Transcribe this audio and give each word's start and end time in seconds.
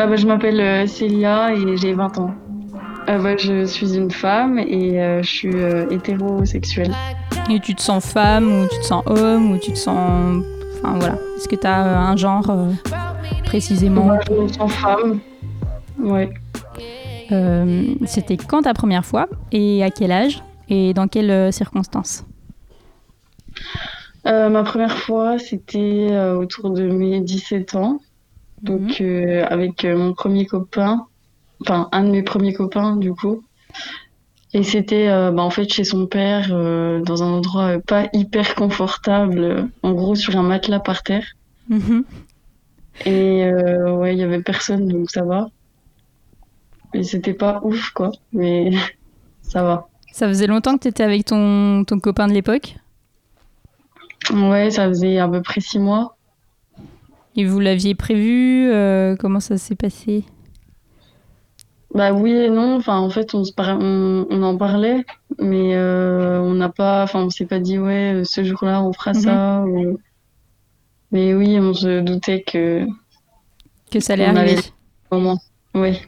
Ah 0.00 0.06
bah, 0.06 0.14
je 0.14 0.28
m'appelle 0.28 0.60
euh, 0.60 0.86
Célia 0.86 1.52
et 1.52 1.76
j'ai 1.76 1.92
20 1.92 2.18
ans. 2.18 2.32
Ah 3.08 3.18
bah, 3.18 3.36
je 3.36 3.64
suis 3.64 3.96
une 3.96 4.12
femme 4.12 4.56
et 4.60 5.02
euh, 5.02 5.24
je 5.24 5.28
suis 5.28 5.56
euh, 5.56 5.90
hétérosexuelle. 5.90 6.94
Et 7.50 7.58
tu 7.58 7.74
te 7.74 7.82
sens 7.82 8.06
femme 8.06 8.46
ou 8.46 8.68
tu 8.68 8.78
te 8.78 8.84
sens 8.84 9.02
homme 9.06 9.50
ou 9.50 9.58
tu 9.58 9.72
te 9.72 9.76
sens. 9.76 10.44
Enfin 10.76 10.98
voilà. 11.00 11.14
Est-ce 11.36 11.48
que 11.48 11.56
tu 11.56 11.66
as 11.66 12.00
un 12.00 12.16
genre 12.16 12.48
euh, 12.48 12.70
précisément? 13.44 14.04
Moi, 14.04 14.20
je 14.28 14.34
me 14.34 14.46
sens 14.46 14.72
femme. 14.74 15.18
Ouais. 15.98 16.30
Euh, 17.32 17.82
C'était 18.06 18.36
quand 18.36 18.62
ta 18.62 18.74
première 18.74 19.04
fois 19.04 19.26
et 19.50 19.82
à 19.82 19.90
quel 19.90 20.12
âge 20.12 20.44
et 20.68 20.94
dans 20.94 21.08
quelles 21.08 21.32
euh, 21.32 21.50
circonstances? 21.50 22.24
Euh, 24.26 24.48
ma 24.48 24.62
première 24.62 24.96
fois, 24.96 25.40
c'était 25.40 26.06
euh, 26.12 26.36
autour 26.36 26.70
de 26.70 26.88
mes 26.88 27.18
17 27.20 27.74
ans. 27.74 27.98
Donc, 28.62 29.00
euh, 29.00 29.44
avec 29.48 29.84
euh, 29.84 29.96
mon 29.96 30.14
premier 30.14 30.46
copain. 30.46 31.06
Enfin, 31.60 31.88
un 31.92 32.04
de 32.04 32.10
mes 32.10 32.22
premiers 32.22 32.54
copains, 32.54 32.96
du 32.96 33.12
coup. 33.12 33.42
Et 34.54 34.62
c'était 34.62 35.08
euh, 35.08 35.30
bah, 35.30 35.42
en 35.42 35.50
fait 35.50 35.70
chez 35.70 35.84
son 35.84 36.06
père, 36.06 36.48
euh, 36.52 37.00
dans 37.02 37.22
un 37.22 37.26
endroit 37.26 37.76
euh, 37.76 37.80
pas 37.80 38.08
hyper 38.14 38.54
confortable, 38.54 39.68
en 39.82 39.92
gros 39.92 40.14
sur 40.14 40.36
un 40.36 40.42
matelas 40.42 40.80
par 40.80 41.02
terre. 41.02 41.26
Mhm. 41.68 42.04
Et 43.06 43.48
ouais, 43.52 44.14
il 44.14 44.18
y 44.18 44.24
avait 44.24 44.42
personne, 44.42 44.88
donc 44.88 45.10
ça 45.10 45.22
va. 45.22 45.50
Et 46.94 47.04
c'était 47.04 47.34
pas 47.34 47.60
ouf, 47.62 47.90
quoi. 47.90 48.10
Mais 48.32 48.72
ça 49.42 49.62
va. 49.62 49.88
Ça 50.12 50.26
faisait 50.26 50.48
longtemps 50.48 50.76
que 50.76 50.82
tu 50.82 50.88
étais 50.88 51.04
avec 51.04 51.26
ton, 51.26 51.84
ton 51.84 52.00
copain 52.00 52.26
de 52.26 52.32
l'époque? 52.32 52.74
Ouais, 54.32 54.70
ça 54.72 54.88
faisait 54.88 55.18
à 55.18 55.28
peu 55.28 55.42
près 55.42 55.60
six 55.60 55.78
mois. 55.78 56.16
Et 57.38 57.44
vous 57.46 57.58
l'aviez 57.60 57.94
prévu 57.94 58.68
euh, 58.70 59.16
Comment 59.16 59.40
ça 59.40 59.56
s'est 59.56 59.74
passé? 59.76 60.24
Bah 61.94 62.12
oui 62.12 62.32
et 62.32 62.50
non. 62.50 62.76
Enfin, 62.76 62.98
en 62.98 63.08
fait, 63.08 63.34
on 63.34 63.44
se 63.44 63.52
par- 63.52 63.78
on, 63.80 64.26
on 64.28 64.42
en 64.42 64.56
parlait, 64.58 65.06
mais 65.38 65.74
euh, 65.74 66.38
on 66.40 66.52
n'a 66.54 66.68
pas. 66.68 67.02
Enfin, 67.04 67.22
on 67.24 67.30
s'est 67.30 67.46
pas 67.46 67.60
dit 67.60 67.78
ouais, 67.78 68.12
euh, 68.16 68.24
ce 68.24 68.44
jour-là, 68.44 68.82
on 68.82 68.92
fera 68.92 69.12
Mhm. 69.12 69.20
ça. 69.20 69.64
ou- 69.66 69.98
Mais 71.12 71.32
oui, 71.32 71.58
on 71.58 71.72
se 71.72 72.00
doutait 72.00 72.42
que 72.42 72.84
Que 73.90 74.00
ça 74.00 74.12
allait 74.12 74.26
On 74.28 74.36
arriver 74.36 74.58
avait- 74.58 74.70
moment. 75.10 75.38
Oui. 75.74 75.98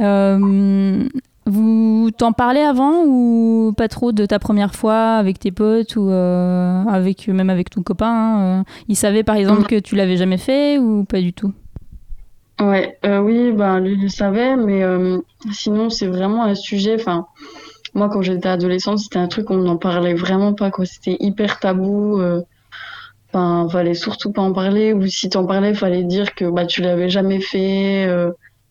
Euh, 0.00 1.08
Vous 1.48 2.10
t'en 2.14 2.32
parlez 2.32 2.60
avant 2.60 3.04
ou 3.06 3.72
pas 3.74 3.88
trop 3.88 4.12
de 4.12 4.26
ta 4.26 4.38
première 4.38 4.74
fois 4.74 5.14
avec 5.14 5.38
tes 5.38 5.50
potes 5.50 5.96
ou 5.96 6.10
euh, 6.10 6.84
avec 6.84 7.26
même 7.26 7.48
avec 7.48 7.70
ton 7.70 7.82
copain 7.82 8.06
hein, 8.06 8.60
euh, 8.60 8.62
Il 8.88 8.96
savait 8.96 9.22
par 9.22 9.36
exemple 9.36 9.64
que 9.64 9.78
tu 9.78 9.94
l'avais 9.94 10.18
jamais 10.18 10.36
fait 10.36 10.76
ou 10.76 11.04
pas 11.04 11.22
du 11.22 11.32
tout? 11.32 11.54
Ouais, 12.60 12.98
euh, 13.06 13.20
oui, 13.20 13.52
bah 13.52 13.80
lui 13.80 13.92
il 13.92 14.02
le 14.02 14.08
savait, 14.10 14.56
mais 14.56 14.82
sinon 15.50 15.88
c'est 15.88 16.06
vraiment 16.08 16.44
un 16.44 16.54
sujet. 16.54 16.96
Enfin, 16.96 17.26
moi 17.94 18.10
quand 18.10 18.20
j'étais 18.20 18.48
adolescente, 18.50 18.98
c'était 18.98 19.18
un 19.18 19.28
truc 19.28 19.50
on 19.50 19.56
n'en 19.56 19.78
parlait 19.78 20.14
vraiment 20.14 20.52
pas 20.52 20.70
quoi. 20.70 20.84
C'était 20.84 21.16
hyper 21.18 21.60
tabou. 21.60 22.20
Enfin, 23.32 23.66
fallait 23.70 23.94
surtout 23.94 24.32
pas 24.32 24.42
en 24.42 24.52
parler. 24.52 24.92
Ou 24.92 25.06
si 25.06 25.30
t'en 25.30 25.46
parlais, 25.46 25.72
fallait 25.72 26.04
dire 26.04 26.34
que 26.34 26.44
bah 26.44 26.66
tu 26.66 26.82
l'avais 26.82 27.08
jamais 27.08 27.40
fait, 27.40 28.06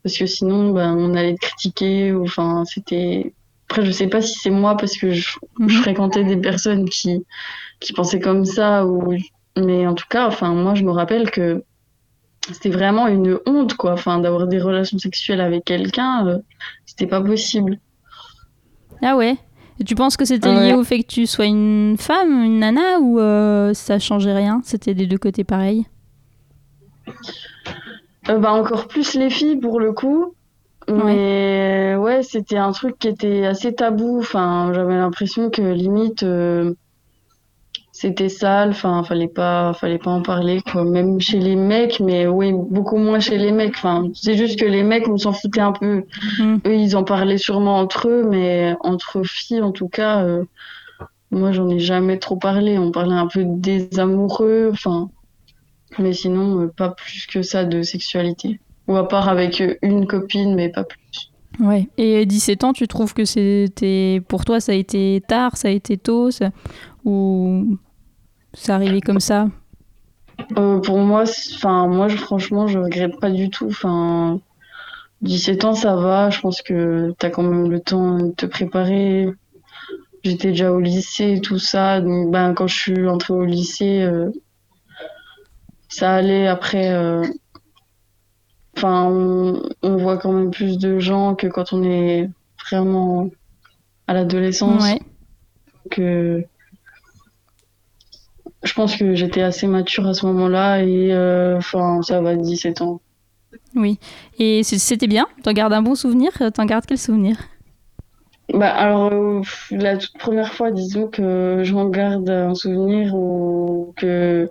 parce 0.08 0.18
que 0.18 0.26
sinon 0.26 0.72
bah 0.72 0.94
on 0.96 1.14
allait 1.16 1.36
te 1.36 1.42
critiquer. 1.42 2.14
ou, 2.14 2.24
Enfin, 2.24 2.64
c'était. 2.66 3.34
Après, 3.70 3.86
je 3.86 3.92
sais 3.92 4.08
pas 4.08 4.22
si 4.22 4.34
c'est 4.40 4.50
moi 4.50 4.78
parce 4.78 4.98
que 4.98 5.12
je, 5.12 5.38
Mhm. 5.60 5.70
je 5.70 5.82
fréquentais 5.82 6.24
des 6.24 6.38
personnes 6.38 6.88
qui 6.90 7.24
qui 7.82 7.94
pensaient 7.94 8.20
comme 8.22 8.46
ça 8.46 8.86
ou. 8.86 9.14
Mais 9.58 9.86
en 9.88 9.94
tout 9.96 10.06
cas, 10.10 10.28
enfin 10.28 10.54
moi 10.54 10.74
je 10.76 10.84
me 10.84 10.92
rappelle 10.92 11.30
que 11.32 11.64
c'était 12.50 12.70
vraiment 12.70 13.08
une 13.08 13.40
honte, 13.46 13.74
quoi. 13.76 13.92
Enfin, 13.94 14.20
d'avoir 14.20 14.48
des 14.48 14.62
relations 14.62 14.98
sexuelles 15.00 15.42
avec 15.42 15.66
quelqu'un, 15.66 16.26
euh, 16.28 16.38
c'était 16.86 17.08
pas 17.08 17.22
possible. 17.22 17.80
Ah 19.02 19.18
ouais? 19.18 19.36
Et 19.80 19.84
tu 19.84 19.96
penses 19.96 20.16
que 20.18 20.26
c'était 20.26 20.48
Ouais. 20.48 20.70
lié 20.70 20.74
au 20.74 20.84
fait 20.84 21.04
que 21.04 21.08
tu 21.08 21.28
sois 21.28 21.46
une 21.46 21.98
femme, 22.00 22.42
une 22.44 22.60
nana 22.60 23.00
ou 23.00 23.20
euh, 23.20 23.74
ça 23.74 24.00
changeait 24.00 24.34
rien? 24.34 24.62
C'était 24.64 24.94
des 24.96 25.06
deux 25.08 25.18
côtés 25.20 25.44
pareils? 25.44 25.86
Euh, 28.30 28.38
bah, 28.40 28.52
encore 28.52 28.88
plus 28.88 29.14
les 29.16 29.30
filles, 29.30 29.58
pour 29.58 29.80
le 29.80 29.94
coup. 29.94 30.34
Mais 30.90 31.96
ouais, 31.98 32.24
c'était 32.24 32.58
un 32.58 32.72
truc 32.72 32.98
qui 32.98 33.10
était 33.10 33.46
assez 33.46 33.74
tabou. 33.74 34.20
Enfin, 34.20 34.72
j'avais 34.74 34.96
l'impression 34.96 35.50
que 35.50 35.62
limite, 35.62 36.24
euh, 36.24 36.74
c'était 37.92 38.30
sale. 38.30 38.70
Enfin, 38.70 39.04
fallait 39.04 39.28
pas, 39.28 39.74
fallait 39.74 39.98
pas 39.98 40.12
en 40.12 40.22
parler, 40.22 40.62
quoi. 40.72 40.86
Même 40.86 41.20
chez 41.20 41.40
les 41.40 41.58
mecs, 41.58 42.00
mais 42.00 42.26
oui, 42.26 42.54
beaucoup 42.54 42.98
moins 42.98 43.20
chez 43.20 43.38
les 43.38 43.52
mecs. 43.52 43.76
Enfin, 43.76 44.08
c'est 44.14 44.38
juste 44.38 44.58
que 44.58 44.66
les 44.66 44.84
mecs, 44.84 45.10
on 45.10 45.18
s'en 45.18 45.34
foutait 45.34 45.60
un 45.60 45.74
peu. 45.74 46.04
Mhm. 46.40 46.62
Eux, 46.66 46.76
ils 46.76 46.96
en 46.96 47.04
parlaient 47.04 47.38
sûrement 47.38 47.80
entre 47.80 48.08
eux, 48.08 48.24
mais 48.24 48.74
entre 48.80 49.24
filles, 49.24 49.62
en 49.62 49.74
tout 49.74 49.90
cas, 49.90 50.24
euh, 50.24 50.46
moi, 51.32 51.52
j'en 51.52 51.68
ai 51.68 51.80
jamais 51.80 52.18
trop 52.18 52.38
parlé. 52.38 52.78
On 52.78 52.92
parlait 52.92 53.16
un 53.16 53.28
peu 53.28 53.44
des 53.46 54.00
amoureux, 54.00 54.70
enfin, 54.72 55.10
mais 56.00 56.14
sinon, 56.14 56.62
euh, 56.62 56.68
pas 56.68 56.90
plus 56.90 57.26
que 57.28 57.42
ça 57.42 57.66
de 57.66 57.82
sexualité. 57.82 58.60
Ou 58.88 58.96
à 58.96 59.08
part 59.08 59.28
avec 59.30 59.62
euh, 59.62 59.76
une 59.82 60.08
copine, 60.08 60.56
mais 60.56 60.70
pas 60.70 60.84
plus. 60.84 61.32
Ouais. 61.60 61.88
Et 61.98 62.26
17 62.26 62.64
ans, 62.64 62.74
tu 62.74 62.88
trouves 62.88 63.14
que 63.14 63.26
c'était 63.26 64.22
pour 64.28 64.46
toi 64.46 64.60
ça 64.60 64.74
a 64.74 64.76
été 64.76 65.24
tard, 65.28 65.58
ça 65.58 65.70
a 65.70 65.72
été 65.72 65.98
tôt, 65.98 66.30
ça- 66.30 66.52
ou 67.04 67.78
ça 68.54 68.76
arrivait 68.76 69.02
comme 69.02 69.20
ça? 69.20 69.48
Euh, 70.58 70.80
pour 70.80 71.00
moi, 71.00 71.24
enfin, 71.56 71.88
moi, 71.88 72.08
je, 72.10 72.18
franchement, 72.18 72.68
je 72.68 72.78
regrette 72.78 73.20
pas 73.20 73.32
du 73.32 73.50
tout. 73.50 73.68
Enfin, 73.68 74.40
17 75.22 75.66
ans, 75.66 75.74
ça 75.74 75.96
va. 75.96 76.30
Je 76.30 76.40
pense 76.42 76.62
que 76.62 77.14
t'as 77.18 77.30
quand 77.32 77.44
même 77.44 77.72
le 77.72 77.80
temps 77.80 78.18
de 78.20 78.32
te 78.32 78.46
préparer. 78.46 79.28
J'étais 80.24 80.50
déjà 80.50 80.72
au 80.72 80.80
lycée 80.80 81.40
tout 81.42 81.60
ça. 81.60 82.02
Donc, 82.02 82.32
ben, 82.32 82.54
quand 82.54 82.68
je 82.68 82.76
suis 82.76 83.08
entrée 83.08 83.34
au 83.34 83.46
lycée, 83.46 84.02
euh, 84.02 84.30
ça 85.98 86.14
allait. 86.14 86.46
Après, 86.48 86.92
euh, 86.92 87.24
enfin, 88.76 89.06
on, 89.06 89.64
on 89.82 89.98
voit 89.98 90.18
quand 90.18 90.32
même 90.32 90.52
plus 90.52 90.78
de 90.78 91.00
gens 91.00 91.34
que 91.34 91.48
quand 91.48 91.74
on 91.74 91.82
est 91.82 92.30
vraiment 92.70 93.32
à 94.06 94.14
l'adolescence. 94.14 94.84
Ouais. 94.84 95.00
Donc, 95.84 95.98
euh, 95.98 96.44
je 98.62 98.74
pense 98.74 98.96
que 98.96 99.16
j'étais 99.16 99.42
assez 99.42 99.66
mature 99.66 100.06
à 100.06 100.14
ce 100.14 100.28
moment-là 100.28 100.84
et 100.84 101.12
euh, 101.12 101.58
enfin, 101.58 102.04
ça 102.04 102.22
va, 102.22 102.36
17 102.36 102.82
ans. 102.82 103.02
Oui. 103.74 103.98
Et 104.38 104.62
c'était 104.62 105.08
bien? 105.08 105.26
T'en 105.42 105.54
gardes 105.54 105.74
un 105.74 105.82
bon 105.82 105.96
souvenir? 105.96 106.32
T'en 106.54 106.66
gardes 106.66 106.86
quel 106.86 107.00
souvenir? 107.00 107.38
Bah, 108.54 108.70
alors, 108.70 109.12
euh, 109.12 109.42
la 109.72 109.98
toute 109.98 110.16
première 110.20 110.54
fois, 110.54 110.70
disons 110.72 111.08
que 111.08 111.62
j'en 111.64 111.90
garde 111.90 112.30
un 112.30 112.54
souvenir 112.54 113.16
ou 113.16 113.94
que 113.98 114.48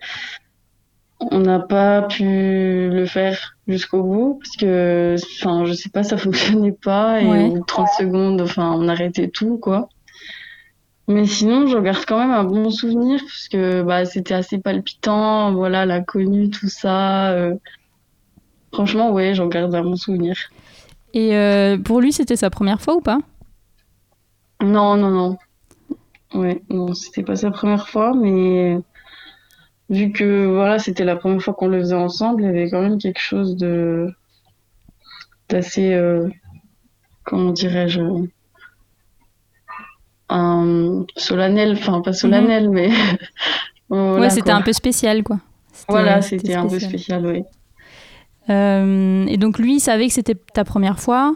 on 1.20 1.40
n'a 1.40 1.58
pas 1.60 2.02
pu 2.02 2.24
le 2.24 3.06
faire 3.06 3.56
jusqu'au 3.66 4.02
bout 4.02 4.38
parce 4.42 4.56
que, 4.56 5.16
enfin, 5.40 5.64
je 5.64 5.72
sais 5.72 5.88
pas, 5.90 6.02
ça 6.02 6.16
fonctionnait 6.18 6.72
pas 6.72 7.20
et 7.22 7.26
Ouais. 7.26 7.44
au 7.44 7.52
bout 7.52 7.58
de 7.60 7.64
30 7.66 7.88
secondes, 7.98 8.40
enfin, 8.40 8.72
on 8.76 8.88
arrêtait 8.88 9.28
tout, 9.28 9.58
quoi. 9.58 9.88
Mais 11.08 11.24
sinon, 11.24 11.68
j'en 11.68 11.82
garde 11.82 12.04
quand 12.06 12.18
même 12.18 12.32
un 12.32 12.42
bon 12.44 12.68
souvenir 12.70 13.20
parce 13.20 13.48
que 13.48 13.82
bah, 13.82 14.04
c'était 14.04 14.34
assez 14.34 14.58
palpitant, 14.58 15.52
voilà, 15.54 15.86
l'inconnu, 15.86 16.50
tout 16.50 16.68
ça. 16.68 17.30
euh. 17.32 17.54
Franchement, 18.72 19.12
ouais, 19.12 19.32
j'en 19.34 19.46
garde 19.46 19.74
un 19.74 19.82
bon 19.82 19.96
souvenir. 19.96 20.36
Et 21.14 21.34
euh, 21.36 21.78
pour 21.78 22.00
lui, 22.00 22.12
c'était 22.12 22.36
sa 22.36 22.50
première 22.50 22.80
fois 22.80 22.96
ou 22.96 23.00
pas? 23.00 23.18
Non, 24.60 24.96
non, 24.96 25.10
non. 25.10 25.36
Ouais, 26.34 26.60
non, 26.70 26.92
c'était 26.92 27.22
pas 27.22 27.36
sa 27.36 27.50
première 27.50 27.88
fois, 27.88 28.12
mais 28.14 28.78
vu 29.88 30.12
que 30.12 30.46
voilà, 30.46 30.78
c'était 30.78 31.04
la 31.04 31.16
première 31.16 31.42
fois 31.42 31.54
qu'on 31.54 31.68
le 31.68 31.80
faisait 31.80 31.94
ensemble, 31.94 32.42
il 32.42 32.46
y 32.46 32.48
avait 32.48 32.70
quand 32.70 32.82
même 32.82 32.98
quelque 32.98 33.20
chose 33.20 33.56
de 33.56 34.12
d'assez, 35.48 35.94
euh, 35.94 36.28
comment 37.24 37.52
dirais-je, 37.52 38.00
un 40.28 41.04
solennel, 41.16 41.72
enfin 41.78 42.00
pas 42.00 42.12
solennel, 42.12 42.70
mais 42.70 42.90
voilà, 43.88 44.20
Ouais, 44.20 44.30
c'était 44.30 44.50
un 44.50 44.62
peu 44.62 44.72
spécial, 44.72 45.22
quoi. 45.22 45.38
Voilà, 45.88 46.20
c'était 46.20 46.54
un 46.54 46.62
peu 46.62 46.80
spécial. 46.80 47.20
spécial, 47.20 47.26
oui. 47.26 47.44
Euh, 48.48 49.26
et 49.26 49.36
donc 49.36 49.58
lui, 49.58 49.76
il 49.76 49.80
savait 49.80 50.06
que 50.06 50.12
c'était 50.12 50.34
ta 50.34 50.64
première 50.64 50.98
fois. 50.98 51.34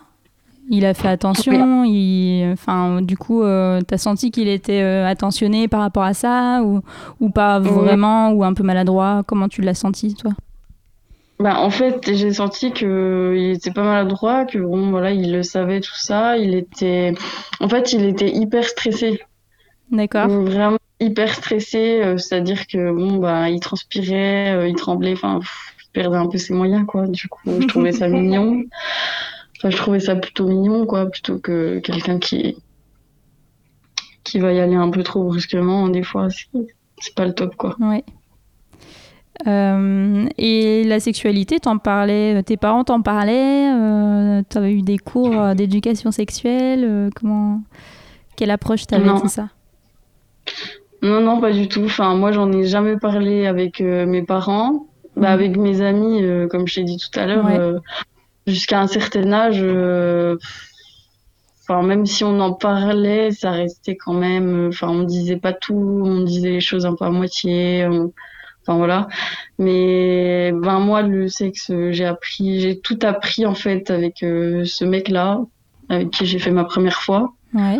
Il 0.70 0.86
a 0.86 0.94
fait 0.94 1.08
attention. 1.08 1.84
Il, 1.84 2.52
enfin, 2.52 3.02
du 3.02 3.16
coup, 3.16 3.42
euh, 3.42 3.80
t'as 3.82 3.98
senti 3.98 4.30
qu'il 4.30 4.48
était 4.48 4.80
euh, 4.80 5.06
attentionné 5.06 5.66
par 5.66 5.80
rapport 5.80 6.04
à 6.04 6.14
ça 6.14 6.62
ou, 6.64 6.80
ou 7.18 7.28
pas 7.30 7.58
vraiment 7.58 8.30
ou 8.30 8.44
un 8.44 8.54
peu 8.54 8.62
maladroit? 8.62 9.22
Comment 9.26 9.48
tu 9.48 9.62
l'as 9.62 9.74
senti, 9.74 10.14
toi? 10.14 10.30
Bah, 11.40 11.58
en 11.58 11.70
fait, 11.70 12.14
j'ai 12.14 12.32
senti 12.32 12.70
que 12.70 13.34
il 13.36 13.52
était 13.56 13.72
pas 13.72 13.82
maladroit, 13.82 14.44
que 14.44 14.58
bon, 14.58 14.90
voilà, 14.90 15.10
il 15.10 15.32
le 15.32 15.42
savait 15.42 15.80
tout 15.80 15.96
ça. 15.96 16.36
Il 16.36 16.54
était, 16.54 17.14
en 17.60 17.68
fait, 17.68 17.92
il 17.92 18.04
était 18.04 18.30
hyper 18.30 18.64
stressé. 18.64 19.20
D'accord. 19.90 20.28
Vraiment 20.28 20.78
hyper 21.00 21.34
stressé, 21.34 22.02
euh, 22.02 22.18
c'est-à-dire 22.18 22.66
que 22.66 22.92
bon, 22.92 23.16
bah, 23.16 23.48
il 23.48 23.58
transpirait, 23.58 24.52
euh, 24.52 24.68
il 24.68 24.76
tremblait, 24.76 25.14
enfin, 25.14 25.40
il 25.82 25.90
perdait 25.92 26.18
un 26.18 26.28
peu 26.28 26.38
ses 26.38 26.52
moyens, 26.52 26.84
quoi. 26.86 27.06
Du 27.08 27.26
coup, 27.28 27.40
je 27.58 27.66
trouvais 27.66 27.92
ça 27.92 28.06
mignon. 28.08 28.62
Enfin, 29.60 29.70
je 29.70 29.76
trouvais 29.76 30.00
ça 30.00 30.16
plutôt 30.16 30.46
mignon, 30.48 30.86
quoi, 30.86 31.06
plutôt 31.10 31.38
que 31.38 31.78
quelqu'un 31.80 32.18
qui 32.18 32.56
qui 34.24 34.38
va 34.38 34.52
y 34.52 34.60
aller 34.60 34.74
un 34.76 34.90
peu 34.90 35.02
trop 35.02 35.24
brusquement. 35.24 35.88
Des 35.88 36.02
fois, 36.02 36.28
c'est 36.30 37.14
pas 37.14 37.26
le 37.26 37.34
top, 37.34 37.56
quoi. 37.56 37.76
Ouais. 37.80 38.04
Euh, 39.46 40.26
et 40.36 40.84
la 40.84 41.00
sexualité, 41.00 41.58
t'en 41.60 41.78
parlais, 41.78 42.42
tes 42.42 42.56
parents 42.58 42.84
t'en 42.84 43.00
parlaient, 43.00 43.72
euh, 43.74 44.42
t'avais 44.48 44.72
eu 44.72 44.82
des 44.82 44.98
cours 44.98 45.32
euh, 45.40 45.54
d'éducation 45.54 46.10
sexuelle, 46.10 46.84
euh, 46.84 47.10
comment, 47.16 47.62
quelle 48.36 48.50
approche 48.50 48.86
t'avais 48.86 49.08
de 49.22 49.28
ça? 49.28 49.48
Non, 51.02 51.22
non, 51.22 51.40
pas 51.40 51.52
du 51.52 51.68
tout. 51.68 51.84
Enfin, 51.84 52.14
moi, 52.14 52.32
j'en 52.32 52.52
ai 52.52 52.64
jamais 52.66 52.98
parlé 52.98 53.46
avec 53.46 53.80
euh, 53.80 54.04
mes 54.06 54.22
parents. 54.22 54.86
Bah, 55.16 55.28
Mhm. 55.28 55.34
avec 55.34 55.56
mes 55.56 55.80
amis, 55.80 56.22
euh, 56.22 56.46
comme 56.46 56.68
je 56.68 56.76
t'ai 56.76 56.84
dit 56.84 56.96
tout 56.98 57.18
à 57.18 57.26
l'heure, 57.26 57.44
Ouais. 57.44 57.58
Jusqu'à 58.50 58.80
un 58.80 58.86
certain 58.86 59.32
âge, 59.32 59.60
euh, 59.62 60.36
enfin, 61.62 61.82
même 61.82 62.06
si 62.06 62.24
on 62.24 62.38
en 62.40 62.52
parlait, 62.52 63.30
ça 63.30 63.50
restait 63.52 63.96
quand 63.96 64.14
même. 64.14 64.68
Enfin, 64.68 64.88
on 64.88 65.02
disait 65.04 65.36
pas 65.38 65.52
tout, 65.52 65.74
on 66.04 66.20
disait 66.22 66.50
les 66.50 66.60
choses 66.60 66.86
un 66.86 66.94
peu 66.94 67.04
à 67.04 67.10
moitié. 67.10 67.86
on- 67.86 68.12
Enfin, 68.62 68.76
voilà. 68.76 69.08
Mais 69.58 70.52
ben, 70.52 70.80
moi, 70.80 71.00
le 71.00 71.28
sexe, 71.28 71.72
j'ai 71.92 72.04
appris, 72.04 72.60
j'ai 72.60 72.78
tout 72.78 72.98
appris 73.02 73.46
en 73.46 73.54
fait 73.54 73.90
avec 73.90 74.22
euh, 74.22 74.66
ce 74.66 74.84
mec-là, 74.84 75.40
avec 75.88 76.10
qui 76.10 76.26
j'ai 76.26 76.38
fait 76.38 76.50
ma 76.50 76.64
première 76.64 77.00
fois. 77.00 77.32
Ouais. 77.54 77.78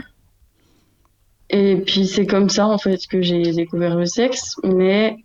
Et 1.50 1.76
puis 1.76 2.06
c'est 2.06 2.26
comme 2.26 2.48
ça 2.48 2.66
en 2.66 2.78
fait 2.78 3.06
que 3.08 3.20
j'ai 3.22 3.42
découvert 3.52 3.96
le 3.96 4.06
sexe, 4.06 4.54
mais 4.62 5.16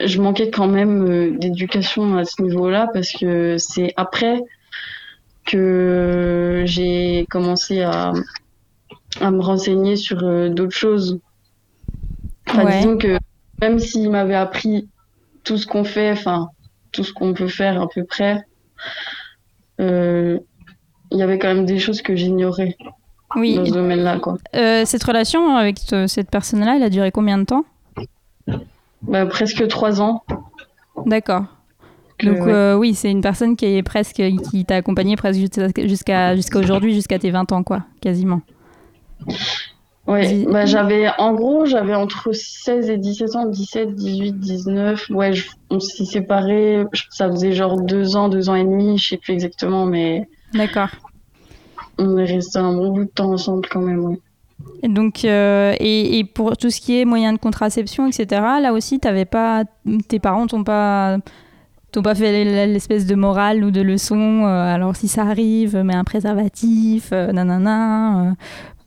je 0.00 0.20
manquais 0.20 0.50
quand 0.50 0.68
même 0.68 1.04
euh, 1.10 1.30
d'éducation 1.38 2.16
à 2.16 2.24
ce 2.24 2.40
niveau-là 2.42 2.88
parce 2.92 3.10
que 3.12 3.56
c'est 3.58 3.92
après 3.96 4.40
que 5.44 6.62
j'ai 6.66 7.26
commencé 7.30 7.82
à, 7.82 8.12
à 9.20 9.30
me 9.30 9.40
renseigner 9.40 9.96
sur 9.96 10.22
euh, 10.24 10.48
d'autres 10.48 10.76
choses. 10.76 11.18
Enfin, 12.48 12.64
Ouais. 12.64 12.78
disons 12.78 12.98
que 12.98 13.18
même 13.60 13.78
s'il 13.78 14.10
m'avait 14.10 14.34
appris 14.34 14.88
tout 15.44 15.56
ce 15.58 15.66
qu'on 15.66 15.84
fait, 15.84 16.10
enfin 16.12 16.48
tout 16.92 17.04
ce 17.04 17.12
qu'on 17.12 17.34
peut 17.34 17.48
faire 17.48 17.80
à 17.80 17.88
peu 17.88 18.04
près, 18.04 18.42
euh, 19.80 20.38
il 21.10 21.18
y 21.18 21.22
avait 21.22 21.38
quand 21.38 21.48
même 21.48 21.66
des 21.66 21.78
choses 21.78 22.02
que 22.02 22.14
j'ignorais 22.16 22.76
Oui. 23.36 23.56
dans 23.56 23.64
ce 23.64 23.72
domaine-là, 23.72 24.18
quoi. 24.18 24.36
Euh, 24.54 24.84
cette 24.84 25.04
relation 25.04 25.56
avec 25.56 25.76
te- 25.84 26.06
cette 26.06 26.30
personne-là, 26.30 26.76
elle 26.76 26.82
a 26.82 26.90
duré 26.90 27.10
combien 27.10 27.38
de 27.38 27.44
temps? 27.44 27.64
Bah, 29.02 29.26
presque 29.26 29.66
trois 29.68 30.00
ans. 30.00 30.22
D'accord. 31.06 31.44
Donc 32.22 32.46
ouais. 32.46 32.52
euh, 32.52 32.76
oui, 32.76 32.94
c'est 32.94 33.10
une 33.10 33.20
personne 33.20 33.56
qui 33.56 33.66
est 33.66 33.82
presque, 33.82 34.22
qui 34.50 34.64
t'a 34.64 34.76
accompagné 34.76 35.16
presque 35.16 35.40
jusqu'à 35.86 36.36
jusqu'à 36.36 36.58
aujourd'hui, 36.58 36.94
jusqu'à 36.94 37.18
tes 37.18 37.30
20 37.30 37.50
ans, 37.52 37.62
quoi, 37.62 37.84
quasiment. 38.00 38.40
Dis- 40.06 40.46
bah 40.50 40.66
j'avais, 40.66 41.08
en 41.18 41.32
gros, 41.32 41.64
j'avais 41.64 41.94
entre 41.94 42.30
16 42.32 42.90
et 42.90 42.98
17 42.98 43.36
ans, 43.36 43.46
17, 43.46 43.94
18, 43.94 44.38
19. 44.38 45.08
Ouais, 45.08 45.32
je- 45.32 45.48
on 45.70 45.80
s'est 45.80 46.04
séparés, 46.04 46.84
ça 47.10 47.30
faisait 47.30 47.52
genre 47.52 47.80
deux 47.80 48.14
ans, 48.14 48.28
deux 48.28 48.50
ans 48.50 48.54
et 48.54 48.64
demi, 48.64 48.98
je 48.98 49.08
sais 49.08 49.16
plus 49.16 49.32
exactement, 49.32 49.86
mais 49.86 50.28
D'accord. 50.52 50.90
on 51.98 52.18
est 52.18 52.26
resté 52.26 52.58
un 52.58 52.74
bon 52.74 52.90
bout 52.92 53.04
de 53.04 53.10
temps 53.10 53.32
ensemble 53.32 53.66
quand 53.70 53.80
même, 53.80 54.00
ouais. 54.04 54.18
Et 54.82 54.88
donc, 54.88 55.24
euh, 55.24 55.74
et, 55.80 56.18
et 56.18 56.24
pour 56.24 56.56
tout 56.58 56.68
ce 56.70 56.80
qui 56.82 57.00
est 57.00 57.06
moyens 57.06 57.34
de 57.34 57.38
contraception, 57.40 58.06
etc., 58.06 58.42
là 58.60 58.72
aussi, 58.74 59.00
t'avais 59.00 59.24
pas, 59.24 59.64
tes 60.08 60.18
parents 60.18 60.46
t'ont 60.46 60.64
pas, 60.64 61.16
t'ont 61.94 62.02
pas 62.02 62.14
fait 62.14 62.66
l'espèce 62.66 63.06
de 63.06 63.14
morale 63.14 63.62
ou 63.64 63.70
de 63.70 63.80
leçon. 63.80 64.44
euh, 64.44 64.74
alors 64.74 64.96
si 64.96 65.06
ça 65.08 65.22
arrive, 65.22 65.76
mets 65.76 65.94
un 65.94 66.04
préservatif, 66.04 67.10
euh, 67.12 67.30
nanana. 67.32 68.34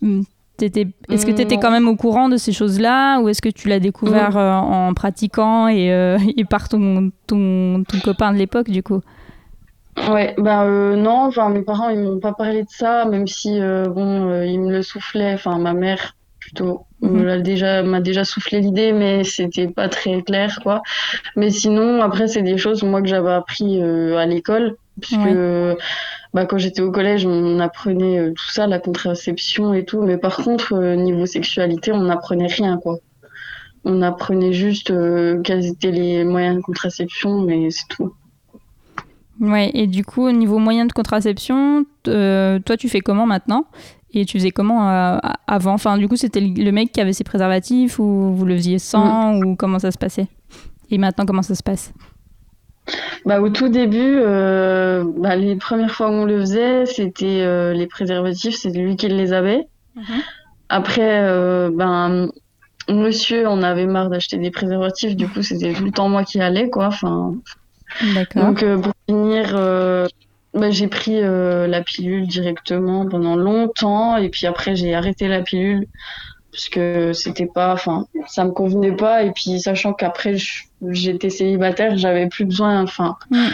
euh, 0.03 0.21
t'étais- 0.57 0.87
est-ce 1.09 1.25
que 1.25 1.31
tu 1.31 1.41
étais 1.41 1.55
Non. 1.55 1.61
quand 1.61 1.71
même 1.71 1.87
au 1.87 1.95
courant 1.95 2.29
de 2.29 2.37
ces 2.37 2.51
choses-là 2.51 3.19
ou 3.21 3.29
est-ce 3.29 3.41
que 3.41 3.49
tu 3.49 3.67
l'as 3.69 3.79
découvert 3.79 4.37
euh, 4.37 4.53
en 4.53 4.93
pratiquant 4.93 5.67
et, 5.67 5.91
euh, 5.93 6.17
et 6.35 6.43
par 6.45 6.67
ton, 6.67 7.11
ton, 7.27 7.83
ton 7.87 7.99
copain 8.03 8.33
de 8.33 8.37
l'époque, 8.37 8.69
du 8.69 8.83
coup? 8.83 9.01
Ouais, 10.11 10.35
bah 10.37 10.65
non, 10.95 11.25
enfin 11.27 11.49
mes 11.49 11.63
parents 11.63 11.89
ils 11.89 11.99
m'ont 11.99 12.19
pas 12.19 12.33
parlé 12.33 12.61
de 12.63 12.69
ça, 12.69 13.05
même 13.05 13.25
si 13.25 13.59
bon 13.59 14.43
ils 14.43 14.59
me 14.59 14.71
le 14.71 14.83
soufflaient, 14.83 15.33
enfin 15.33 15.57
ma 15.57 15.73
mère 15.73 16.15
plutôt 16.47 16.85
Mhm. 17.01 17.11
me 17.11 17.23
l'a 17.25 17.39
déjà 17.39 17.83
m'a 17.83 17.99
déjà 17.99 18.23
soufflé 18.23 18.59
l'idée, 18.61 18.91
mais 18.93 19.23
c'était 19.25 19.67
pas 19.67 19.89
très 19.89 20.21
clair 20.23 20.59
quoi. 20.63 20.81
Mais 21.35 21.49
sinon 21.51 22.01
après 22.01 22.27
c'est 22.29 22.41
des 22.41 22.57
choses 22.57 22.83
moi 22.83 23.01
que 23.01 23.07
j'avais 23.07 23.33
appris 23.33 23.81
euh, 23.81 24.17
à 24.17 24.25
l'école, 24.25 24.75
puisque 25.01 25.19
Ouais. 25.19 25.75
bah 26.33 26.45
quand 26.45 26.57
j'étais 26.57 26.81
au 26.81 26.91
collège 26.91 27.25
on 27.25 27.59
apprenait 27.59 28.17
euh, 28.19 28.31
tout 28.31 28.49
ça, 28.49 28.65
la 28.65 28.79
contraception 28.79 29.73
et 29.73 29.83
tout, 29.83 30.01
mais 30.01 30.17
par 30.17 30.37
contre 30.37 30.73
euh, 30.73 30.95
niveau 30.95 31.25
sexualité 31.25 31.91
on 31.91 32.03
n'apprenait 32.03 32.47
rien 32.59 32.77
quoi. 32.77 32.97
On 33.83 34.01
apprenait 34.01 34.53
juste 34.53 34.91
quels 35.43 35.65
étaient 35.65 35.91
les 35.91 36.23
moyens 36.23 36.55
de 36.57 36.61
contraception, 36.61 37.41
mais 37.41 37.69
c'est 37.71 37.87
tout. 37.89 38.11
Ouais, 39.39 39.69
et 39.75 39.85
du 39.85 40.03
coup, 40.03 40.23
au 40.23 40.31
niveau 40.31 40.57
moyen 40.57 40.85
de 40.85 40.91
contraception, 40.91 41.85
euh, 42.07 42.57
toi, 42.65 42.75
tu 42.75 42.89
fais 42.89 43.01
comment 43.01 43.27
maintenant? 43.27 43.65
Et 44.19 44.25
tu 44.25 44.39
faisais 44.39 44.49
comment 44.49 44.89
euh, 44.89 45.19
avant? 45.45 45.73
Enfin, 45.73 45.95
du 45.99 46.07
coup, 46.07 46.15
c'était 46.15 46.39
le 46.39 46.71
mec 46.71 46.91
qui 46.91 46.99
avait 46.99 47.13
ses 47.13 47.23
préservatifs 47.23 47.99
ou 47.99 48.33
vous 48.33 48.45
le 48.45 48.55
faisiez 48.55 48.79
sans 48.79 49.39
ou 49.43 49.55
comment 49.55 49.77
ça 49.77 49.91
se 49.91 49.99
passait? 49.99 50.25
Et 50.89 50.97
maintenant, 50.97 51.27
comment 51.27 51.43
ça 51.43 51.53
se 51.53 51.61
passe? 51.61 51.93
Bah, 53.27 53.41
au 53.41 53.49
tout 53.49 53.69
début, 53.69 54.17
euh, 54.17 55.03
bah, 55.17 55.35
les 55.35 55.55
premières 55.55 55.91
fois 55.91 56.09
où 56.09 56.13
on 56.13 56.25
le 56.25 56.39
faisait, 56.39 56.87
c'était 56.87 57.41
euh, 57.41 57.73
les 57.73 57.85
préservatifs, 57.85 58.55
c'était 58.55 58.79
lui 58.79 58.95
qui 58.95 59.07
les 59.07 59.33
avait. 59.33 59.67
Après, 60.69 61.21
euh, 61.21 61.69
ben, 61.71 62.31
monsieur, 62.89 63.47
on 63.47 63.61
avait 63.61 63.85
marre 63.85 64.09
d'acheter 64.09 64.37
des 64.37 64.49
préservatifs, 64.49 65.15
du 65.15 65.27
coup, 65.27 65.43
c'était 65.43 65.73
tout 65.73 65.83
le 65.83 65.91
temps 65.91 66.09
moi 66.09 66.23
qui 66.23 66.41
allais, 66.41 66.71
quoi. 66.71 66.87
Enfin, 66.87 67.35
donc, 68.35 68.65
pour 68.81 68.93
finir, 69.07 69.55
bah, 70.57 70.69
j'ai 70.71 70.87
pris 70.87 71.21
euh, 71.21 71.67
la 71.67 71.81
pilule 71.81 72.27
directement 72.27 73.07
pendant 73.07 73.35
longtemps, 73.35 74.17
et 74.17 74.29
puis 74.29 74.47
après, 74.47 74.75
j'ai 74.75 74.93
arrêté 74.93 75.27
la 75.27 75.41
pilule 75.41 75.87
parce 76.51 76.69
que 76.69 77.13
c'était 77.13 77.45
pas, 77.45 77.73
enfin, 77.73 78.07
ça 78.27 78.43
me 78.43 78.51
convenait 78.51 78.95
pas, 78.95 79.23
et 79.23 79.31
puis 79.31 79.59
sachant 79.59 79.93
qu'après, 79.93 80.35
j'étais 80.89 81.29
célibataire, 81.29 81.97
j'avais 81.97 82.27
plus 82.27 82.45
besoin, 82.45 82.81
enfin. 82.81 83.17
Mm. 83.29 83.47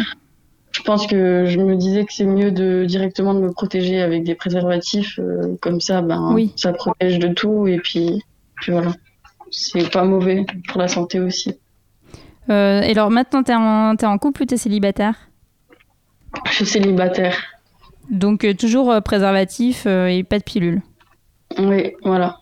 Je 0.71 0.81
pense 0.81 1.05
que 1.05 1.45
je 1.45 1.59
me 1.59 1.75
disais 1.75 2.03
que 2.03 2.11
c'est 2.11 2.25
mieux 2.25 2.51
de 2.51 2.85
directement 2.85 3.35
de 3.35 3.41
me 3.41 3.51
protéger 3.51 4.01
avec 4.01 4.23
des 4.23 4.33
préservatifs, 4.35 5.19
euh, 5.19 5.55
comme 5.61 5.79
ça, 5.79 6.01
ben, 6.01 6.31
Oui. 6.33 6.51
ça 6.55 6.73
protège 6.73 7.19
de 7.19 7.27
tout 7.27 7.67
et 7.67 7.77
puis, 7.77 8.23
puis 8.55 8.71
voilà. 8.71 8.93
C'est 9.51 9.91
pas 9.91 10.03
mauvais 10.03 10.45
pour 10.67 10.81
la 10.81 10.87
santé 10.87 11.19
aussi. 11.19 11.53
Euh, 12.49 12.81
et 12.81 12.91
alors, 12.91 13.11
maintenant, 13.11 13.43
t'es 13.43 13.53
en, 13.53 13.93
en 14.01 14.17
couple 14.17 14.43
ou 14.43 14.45
t'es 14.45 14.57
célibataire? 14.57 15.15
Je 16.45 16.51
suis 16.53 16.65
célibataire. 16.65 17.35
Donc, 18.09 18.43
euh, 18.43 18.53
toujours 18.53 18.91
euh, 18.91 19.01
préservatif 19.01 19.83
euh, 19.87 20.07
et 20.07 20.23
pas 20.23 20.39
de 20.39 20.43
pilule. 20.43 20.81
Oui, 21.57 21.93
voilà. 22.03 22.37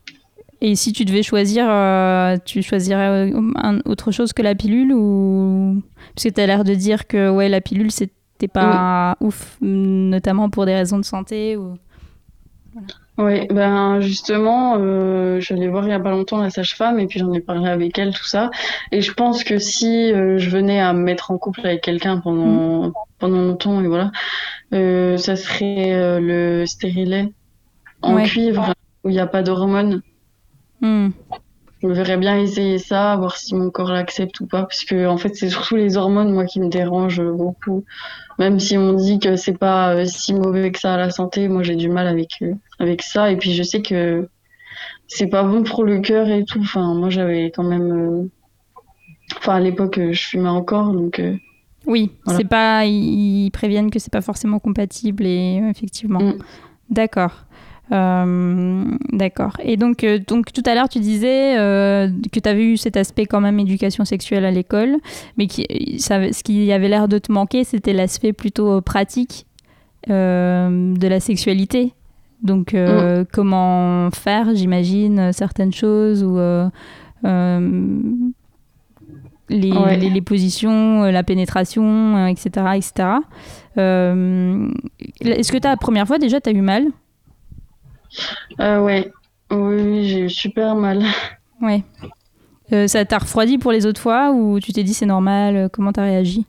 Et 0.61 0.75
si 0.75 0.93
tu 0.93 1.05
devais 1.05 1.23
choisir, 1.23 1.65
tu 2.45 2.61
choisirais 2.61 3.31
un- 3.55 3.79
autre 3.85 4.11
chose 4.11 4.31
que 4.31 4.43
la 4.43 4.53
pilule 4.53 4.93
ou 4.93 5.81
parce 6.15 6.25
que 6.25 6.29
tu 6.29 6.39
as 6.39 6.45
l'air 6.45 6.63
de 6.63 6.75
dire 6.75 7.07
que 7.07 7.31
ouais 7.31 7.49
la 7.49 7.61
pilule 7.61 7.91
c'était 7.91 8.47
pas 8.47 9.17
ouf, 9.21 9.57
notamment 9.59 10.51
pour 10.51 10.67
des 10.67 10.75
raisons 10.75 10.99
de 10.99 11.03
santé 11.05 11.57
ou 11.57 11.73
Oui, 13.21 13.45
ben 13.51 13.99
justement, 14.01 14.77
euh, 14.79 15.39
allée 15.51 15.67
voir 15.67 15.83
il 15.85 15.91
y 15.91 15.93
a 15.93 15.99
pas 15.99 16.09
longtemps 16.09 16.41
la 16.41 16.49
sage-femme 16.49 16.99
et 16.99 17.05
puis 17.05 17.19
j'en 17.19 17.31
ai 17.33 17.39
parlé 17.39 17.69
avec 17.69 17.99
elle, 17.99 18.15
tout 18.15 18.25
ça. 18.25 18.49
Et 18.91 19.01
je 19.01 19.13
pense 19.13 19.43
que 19.43 19.59
si 19.59 20.11
euh, 20.11 20.39
je 20.39 20.49
venais 20.49 20.79
à 20.79 20.91
me 20.93 21.03
mettre 21.03 21.29
en 21.29 21.37
couple 21.37 21.61
avec 21.67 21.81
quelqu'un 21.81 22.17
pendant, 22.17 22.91
pendant 23.19 23.41
longtemps, 23.43 23.79
et 23.79 23.87
voilà, 23.87 24.11
euh, 24.73 25.17
ça 25.17 25.35
serait 25.35 26.19
le 26.19 26.65
stérilet 26.65 27.31
en 28.01 28.15
Ouais. 28.15 28.23
cuivre 28.23 28.73
où 29.03 29.09
il 29.09 29.13
n'y 29.13 29.19
a 29.19 29.27
pas 29.27 29.43
d'hormones. 29.43 30.01
Hmm. 30.81 31.09
je 31.83 31.87
me 31.87 31.93
verrais 31.93 32.17
bien 32.17 32.39
essayer 32.39 32.79
ça, 32.79 33.15
voir 33.17 33.37
si 33.37 33.53
mon 33.53 33.69
corps 33.69 33.91
l'accepte 33.91 34.39
ou 34.39 34.47
pas, 34.47 34.63
parce 34.63 34.83
que 34.83 35.05
en 35.05 35.17
fait 35.17 35.35
c'est 35.35 35.49
surtout 35.49 35.75
les 35.75 35.95
hormones 35.95 36.33
moi 36.33 36.45
qui 36.45 36.59
me 36.59 36.69
dérangent 36.69 37.21
beaucoup. 37.21 37.83
Même 38.41 38.59
si 38.59 38.75
on 38.75 38.93
dit 38.93 39.19
que 39.19 39.35
c'est 39.35 39.55
pas 39.55 39.93
euh, 39.93 40.05
si 40.05 40.33
mauvais 40.33 40.71
que 40.71 40.79
ça 40.79 40.95
à 40.95 40.97
la 40.97 41.11
santé, 41.11 41.47
moi 41.47 41.61
j'ai 41.61 41.75
du 41.75 41.89
mal 41.89 42.07
avec 42.07 42.39
euh, 42.41 42.55
avec 42.79 43.03
ça. 43.03 43.31
Et 43.31 43.37
puis 43.37 43.53
je 43.53 43.61
sais 43.61 43.83
que 43.83 44.27
c'est 45.07 45.27
pas 45.27 45.43
bon 45.43 45.61
pour 45.61 45.83
le 45.83 45.99
cœur 45.99 46.27
et 46.27 46.43
tout. 46.43 46.59
Enfin 46.59 46.95
moi 46.95 47.11
j'avais 47.11 47.51
quand 47.51 47.61
même, 47.61 47.91
euh, 47.91 48.31
enfin 49.37 49.57
à 49.57 49.59
l'époque 49.59 49.99
je 50.11 50.19
fumais 50.19 50.49
encore 50.49 50.91
donc. 50.91 51.21
oui, 51.85 52.13
voilà. 52.25 52.39
c'est 52.39 52.47
pas, 52.47 52.83
ils 52.87 53.51
préviennent 53.51 53.91
que 53.91 53.99
c'est 53.99 54.11
pas 54.11 54.21
forcément 54.21 54.57
compatible 54.57 55.27
et 55.27 55.61
effectivement. 55.69 56.19
Mm. 56.19 56.39
D'accord. 56.89 57.45
Euh, 57.91 58.85
D'accord. 59.11 59.57
Et 59.63 59.75
donc, 59.77 60.03
euh, 60.03 60.19
donc 60.25 60.53
tout 60.53 60.63
à 60.65 60.75
l'heure, 60.75 60.87
tu 60.89 60.99
disais 60.99 61.57
euh, 61.59 62.07
que 62.31 62.39
tu 62.39 62.47
avais 62.49 62.63
eu 62.63 62.77
cet 62.77 62.95
aspect 62.95 63.25
quand 63.25 63.41
même 63.41 63.59
éducation 63.59 64.05
sexuelle 64.05 64.45
à 64.45 64.51
l'école, 64.51 64.97
mais 65.37 65.47
qui, 65.47 65.65
ça, 65.99 66.31
ce 66.31 66.41
qui 66.43 66.71
avait 66.71 66.87
l'air 66.87 67.07
de 67.07 67.17
te 67.17 67.31
manquer, 67.31 67.63
c'était 67.63 67.93
l'aspect 67.93 68.33
plutôt 68.33 68.81
pratique 68.81 69.45
de 70.07 71.07
la 71.07 71.19
sexualité. 71.19 71.93
Donc, 72.41 72.73
euh, 72.73 73.23
comment 73.31 74.09
faire, 74.11 74.55
j'imagine, 74.55 75.31
certaines 75.31 75.73
choses 75.73 76.23
ou 76.23 76.37
les, 79.49 79.71
Ouais. 79.73 79.97
les, 79.97 80.09
les 80.09 80.21
positions, 80.21 81.03
la 81.03 81.23
pénétration, 81.23 82.25
etc. 82.27 82.49
etc. 82.75 83.09
Est-ce 83.75 85.51
que 85.51 85.57
la 85.63 85.77
première 85.77 86.07
fois 86.07 86.17
déjà, 86.17 86.39
tu 86.41 86.49
as 86.49 86.53
eu 86.53 86.61
mal? 86.61 86.85
Euh, 88.59 88.79
ouais, 88.79 89.11
oui, 89.51 90.07
j'ai 90.07 90.19
eu 90.21 90.29
super 90.29 90.75
mal. 90.75 91.03
Ouais. 91.61 91.83
Euh, 92.73 92.87
ça 92.87 93.05
t'a 93.05 93.19
refroidi 93.19 93.57
pour 93.57 93.71
les 93.71 93.85
autres 93.85 94.01
fois 94.01 94.31
ou 94.31 94.59
tu 94.59 94.71
t'es 94.71 94.83
dit 94.83 94.93
c'est 94.93 95.05
normal 95.05 95.55
euh, 95.55 95.69
Comment 95.69 95.91
t'as 95.91 96.03
réagi? 96.03 96.45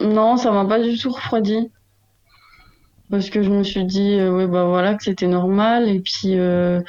Non, 0.00 0.36
ça 0.36 0.50
m'a 0.50 0.64
pas 0.64 0.80
du 0.80 0.98
tout 0.98 1.10
refroidi. 1.10 1.70
Parce 3.10 3.30
que 3.30 3.42
je 3.42 3.50
me 3.50 3.62
suis 3.62 3.84
dit, 3.84 4.18
euh, 4.18 4.30
ouais, 4.36 4.46
bah 4.46 4.64
voilà, 4.64 4.94
que 4.94 5.02
c'était 5.02 5.26
normal. 5.26 5.88
Et 5.88 6.00
puis, 6.00 6.38
euh, 6.38 6.80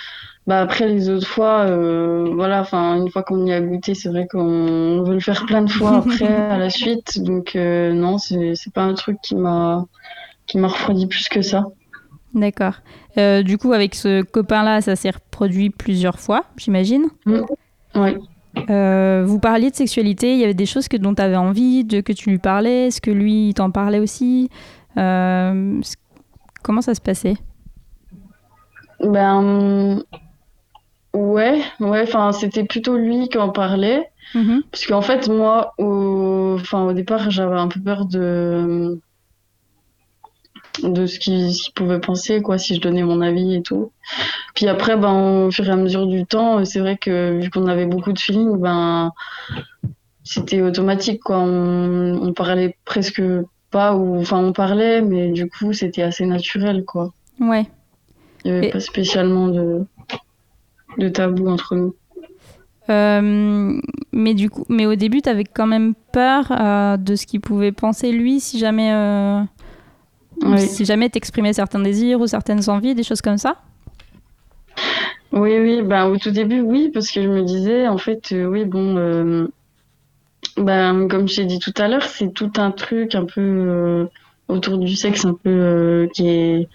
bah 0.45 0.59
après, 0.59 0.87
les 0.87 1.09
autres 1.09 1.25
fois, 1.25 1.65
voilà, 2.33 2.61
enfin, 2.61 2.97
une 2.97 3.09
fois 3.09 3.23
qu'on 3.23 3.45
y 3.45 3.53
a 3.53 3.61
goûté, 3.61 3.95
c'est 3.95 4.09
vrai 4.09 4.27
qu'on 4.27 5.03
veut 5.03 5.13
le 5.13 5.19
faire 5.19 5.45
plein 5.45 5.61
de 5.61 5.71
fois 5.71 5.97
après, 5.97 6.27
à 6.51 6.57
la 6.57 6.69
suite. 6.69 7.21
Donc, 7.21 7.55
non, 7.55 8.17
c'est, 8.17 8.55
c'est 8.55 8.73
pas 8.73 8.83
un 8.83 8.93
truc 8.93 9.17
qui 9.23 9.35
m'a, 9.35 9.85
qui 10.47 10.57
m'a 10.57 10.67
refroidi 10.67 11.07
plus 11.07 11.29
que 11.29 11.41
ça. 11.41 11.65
D'accord. 12.33 12.75
Euh, 13.17 13.43
du 13.43 13.57
coup, 13.57 13.73
avec 13.73 13.95
ce 13.95 14.21
copain-là, 14.21 14.81
ça 14.81 14.95
s'est 14.95 15.09
reproduit 15.09 15.69
plusieurs 15.69 16.19
fois, 16.19 16.45
j'imagine. 16.57 17.05
Ouais. 17.95 18.17
Euh, 18.69 19.23
vous 19.25 19.39
parliez 19.39 19.69
de 19.69 19.75
sexualité, 19.75 20.33
il 20.33 20.39
y 20.39 20.43
avait 20.43 20.53
des 20.53 20.65
choses 20.65 20.87
que, 20.87 20.97
dont 20.97 21.13
tu 21.13 21.21
avais 21.21 21.35
envie, 21.37 21.83
de, 21.83 22.01
que 22.01 22.13
tu 22.13 22.29
lui 22.29 22.37
parlais, 22.37 22.87
est-ce 22.87 23.01
que 23.01 23.11
lui 23.11 23.49
il 23.49 23.53
t'en 23.53 23.71
parlait 23.71 23.99
aussi? 23.99 24.49
Euh, 24.97 25.81
Comment 26.63 26.81
ça 26.81 26.93
se 26.93 27.01
passait? 27.01 27.35
Ben, 29.03 30.03
ouais, 31.13 31.61
ouais, 31.79 32.03
enfin, 32.03 32.31
c'était 32.33 32.63
plutôt 32.65 32.97
lui 32.97 33.29
qui 33.29 33.37
en 33.37 33.49
parlait. 33.49 34.09
Mhm. 34.35 34.63
Parce 34.69 34.85
qu'en 34.85 35.01
fait, 35.01 35.27
moi, 35.27 35.73
au, 35.79 36.57
enfin, 36.59 36.83
au 36.83 36.93
départ, 36.93 37.31
j'avais 37.31 37.57
un 37.57 37.67
peu 37.67 37.79
peur 37.79 38.05
de, 38.05 39.01
de 40.83 41.05
ce 41.05 41.19
qu'il 41.19 41.53
ce 41.53 41.63
qu'il 41.63 41.73
pouvait 41.73 41.99
penser, 41.99 42.41
quoi, 42.41 42.57
si 42.57 42.75
je 42.75 42.81
donnais 42.81 43.03
mon 43.03 43.21
avis 43.21 43.55
et 43.55 43.61
tout. 43.61 43.91
Puis 44.55 44.67
après, 44.67 44.95
ben, 44.97 45.45
au 45.47 45.51
fur 45.51 45.67
et 45.67 45.71
à 45.71 45.75
mesure 45.75 46.07
du 46.07 46.25
temps, 46.25 46.63
c'est 46.65 46.79
vrai 46.79 46.97
que 46.97 47.39
vu 47.39 47.49
qu'on 47.49 47.67
avait 47.67 47.85
beaucoup 47.85 48.13
de 48.13 48.19
feeling, 48.19 48.57
ben, 48.57 49.11
c'était 50.23 50.61
automatique, 50.61 51.21
quoi. 51.21 51.39
On, 51.39 52.21
on 52.21 52.33
parlait 52.33 52.77
presque 52.85 53.21
pas, 53.69 53.95
ou, 53.95 54.19
enfin, 54.19 54.37
on 54.37 54.53
parlait, 54.53 55.01
mais 55.01 55.29
du 55.31 55.49
coup, 55.49 55.73
c'était 55.73 56.03
assez 56.03 56.25
naturel, 56.25 56.83
quoi. 56.85 57.11
Ouais. 57.39 57.65
Il 58.45 58.51
n'y 58.51 58.57
avait 58.57 58.67
Et- 58.67 58.71
pas 58.71 58.79
spécialement 58.79 59.47
de, 59.49 59.85
de 60.97 61.09
tabou 61.09 61.47
entre 61.47 61.75
nous. 61.75 61.95
Euh, 62.89 63.79
mais 64.11 64.33
du 64.33 64.49
coup, 64.49 64.65
mais 64.67 64.85
au 64.85 64.95
début, 64.95 65.21
tu 65.21 65.29
avais 65.29 65.43
quand 65.45 65.67
même 65.67 65.93
peur 66.11 66.51
euh, 66.51 66.97
de 66.97 67.15
ce 67.15 67.25
qu'il 67.25 67.39
pouvait 67.39 67.71
penser 67.71 68.11
lui, 68.11 68.39
si 68.39 68.57
jamais, 68.59 68.91
euh, 68.91 69.41
Oui. 70.43 70.59
si 70.59 70.85
jamais 70.85 71.09
t'exprimais 71.09 71.53
certains 71.53 71.79
désirs 71.79 72.19
ou 72.19 72.27
certaines 72.27 72.69
envies, 72.69 72.95
des 72.95 73.03
choses 73.03 73.21
comme 73.21 73.37
ça. 73.37 73.57
Oui, 75.31 75.57
oui, 75.59 75.81
ben, 75.81 76.07
au 76.07 76.17
tout 76.17 76.31
début, 76.31 76.61
oui, 76.61 76.89
parce 76.93 77.09
que 77.09 77.21
je 77.21 77.29
me 77.29 77.43
disais, 77.43 77.87
en 77.87 77.97
fait, 77.97 78.31
euh, 78.33 78.45
oui, 78.45 78.65
bon, 78.65 78.97
euh, 78.97 79.47
ben, 80.57 81.07
comme 81.07 81.27
je 81.29 81.37
t'ai 81.37 81.45
dit 81.45 81.59
tout 81.59 81.73
à 81.77 81.87
l'heure, 81.87 82.03
c'est 82.03 82.33
tout 82.33 82.51
un 82.57 82.71
truc 82.71 83.15
un 83.15 83.25
peu 83.25 83.39
euh, 83.41 84.05
autour 84.49 84.77
du 84.77 84.95
sexe, 84.95 85.23
un 85.23 85.33
peu 85.33 85.49
euh, 85.49 86.07
qui 86.13 86.27
est, 86.27 86.67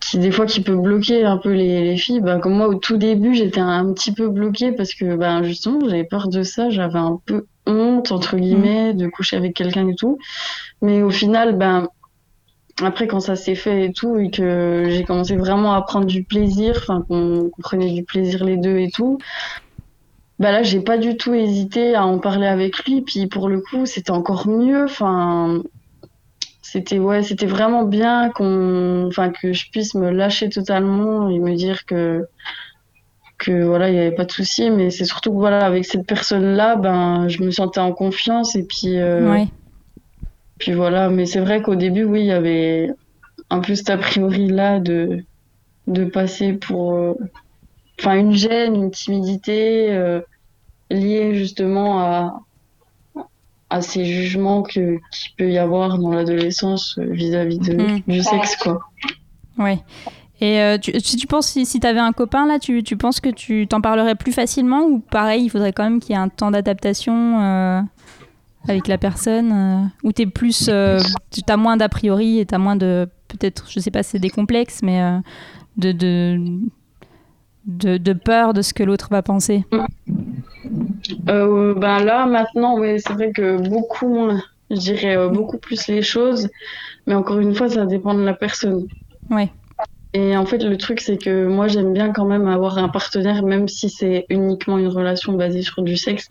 qui 0.00 0.18
des 0.18 0.32
fois 0.32 0.46
qui 0.46 0.62
peut 0.62 0.74
bloquer 0.74 1.24
un 1.24 1.36
peu 1.36 1.52
les, 1.52 1.84
les 1.84 1.96
filles. 1.96 2.20
Ben, 2.20 2.40
comme 2.40 2.54
moi, 2.54 2.66
au 2.66 2.74
tout 2.74 2.96
début, 2.96 3.34
j'étais 3.34 3.60
un, 3.60 3.86
un 3.86 3.92
petit 3.92 4.12
peu 4.12 4.28
bloquée 4.28 4.72
parce 4.72 4.94
que, 4.94 5.14
ben, 5.14 5.44
justement, 5.44 5.78
j'avais 5.88 6.04
peur 6.04 6.28
de 6.28 6.42
ça, 6.42 6.70
j'avais 6.70 6.98
un 6.98 7.20
peu 7.24 7.46
honte, 7.66 8.10
entre 8.10 8.36
guillemets, 8.36 8.94
de 8.94 9.06
coucher 9.06 9.36
avec 9.36 9.54
quelqu'un 9.54 9.86
et 9.86 9.94
tout. 9.94 10.18
Mais 10.82 11.02
au 11.02 11.10
final, 11.10 11.56
ben, 11.56 11.86
après, 12.86 13.06
quand 13.06 13.20
ça 13.20 13.36
s'est 13.36 13.54
fait 13.54 13.86
et 13.86 13.92
tout, 13.92 14.18
et 14.18 14.30
que 14.30 14.86
j'ai 14.88 15.04
commencé 15.04 15.36
vraiment 15.36 15.74
à 15.74 15.82
prendre 15.82 16.06
du 16.06 16.22
plaisir, 16.24 16.74
enfin, 16.78 17.04
qu'on 17.08 17.50
prenait 17.60 17.90
du 17.92 18.04
plaisir 18.04 18.44
les 18.44 18.56
deux 18.56 18.78
et 18.78 18.90
tout, 18.90 19.18
bah 20.38 20.52
là, 20.52 20.62
j'ai 20.62 20.80
pas 20.80 20.98
du 20.98 21.16
tout 21.16 21.34
hésité 21.34 21.94
à 21.94 22.06
en 22.06 22.18
parler 22.18 22.46
avec 22.46 22.84
lui. 22.84 23.02
Puis 23.02 23.26
pour 23.26 23.48
le 23.48 23.60
coup, 23.60 23.86
c'était 23.86 24.12
encore 24.12 24.46
mieux. 24.46 24.84
Enfin, 24.84 25.62
c'était 26.62 26.98
ouais, 26.98 27.22
c'était 27.22 27.46
vraiment 27.46 27.84
bien 27.84 28.30
qu'on, 28.30 29.06
enfin, 29.08 29.30
que 29.30 29.52
je 29.52 29.70
puisse 29.70 29.94
me 29.94 30.10
lâcher 30.10 30.48
totalement 30.48 31.28
et 31.28 31.38
me 31.38 31.54
dire 31.54 31.84
que 31.86 32.26
que 33.38 33.64
voilà, 33.64 33.88
il 33.88 33.94
y 33.94 33.98
avait 33.98 34.14
pas 34.14 34.24
de 34.24 34.32
souci. 34.32 34.70
Mais 34.70 34.90
c'est 34.90 35.04
surtout 35.04 35.30
que 35.32 35.38
voilà, 35.38 35.64
avec 35.64 35.84
cette 35.84 36.06
personne-là, 36.06 36.76
ben, 36.76 37.28
je 37.28 37.42
me 37.42 37.50
sentais 37.50 37.80
en 37.80 37.92
confiance 37.92 38.54
et 38.54 38.64
puis. 38.64 38.98
euh. 38.98 39.44
Puis 40.58 40.72
voilà, 40.72 41.08
mais 41.08 41.26
c'est 41.26 41.40
vrai 41.40 41.62
qu'au 41.62 41.74
début, 41.76 42.04
oui, 42.04 42.20
il 42.20 42.26
y 42.26 42.32
avait 42.32 42.90
un 43.50 43.60
peu 43.60 43.74
cet 43.74 43.90
a 43.90 43.96
priori 43.96 44.48
là 44.48 44.80
de, 44.80 45.24
de 45.86 46.04
passer 46.04 46.52
pour 46.52 46.94
euh, 46.94 47.14
enfin 47.98 48.16
une 48.18 48.32
gêne, 48.34 48.74
une 48.74 48.90
timidité 48.90 49.90
euh, 49.92 50.20
liée 50.90 51.34
justement 51.34 52.00
à, 52.00 52.40
à 53.70 53.80
ces 53.82 54.04
jugements 54.04 54.62
que 54.62 54.70
qu'il 55.12 55.34
peut 55.36 55.50
y 55.50 55.58
avoir 55.58 55.98
dans 55.98 56.10
l'adolescence 56.12 56.96
euh, 56.98 57.04
vis-à-vis 57.10 57.58
de, 57.58 57.74
Mhm. 57.74 58.00
du 58.06 58.22
sexe, 58.22 58.56
quoi. 58.56 58.80
Ouais. 59.58 59.78
Et 60.40 60.60
euh, 60.60 60.78
tu, 60.78 60.92
si 61.00 61.16
tu 61.16 61.26
penses, 61.26 61.48
si, 61.48 61.66
si 61.66 61.80
tu 61.80 61.86
avais 61.86 61.98
un 61.98 62.12
copain 62.12 62.46
là, 62.46 62.58
tu, 62.60 62.82
tu 62.84 62.96
penses 62.96 63.18
que 63.20 63.28
tu 63.28 63.66
t'en 63.66 63.80
parlerais 63.80 64.14
plus 64.14 64.30
facilement 64.32 64.82
ou 64.84 65.00
pareil, 65.00 65.42
il 65.44 65.48
faudrait 65.48 65.72
quand 65.72 65.82
même 65.82 65.98
qu'il 66.00 66.10
y 66.10 66.18
ait 66.18 66.22
un 66.22 66.28
temps 66.28 66.50
d'adaptation 66.52 67.40
euh, 67.42 67.80
avec 68.68 68.88
la 68.88 68.98
personne 68.98 69.90
euh, 70.04 70.26
plus. 70.26 70.68
Euh, 70.68 71.00
tu 71.30 71.40
as 71.48 71.56
moins 71.56 71.76
d'a 71.76 71.88
priori 71.88 72.38
et 72.38 72.46
tu 72.46 72.54
as 72.54 72.58
moins 72.58 72.76
de. 72.76 73.08
Peut-être, 73.28 73.66
je 73.68 73.80
sais 73.80 73.90
pas 73.90 74.02
c'est 74.02 74.18
des 74.18 74.30
complexes, 74.30 74.80
mais 74.82 75.02
euh, 75.02 75.18
de, 75.76 75.92
de, 75.92 76.40
de, 77.66 77.98
de 77.98 78.12
peur 78.12 78.54
de 78.54 78.62
ce 78.62 78.72
que 78.72 78.82
l'autre 78.82 79.08
va 79.10 79.22
penser. 79.22 79.64
Euh, 81.28 81.74
ben 81.74 82.02
là, 82.04 82.26
maintenant, 82.26 82.78
ouais, 82.78 82.98
c'est 82.98 83.12
vrai 83.12 83.32
que 83.32 83.68
beaucoup 83.68 84.08
moins, 84.08 84.42
je 84.70 84.76
dirais 84.76 85.16
euh, 85.16 85.28
beaucoup 85.28 85.58
plus 85.58 85.86
les 85.88 86.02
choses, 86.02 86.48
mais 87.06 87.14
encore 87.14 87.38
une 87.38 87.54
fois, 87.54 87.68
ça 87.68 87.86
dépend 87.86 88.14
de 88.14 88.22
la 88.22 88.34
personne. 88.34 88.86
Ouais. 89.30 89.50
Et 90.18 90.36
en 90.36 90.44
fait, 90.46 90.64
le 90.64 90.76
truc, 90.76 91.00
c'est 91.00 91.16
que 91.16 91.46
moi, 91.46 91.68
j'aime 91.68 91.92
bien 91.92 92.10
quand 92.12 92.24
même 92.24 92.48
avoir 92.48 92.76
un 92.78 92.88
partenaire, 92.88 93.44
même 93.44 93.68
si 93.68 93.88
c'est 93.88 94.26
uniquement 94.30 94.76
une 94.76 94.88
relation 94.88 95.34
basée 95.34 95.62
sur 95.62 95.82
du 95.82 95.96
sexe. 95.96 96.28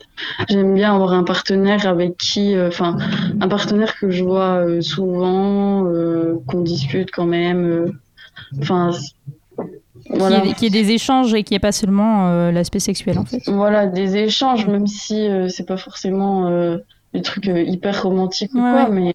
J'aime 0.50 0.74
bien 0.74 0.94
avoir 0.94 1.14
un 1.14 1.24
partenaire 1.24 1.86
avec 1.88 2.18
qui, 2.18 2.54
euh, 2.54 2.68
enfin, 2.68 2.98
un 3.40 3.48
partenaire 3.48 3.98
que 3.98 4.10
je 4.10 4.22
vois 4.24 4.56
euh, 4.66 4.82
souvent, 4.82 5.86
euh, 5.86 6.34
qu'on 6.46 6.60
discute 6.60 7.10
quand 7.10 7.24
même. 7.24 7.92
Enfin, 8.60 8.90
voilà. 10.10 10.40
Qu'il 10.40 10.48
y, 10.48 10.50
ait- 10.50 10.54
qu'il 10.54 10.74
y 10.74 10.78
ait 10.78 10.82
des 10.82 10.90
échanges 10.92 11.32
et 11.32 11.42
qu'il 11.42 11.54
n'y 11.54 11.56
ait 11.56 11.60
pas 11.60 11.72
seulement 11.72 12.50
l'aspect 12.50 12.80
sexuel 12.80 13.18
en 13.18 13.24
fait. 13.24 13.40
Voilà, 13.46 13.86
des 13.86 14.16
échanges, 14.16 14.66
même 14.66 14.86
si 14.86 15.28
c'est 15.48 15.66
pas 15.66 15.76
forcément 15.78 16.50
des 17.14 17.22
trucs 17.22 17.46
hyper 17.46 18.02
romantiques 18.02 18.52
ou 18.54 18.58
quoi, 18.58 18.84
ouais. 18.84 18.90
mais 18.90 19.14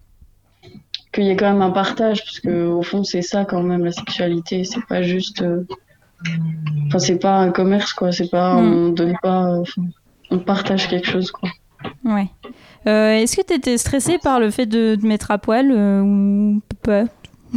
qu'il 1.14 1.24
y 1.24 1.30
ait 1.30 1.36
quand 1.36 1.50
même 1.52 1.62
un 1.62 1.70
partage, 1.70 2.24
parce 2.24 2.40
que 2.40 2.66
au 2.66 2.82
fond, 2.82 3.04
c'est 3.04 3.22
ça 3.22 3.44
quand 3.44 3.62
même 3.62 3.84
la 3.84 3.92
sexualité, 3.92 4.64
c'est 4.64 4.84
pas 4.86 5.02
juste. 5.02 5.42
euh, 5.42 5.64
Enfin, 6.86 6.98
c'est 6.98 7.18
pas 7.18 7.36
un 7.36 7.50
commerce, 7.50 7.92
quoi, 7.92 8.10
c'est 8.12 8.30
pas. 8.30 8.54
Mm. 8.54 8.72
On 8.72 8.88
donne 8.90 9.16
pas. 9.22 9.44
euh, 9.52 9.60
enfin, 9.60 9.82
on 10.30 10.38
partage 10.38 10.88
quelque 10.88 11.06
chose, 11.06 11.30
quoi. 11.30 11.50
Ouais. 12.04 12.28
Euh, 12.86 13.12
Est-ce 13.12 13.36
que 13.36 13.42
tu 13.46 13.52
étais 13.54 13.76
stressée 13.76 14.18
par 14.22 14.40
le 14.40 14.50
fait 14.50 14.64
de 14.66 14.96
te 15.00 15.06
mettre 15.06 15.30
à 15.30 15.38
poil 15.38 15.70
euh, 15.70 16.00
ou 16.00 16.62
pas? 16.82 17.04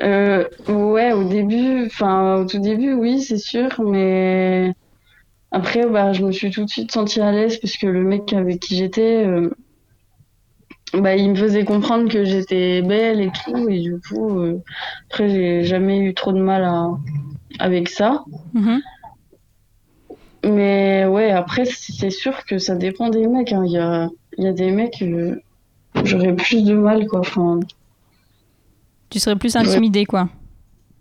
Ouais, 0.00 1.12
au 1.12 1.24
début, 1.24 1.86
enfin, 1.86 2.36
au 2.36 2.44
tout 2.46 2.60
début, 2.60 2.92
oui, 2.92 3.20
c'est 3.20 3.38
sûr, 3.38 3.68
mais 3.84 4.72
après, 5.50 5.86
bah, 5.86 6.12
je 6.12 6.24
me 6.24 6.30
suis 6.30 6.50
tout 6.50 6.64
de 6.64 6.70
suite 6.70 6.92
sentie 6.92 7.20
à 7.20 7.32
l'aise 7.32 7.58
parce 7.58 7.76
que 7.76 7.86
le 7.86 8.02
mec 8.04 8.32
avec 8.32 8.60
qui 8.60 8.76
j'étais, 8.76 9.24
bah, 10.94 11.16
il 11.16 11.30
me 11.30 11.34
faisait 11.34 11.64
comprendre 11.64 12.10
que 12.10 12.24
j'étais 12.24 12.82
belle 12.82 13.20
et 13.20 13.30
tout, 13.44 13.68
et 13.68 13.80
du 13.80 14.00
coup, 14.00 14.40
euh, 14.40 14.62
après, 15.10 15.28
j'ai 15.28 15.64
jamais 15.64 15.98
eu 16.00 16.14
trop 16.14 16.32
de 16.32 16.40
mal 16.40 16.64
à... 16.64 16.88
avec 17.58 17.88
ça. 17.88 18.24
Mhm. 18.54 18.80
Mais 20.44 21.04
ouais, 21.06 21.30
après, 21.30 21.64
c'est 21.64 22.10
sûr 22.10 22.44
que 22.44 22.58
ça 22.58 22.74
dépend 22.76 23.10
des 23.10 23.26
mecs. 23.26 23.52
hein. 23.52 23.64
Il 23.66 23.72
y 23.72 23.78
a, 23.78 24.08
y 24.38 24.46
a 24.46 24.52
des 24.52 24.70
mecs, 24.70 25.02
euh, 25.02 25.40
j'aurais 26.04 26.34
plus 26.34 26.64
de 26.64 26.74
mal, 26.74 27.06
quoi. 27.06 27.20
Enfin, 27.20 27.60
Tu 29.10 29.18
serais 29.18 29.36
plus 29.36 29.56
intimidée, 29.56 30.06
quoi. 30.06 30.28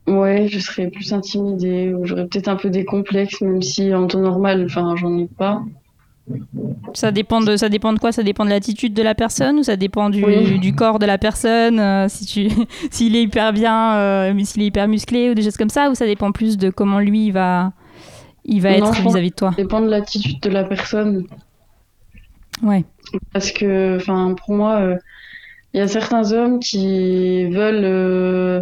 ouais, 0.07 0.47
je 0.47 0.59
serais 0.59 0.89
plus 0.89 1.13
intimidée, 1.13 1.93
ou 1.93 2.05
j'aurais 2.05 2.27
peut-être 2.27 2.47
un 2.47 2.55
peu 2.55 2.69
des 2.69 2.85
complexes, 2.85 3.41
même 3.41 3.61
si 3.61 3.93
en 3.93 4.07
temps 4.07 4.19
normal, 4.21 4.65
enfin, 4.65 4.95
j'en 4.95 5.17
ai 5.17 5.27
pas. 5.27 5.61
Ça 6.93 7.11
dépend 7.11 7.41
de, 7.41 7.55
ça 7.57 7.69
dépend 7.69 7.93
de 7.93 7.99
quoi? 7.99 8.11
Ça 8.11 8.23
dépend 8.23 8.43
de 8.45 8.49
l'attitude 8.49 8.93
de 8.93 9.01
la 9.03 9.15
personne 9.15 9.59
ou 9.59 9.63
ça 9.63 9.75
dépend 9.75 10.09
du, 10.09 10.23
Oui. 10.23 10.59
du 10.59 10.73
corps 10.75 10.99
de 10.99 11.05
la 11.05 11.17
personne? 11.17 11.79
Euh, 11.79 12.07
Si 12.09 12.25
tu, 12.25 12.49
s'il 12.91 13.15
est 13.15 13.23
hyper 13.23 13.53
bien, 13.53 13.95
euh, 13.95 14.43
s'il 14.43 14.63
est 14.63 14.67
hyper 14.67 14.87
musclé 14.87 15.29
ou 15.29 15.33
des 15.33 15.43
choses 15.43 15.57
comme 15.57 15.69
ça, 15.69 15.89
ou 15.89 15.95
ça 15.95 16.05
dépend 16.05 16.31
plus 16.31 16.57
de 16.57 16.69
comment 16.69 16.99
lui 16.99 17.27
il 17.27 17.31
va, 17.31 17.71
il 18.45 18.61
va 18.61 18.77
Non, 18.77 18.87
être 18.91 19.01
vis-à-vis 19.01 19.29
de 19.29 19.35
toi? 19.35 19.51
Ça 19.51 19.61
dépend 19.61 19.81
de 19.81 19.89
l'attitude 19.89 20.39
de 20.41 20.49
la 20.49 20.63
personne. 20.63 21.25
Ouais. 22.63 22.83
Parce 23.33 23.51
que, 23.51 23.97
enfin, 23.97 24.33
pour 24.33 24.55
moi, 24.55 24.79
euh, 24.81 24.95
il 25.73 25.79
y 25.79 25.81
a 25.81 25.87
certains 25.87 26.31
hommes 26.31 26.59
qui 26.59 27.45
veulent, 27.45 27.83
euh, 27.85 28.61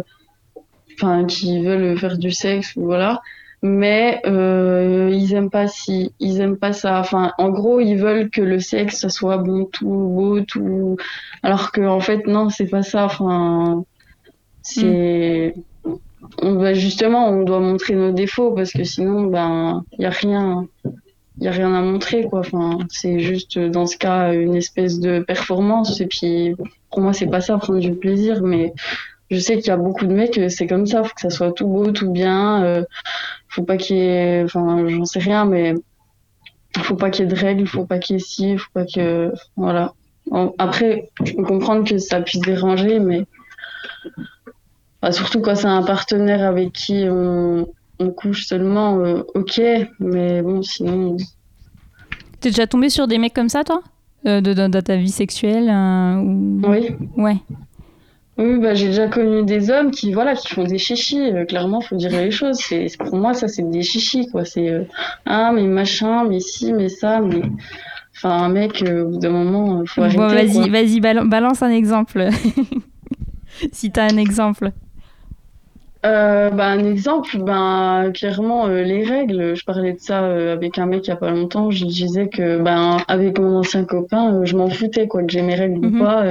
enfin, 0.94 1.24
qui 1.24 1.62
veulent 1.64 1.98
faire 1.98 2.18
du 2.18 2.30
sexe, 2.30 2.74
ou 2.76 2.84
voilà, 2.84 3.20
mais 3.62 4.20
euh, 4.26 5.10
ils 5.12 5.34
aiment 5.34 5.50
pas 5.50 5.66
si, 5.66 6.12
ils 6.20 6.40
aiment 6.40 6.58
pas 6.58 6.72
ça. 6.72 7.00
Enfin, 7.00 7.32
en 7.38 7.50
gros, 7.50 7.80
ils 7.80 7.96
veulent 7.96 8.30
que 8.30 8.42
le 8.42 8.60
sexe, 8.60 9.00
ça 9.00 9.08
soit 9.08 9.38
bon, 9.38 9.64
tout 9.66 9.88
beau, 9.88 10.40
tout, 10.40 10.96
alors 11.42 11.72
que 11.72 11.80
en 11.80 12.00
fait, 12.00 12.26
non, 12.26 12.48
c'est 12.50 12.66
pas 12.66 12.82
ça. 12.82 13.04
Enfin, 13.04 13.84
c'est, 14.62 15.54
on 16.42 16.54
va 16.56 16.74
justement, 16.74 17.28
on 17.28 17.42
doit 17.42 17.60
montrer 17.60 17.94
nos 17.94 18.12
défauts 18.12 18.52
parce 18.52 18.72
que 18.72 18.84
sinon, 18.84 19.24
ben, 19.24 19.84
il 19.98 20.02
y 20.02 20.06
a 20.06 20.10
rien. 20.10 20.66
Il 21.38 21.44
y 21.44 21.48
a 21.48 21.50
rien 21.50 21.74
à 21.74 21.82
montrer 21.82 22.24
quoi. 22.24 22.38
Enfin 22.40 22.78
c'est 22.88 23.20
juste 23.20 23.58
dans 23.58 23.84
ce 23.84 23.98
cas 23.98 24.32
une 24.32 24.56
espèce 24.56 25.00
de 25.00 25.20
performance. 25.20 26.00
Et 26.00 26.06
puis 26.06 26.56
pour 26.90 27.02
moi 27.02 27.12
c'est 27.12 27.26
pas 27.26 27.42
ça 27.42 27.58
prendre 27.58 27.78
du 27.78 27.94
plaisir. 27.94 28.42
Mais 28.42 28.72
je 29.30 29.38
sais 29.38 29.56
qu'il 29.58 29.68
y 29.68 29.70
a 29.70 29.76
beaucoup 29.76 30.06
de 30.06 30.14
mecs 30.14 30.38
euh, 30.38 30.48
c'est 30.48 30.66
comme 30.66 30.86
ça 30.86 31.02
faut 31.02 31.14
que 31.14 31.20
ça 31.20 31.30
soit 31.30 31.52
tout 31.52 31.66
beau 31.66 31.90
tout 31.90 32.10
bien 32.10 32.62
euh, 32.64 32.84
faut 33.48 33.62
pas 33.62 33.76
qu'il 33.76 33.96
y 33.96 34.00
ait 34.00 34.42
enfin 34.44 34.86
j'en 34.88 35.04
sais 35.04 35.18
rien 35.18 35.44
mais 35.44 35.74
faut 36.78 36.96
pas 36.96 37.10
qu'il 37.10 37.24
y 37.24 37.28
ait 37.28 37.30
de 37.30 37.38
règles 37.38 37.66
faut 37.66 37.86
pas 37.86 37.98
qu'il 37.98 38.16
y 38.16 38.18
ait 38.18 38.22
ci 38.22 38.58
faut 38.58 38.70
pas 38.72 38.84
que 38.84 39.32
voilà. 39.56 39.94
Après 40.58 41.10
je 41.24 41.32
peux 41.32 41.44
comprendre 41.44 41.88
que 41.88 41.98
ça 41.98 42.20
puisse 42.20 42.40
déranger 42.40 42.98
mais 42.98 43.24
Enfin, 45.02 45.12
surtout 45.12 45.40
quand 45.40 45.54
c'est 45.54 45.66
un 45.66 45.82
partenaire 45.82 46.42
avec 46.42 46.72
qui 46.72 47.04
on, 47.08 47.68
on 47.98 48.10
couche 48.10 48.46
seulement 48.46 48.98
euh, 48.98 49.22
ok 49.34 49.60
mais 50.00 50.42
bon 50.42 50.62
sinon 50.62 51.16
T'es 52.40 52.50
déjà 52.50 52.66
tombé 52.66 52.90
sur 52.90 53.06
des 53.06 53.18
mecs 53.18 53.34
comme 53.34 53.48
ça, 53.48 53.64
toi? 53.64 53.82
Euh, 54.26 54.40
de, 54.40 54.80
ta 54.80 54.96
vie 54.96 55.10
sexuelle 55.10 55.68
ou... 56.20 56.60
Oui, 56.64 56.88
Ouais. 57.16 57.36
Oui 58.38 58.58
bah, 58.60 58.74
j'ai 58.74 58.88
déjà 58.88 59.08
connu 59.08 59.44
des 59.44 59.70
hommes 59.70 59.90
qui, 59.90 60.12
voilà, 60.12 60.34
qui 60.34 60.48
font 60.48 60.64
des 60.64 60.78
chichis. 60.78 61.20
euh, 61.32 61.44
clairement, 61.44 61.80
faut 61.80 61.96
dire 61.96 62.10
les 62.10 62.30
choses. 62.30 62.58
C'est, 62.58 62.86
pour 62.98 63.16
moi, 63.16 63.32
ça, 63.34 63.48
c'est 63.48 63.68
des 63.70 63.82
chichis, 63.82 64.26
quoi. 64.30 64.44
C'est, 64.44 64.68
euh, 64.68 64.84
ah, 65.24 65.52
mais 65.54 65.62
machin, 65.62 66.24
mais 66.28 66.40
ci, 66.40 66.72
mais 66.72 66.88
ça, 66.88 67.20
mais. 67.20 67.40
Enfin, 68.16 68.30
un 68.30 68.48
mec, 68.48 68.82
euh, 68.82 69.04
au 69.04 69.08
bout 69.10 69.18
d'un 69.18 69.30
moment, 69.30 69.80
euh, 69.80 69.84
faut 69.86 70.02
arrêter. 70.02 70.18
Bon, 70.18 70.28
vas-y, 70.28 70.68
vas-y, 70.70 71.00
bal- 71.00 71.28
balance 71.28 71.62
un 71.62 71.70
exemple. 71.70 72.28
si 73.72 73.90
t'as 73.90 74.04
un 74.12 74.16
exemple. 74.16 74.72
Euh, 76.04 76.50
bah, 76.50 76.66
un 76.68 76.84
exemple, 76.84 77.38
ben, 77.38 78.12
clairement, 78.14 78.66
euh, 78.68 78.82
les 78.82 79.04
règles. 79.04 79.56
Je 79.56 79.64
parlais 79.64 79.92
de 79.92 79.98
ça 79.98 80.22
euh, 80.24 80.52
avec 80.52 80.78
un 80.78 80.86
mec 80.86 81.06
il 81.06 81.10
y 81.10 81.12
a 81.12 81.16
pas 81.16 81.30
longtemps. 81.30 81.70
Je 81.70 81.84
disais 81.84 82.28
que, 82.28 82.58
ben, 82.62 82.98
avec 83.08 83.38
mon 83.38 83.58
ancien 83.58 83.84
copain, 83.84 84.44
je 84.44 84.56
m'en 84.56 84.68
foutais, 84.70 85.08
quoi, 85.08 85.22
que 85.24 85.32
j'ai 85.32 85.42
mes 85.42 85.54
règles 85.56 85.80
Mhm. 85.80 85.94
ou 85.94 85.98
pas. 86.04 86.24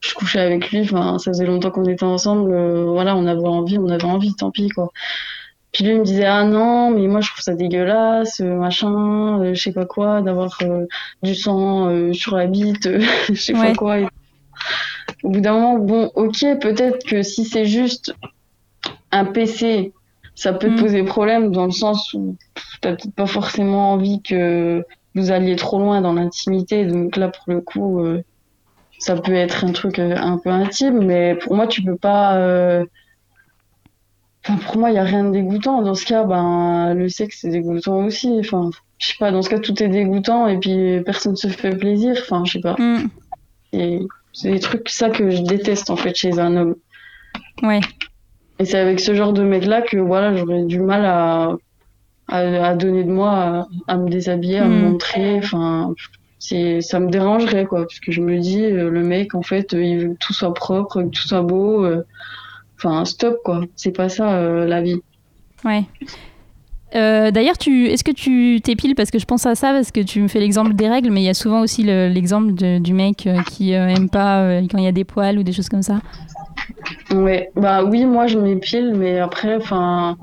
Je 0.00 0.14
couchais 0.14 0.40
avec 0.40 0.70
lui. 0.70 0.82
Enfin, 0.82 1.18
ça 1.18 1.30
faisait 1.32 1.46
longtemps 1.46 1.70
qu'on 1.70 1.84
était 1.84 2.04
ensemble. 2.04 2.52
euh, 2.52 2.84
voilà, 2.86 3.16
on 3.16 3.26
avait 3.26 3.46
envie, 3.46 3.78
on 3.78 3.88
avait 3.88 4.04
envie, 4.04 4.34
tant 4.34 4.50
pis, 4.50 4.68
quoi. 4.68 4.90
Puis 5.72 5.84
lui 5.84 5.92
il 5.92 5.98
me 6.00 6.04
disait, 6.04 6.24
ah 6.24 6.44
non, 6.44 6.90
mais 6.90 7.06
moi 7.06 7.20
je 7.20 7.28
trouve 7.30 7.42
ça 7.42 7.54
dégueulasse, 7.54 8.40
euh, 8.40 8.54
machin, 8.56 9.40
euh, 9.42 9.54
je 9.54 9.60
sais 9.62 9.72
pas 9.72 9.84
quoi, 9.84 10.22
d'avoir 10.22 10.56
euh, 10.62 10.86
du 11.22 11.34
sang 11.34 12.12
sur 12.14 12.36
la 12.36 12.46
bite, 12.46 12.88
je 13.28 13.34
sais 13.34 13.54
Ouais. 13.54 13.72
pas 13.72 13.74
quoi. 13.74 14.00
Et 14.00 14.08
Au 15.22 15.30
bout 15.30 15.40
d'un 15.40 15.52
moment, 15.54 15.78
bon, 15.78 16.10
ok, 16.14 16.40
peut-être 16.60 17.04
que 17.06 17.22
si 17.22 17.44
c'est 17.44 17.64
juste 17.66 18.14
un 19.12 19.24
PC, 19.24 19.92
ça 20.34 20.52
peut 20.52 20.70
Mm. 20.70 20.76
te 20.76 20.80
poser 20.80 21.02
problème 21.04 21.52
dans 21.52 21.66
le 21.66 21.70
sens 21.72 22.12
où 22.14 22.36
t'as 22.80 22.92
peut-être 22.96 23.14
pas 23.14 23.26
forcément 23.26 23.92
envie 23.92 24.22
que 24.22 24.84
vous 25.14 25.30
alliez 25.30 25.56
trop 25.56 25.78
loin 25.78 26.00
dans 26.00 26.12
l'intimité. 26.12 26.84
Donc 26.86 27.16
là, 27.16 27.28
pour 27.28 27.44
le 27.48 27.60
coup, 27.60 28.00
euh, 28.04 28.22
ça 28.98 29.16
peut 29.16 29.34
être 29.34 29.64
un 29.64 29.72
truc 29.72 29.98
euh, 29.98 30.16
un 30.16 30.38
peu 30.38 30.50
intime, 30.50 31.04
mais 31.04 31.34
pour 31.36 31.54
moi, 31.54 31.66
tu 31.66 31.82
peux 31.82 31.96
pas. 31.96 32.36
euh, 32.38 32.84
Enfin, 34.48 34.58
pour 34.64 34.76
moi, 34.78 34.90
il 34.90 34.94
y 34.94 34.98
a 34.98 35.02
rien 35.04 35.24
de 35.24 35.30
dégoûtant. 35.32 35.82
Dans 35.82 35.94
ce 35.94 36.04
cas, 36.06 36.24
ben, 36.24 36.94
le 36.94 37.08
sexe, 37.08 37.38
c'est 37.40 37.48
dégoûtant 37.50 38.04
aussi. 38.04 38.36
Enfin, 38.38 38.70
je 38.98 39.08
sais 39.08 39.14
pas, 39.18 39.32
dans 39.32 39.42
ce 39.42 39.50
cas, 39.50 39.58
tout 39.58 39.82
est 39.82 39.88
dégoûtant 39.88 40.46
et 40.46 40.58
puis 40.58 41.00
personne 41.04 41.34
se 41.36 41.48
fait 41.48 41.74
plaisir. 41.76 42.14
Enfin, 42.20 42.44
je 42.44 42.52
sais 42.52 42.60
pas. 42.60 42.76
Hmm, 42.78 43.08
Et 43.72 44.00
C'est 44.32 44.52
des 44.52 44.60
trucs, 44.60 44.88
ça, 44.88 45.10
que 45.10 45.30
je 45.30 45.42
déteste, 45.42 45.90
en 45.90 45.96
fait, 45.96 46.14
chez 46.14 46.38
un 46.38 46.56
homme. 46.56 46.76
Ouais. 47.62 47.80
Et 48.58 48.64
c'est 48.64 48.78
avec 48.78 49.00
ce 49.00 49.14
genre 49.14 49.32
de 49.32 49.42
mec-là 49.42 49.82
que 49.82 49.96
voilà, 49.98 50.34
j'aurais 50.36 50.64
du 50.64 50.78
mal 50.80 51.04
à, 51.04 51.56
à, 52.28 52.38
à 52.68 52.74
donner 52.76 53.02
de 53.04 53.10
moi, 53.10 53.32
à, 53.32 53.66
à 53.88 53.96
me 53.96 54.08
déshabiller, 54.08 54.58
à 54.58 54.68
me 54.68 54.76
Mm. 54.88 54.90
montrer. 54.92 55.38
Enfin, 55.38 55.92
c'est, 56.48 56.80
ça 56.80 57.00
me 57.00 57.10
dérangerait, 57.10 57.64
quoi. 57.66 57.80
Parce 57.82 58.00
que 58.00 58.12
je 58.12 58.20
me 58.20 58.38
dis, 58.38 58.62
euh, 58.64 58.90
le 58.90 59.02
mec, 59.02 59.34
en 59.34 59.42
fait, 59.42 59.74
euh, 59.74 59.82
il 59.82 59.98
veut 59.98 60.08
que 60.14 60.18
tout 60.18 60.32
soit 60.32 60.54
propre, 60.54 61.02
que 61.02 61.08
tout 61.08 61.26
soit 61.26 61.42
beau. 61.42 61.84
euh, 61.84 62.02
Enfin, 62.78 63.04
stop, 63.06 63.38
quoi. 63.44 63.62
C'est 63.74 63.90
pas 63.96 64.08
ça, 64.10 64.40
la 64.66 64.82
vie. 64.82 65.00
Ouais. 65.64 65.84
D'ailleurs, 66.92 67.54
est-ce 67.66 68.04
que 68.04 68.10
tu 68.12 68.60
t'épiles? 68.62 68.94
Parce 68.94 69.10
que 69.10 69.18
je 69.18 69.24
pense 69.24 69.44
à 69.46 69.54
ça 69.54 69.72
parce 69.72 69.90
que 69.90 70.00
tu 70.00 70.20
me 70.22 70.28
fais 70.28 70.40
l'exemple 70.40 70.74
des 70.74 70.88
règles, 70.88 71.10
mais 71.10 71.20
il 71.22 71.24
y 71.24 71.28
a 71.28 71.34
souvent 71.34 71.60
aussi 71.60 71.82
le- 71.82 72.08
l'exemple 72.08 72.52
du 72.80 72.92
mec 72.92 73.28
qui 73.48 73.72
aime 73.72 74.08
pas 74.08 74.60
quand 74.70 74.78
il 74.78 74.84
y 74.84 74.86
a 74.86 74.92
des 74.92 75.04
poils 75.04 75.38
ou 75.38 75.42
des 75.42 75.52
choses 75.52 75.68
comme 75.68 75.82
ça. 75.82 76.00
Ouais, 77.12 77.50
bah 77.54 77.84
oui, 77.84 78.04
moi 78.04 78.26
je 78.26 78.38
m'épile, 78.38 78.94
mais 78.94 79.18
après, 79.18 79.56
enfin, 79.56 80.16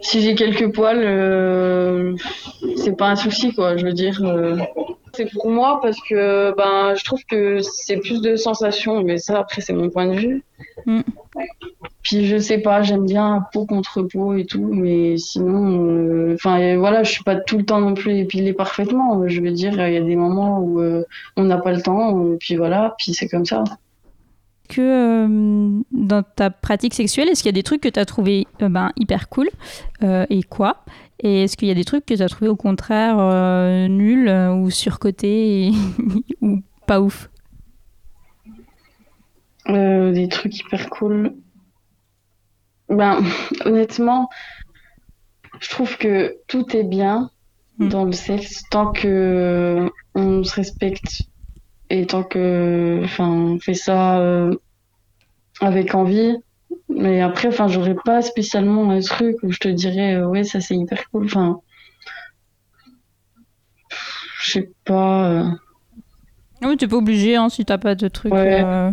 si 0.00 0.20
j'ai 0.20 0.34
quelques 0.34 0.72
poils, 0.74 1.02
euh, 1.02 2.14
c'est 2.76 2.96
pas 2.96 3.08
un 3.08 3.16
souci, 3.16 3.52
quoi. 3.54 3.76
Je 3.76 3.86
veux 3.86 3.92
dire, 3.92 4.20
euh, 4.24 4.56
c'est 5.14 5.30
pour 5.30 5.50
moi 5.50 5.80
parce 5.82 5.98
que, 6.08 6.54
ben, 6.56 6.94
je 6.94 7.04
trouve 7.04 7.20
que 7.28 7.60
c'est 7.62 7.98
plus 7.98 8.20
de 8.20 8.36
sensations, 8.36 9.02
mais 9.02 9.18
ça, 9.18 9.38
après, 9.38 9.60
c'est 9.60 9.72
mon 9.72 9.88
point 9.90 10.06
de 10.06 10.14
vue. 10.14 10.44
Mm. 10.86 11.00
Puis 12.02 12.26
je 12.26 12.38
sais 12.38 12.58
pas, 12.58 12.82
j'aime 12.82 13.04
bien 13.04 13.44
peau 13.52 13.66
contre 13.66 14.02
peau 14.02 14.34
et 14.34 14.46
tout, 14.46 14.72
mais 14.72 15.16
sinon, 15.18 15.86
euh, 15.86 16.34
enfin, 16.34 16.56
et 16.56 16.76
voilà, 16.76 17.02
je 17.02 17.10
suis 17.10 17.24
pas 17.24 17.36
tout 17.36 17.58
le 17.58 17.64
temps 17.64 17.80
non 17.80 17.94
plus 17.94 18.16
épilée 18.16 18.52
parfaitement. 18.52 19.28
Je 19.28 19.40
veux 19.40 19.50
dire, 19.50 19.72
il 19.86 19.94
y 19.94 19.96
a 19.96 20.00
des 20.00 20.16
moments 20.16 20.60
où 20.60 20.80
euh, 20.80 21.04
on 21.36 21.44
n'a 21.44 21.58
pas 21.58 21.72
le 21.72 21.82
temps, 21.82 22.18
euh, 22.24 22.36
puis 22.40 22.56
voilà, 22.56 22.94
puis 22.98 23.12
c'est 23.14 23.28
comme 23.28 23.44
ça. 23.44 23.64
Que 24.72 24.80
euh, 24.80 25.82
dans 25.90 26.22
ta 26.22 26.48
pratique 26.50 26.94
sexuelle, 26.94 27.28
est-ce 27.28 27.42
qu'il 27.42 27.48
y 27.48 27.54
a 27.56 27.58
des 27.58 27.64
trucs 27.64 27.80
que 27.80 27.88
tu 27.88 27.98
as 27.98 28.04
trouvé 28.04 28.46
euh, 28.62 28.68
ben, 28.68 28.92
hyper 28.96 29.28
cool 29.28 29.48
euh, 30.04 30.24
et 30.30 30.44
quoi? 30.44 30.84
Et 31.18 31.42
est-ce 31.42 31.56
qu'il 31.56 31.66
y 31.66 31.72
a 31.72 31.74
des 31.74 31.84
trucs 31.84 32.06
que 32.06 32.14
tu 32.14 32.22
as 32.22 32.28
trouvé 32.28 32.48
au 32.48 32.54
contraire 32.56 33.16
nuls 33.88 34.28
ou 34.30 34.70
surcotés 34.70 35.66
et- 35.68 35.72
ou 36.40 36.62
pas 36.86 37.00
ouf? 37.00 37.28
Des 39.66 40.28
trucs 40.30 40.58
hyper 40.60 40.88
cool. 40.90 41.34
Ben, 42.88 43.22
honnêtement, 43.64 44.28
je 45.60 45.68
trouve 45.70 45.96
que 45.98 46.36
tout 46.48 46.76
est 46.76 46.84
bien 46.84 47.30
Mm. 47.78 47.88
dans 47.88 48.04
le 48.04 48.12
sexe 48.12 48.62
tant 48.70 48.92
que 48.92 49.88
on 50.14 50.44
se 50.44 50.54
respecte 50.54 51.22
et 51.90 52.06
tant 52.06 52.22
que, 52.22 53.00
enfin, 53.04 53.28
on 53.28 53.58
fait 53.58 53.74
ça 53.74 54.18
euh, 54.20 54.54
avec 55.60 55.94
envie. 55.94 56.36
Mais 56.88 57.20
après, 57.20 57.48
enfin, 57.48 57.66
j'aurais 57.66 57.96
pas 58.04 58.22
spécialement 58.22 58.90
un 58.90 59.00
truc 59.00 59.36
où 59.42 59.50
je 59.50 59.58
te 59.58 59.68
dirais, 59.68 60.14
euh, 60.14 60.26
ouais, 60.26 60.44
ça 60.44 60.60
c'est 60.60 60.76
hyper 60.76 61.08
cool. 61.10 61.24
Enfin, 61.26 61.60
je 64.40 64.50
sais 64.52 64.70
pas. 64.84 65.30
euh, 65.30 65.44
Oui, 66.62 66.76
tu 66.76 66.86
pas 66.86 66.96
obligé 66.96 67.34
hein, 67.36 67.48
si 67.48 67.64
t'as 67.64 67.78
pas 67.78 67.94
de 67.96 68.06
trucs. 68.08 68.32
Ouais. 68.32 68.62
euh. 68.64 68.92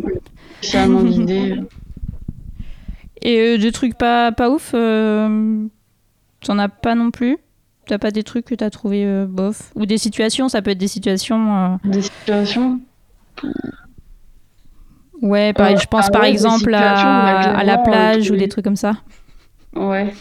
spécialement 0.58 1.04
d'idées. 1.04 1.56
Et 3.22 3.58
des 3.58 3.72
trucs 3.72 3.98
pas, 3.98 4.32
pas 4.32 4.50
ouf, 4.50 4.72
t'en 4.72 6.60
as 6.60 6.70
pas 6.70 6.96
non 6.96 7.12
plus? 7.12 7.38
T'as 7.88 7.98
pas 7.98 8.12
des 8.12 8.24
trucs 8.24 8.46
que 8.46 8.56
t'as 8.56 8.70
trouvé 8.70 9.06
euh, 9.06 9.26
bof 9.26 9.72
Ou 9.76 9.86
des 9.86 9.98
situations, 9.98 10.50
ça 10.50 10.62
peut 10.62 10.72
être 10.72 10.78
des 10.78 10.88
situations. 10.88 11.80
Des 11.86 12.02
situations 12.02 12.80
Ouais, 15.22 15.54
par, 15.54 15.72
Euh, 15.72 15.78
je 15.78 15.88
pense 15.88 16.06
ah 16.08 16.12
par 16.12 16.22
ouais, 16.22 16.30
exemple 16.30 16.74
à, 16.74 17.64
la 17.64 17.78
plage 17.78 18.30
euh, 18.30 18.34
ou 18.34 18.38
des 18.38 18.48
trucs 18.50 18.64
comme 18.64 18.76
ça. 18.76 18.98
Ouais. 19.76 20.14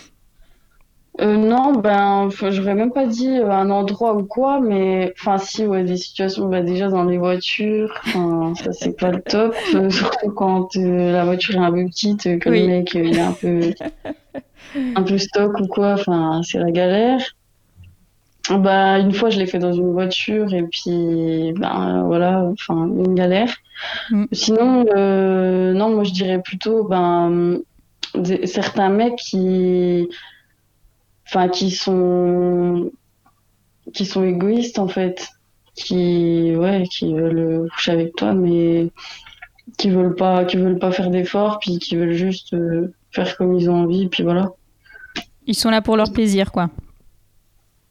Euh, 1.21 1.37
non, 1.37 1.73
ben, 1.73 2.29
j'aurais 2.51 2.75
même 2.75 2.93
pas 2.93 3.07
dit 3.07 3.39
euh, 3.39 3.51
un 3.51 3.71
endroit 3.71 4.15
ou 4.15 4.25
quoi, 4.25 4.61
mais 4.61 5.15
enfin, 5.19 5.39
si, 5.39 5.67
ouais, 5.67 5.83
des 5.83 5.97
situations, 5.97 6.47
bah, 6.49 6.61
déjà 6.61 6.89
dans 6.89 7.05
les 7.05 7.17
voitures, 7.17 7.95
ça 8.13 8.73
c'est 8.73 8.99
pas 8.99 9.11
le 9.11 9.23
top, 9.23 9.55
euh, 9.75 9.89
surtout 9.91 10.31
quand 10.33 10.77
euh, 10.77 11.13
la 11.13 11.25
voiture 11.25 11.55
est 11.55 11.65
un 11.65 11.73
peu 11.73 11.87
petite, 11.87 12.27
euh, 12.27 12.39
que 12.39 12.51
Oui. 12.51 12.61
le 12.61 12.67
mec 12.67 12.95
euh, 12.97 13.05
il 13.05 13.17
est 13.17 13.21
un 13.21 13.33
peu, 13.33 13.61
un 14.95 15.03
peu 15.03 15.17
stock 15.17 15.59
ou 15.59 15.67
quoi, 15.69 15.95
enfin, 15.95 16.43
c'est 16.45 16.59
la 16.59 16.71
galère. 16.71 17.23
Bah, 18.51 18.99
une 19.01 19.13
fois, 19.13 19.31
je 19.31 19.39
l'ai 19.39 19.47
fait 19.47 19.59
dans 19.59 19.73
une 19.73 19.93
voiture 19.93 20.53
et 20.55 20.63
puis, 20.63 21.53
ben, 21.57 22.05
voilà, 22.07 22.45
enfin, 22.53 22.87
une 22.87 23.15
galère. 23.15 23.53
Mm. 24.11 24.25
Sinon, 24.33 24.87
euh, 24.97 25.73
non, 25.73 25.91
moi 25.95 26.05
je 26.05 26.13
dirais 26.13 26.41
plutôt, 26.41 26.85
ben, 26.85 27.59
des- 28.15 28.47
certains 28.47 28.89
mecs 28.89 29.17
qui, 29.17 30.09
enfin, 31.27 31.49
qui 31.49 31.71
sont, 31.73 32.91
qui 33.93 34.07
sont 34.07 34.25
égoïstes 34.25 34.79
en 34.79 34.89
fait, 34.89 35.29
qui, 35.75 36.55
ouais, 36.57 36.85
qui 36.91 37.13
veulent 37.13 37.69
coucher 37.75 37.93
avec 37.93 38.15
toi, 38.17 38.33
mais 38.33 38.91
qui 39.77 39.91
veulent 39.91 40.15
pas, 40.15 40.45
qui 40.45 40.57
veulent 40.57 40.79
pas 40.79 40.93
faire 40.93 41.11
d'efforts, 41.11 41.59
puis 41.59 41.79
qui 41.81 41.97
veulent 41.97 42.13
juste 42.13 42.55
euh, 42.55 42.93
faire 43.11 43.37
comme 43.37 43.55
ils 43.59 43.69
ont 43.69 43.83
envie, 43.83 44.07
puis 44.09 44.23
voilà. 44.23 44.51
Ils 45.49 45.55
sont 45.57 45.71
là 45.71 45.83
pour 45.83 45.97
leur 45.97 46.13
plaisir, 46.13 46.53
quoi. 46.53 46.71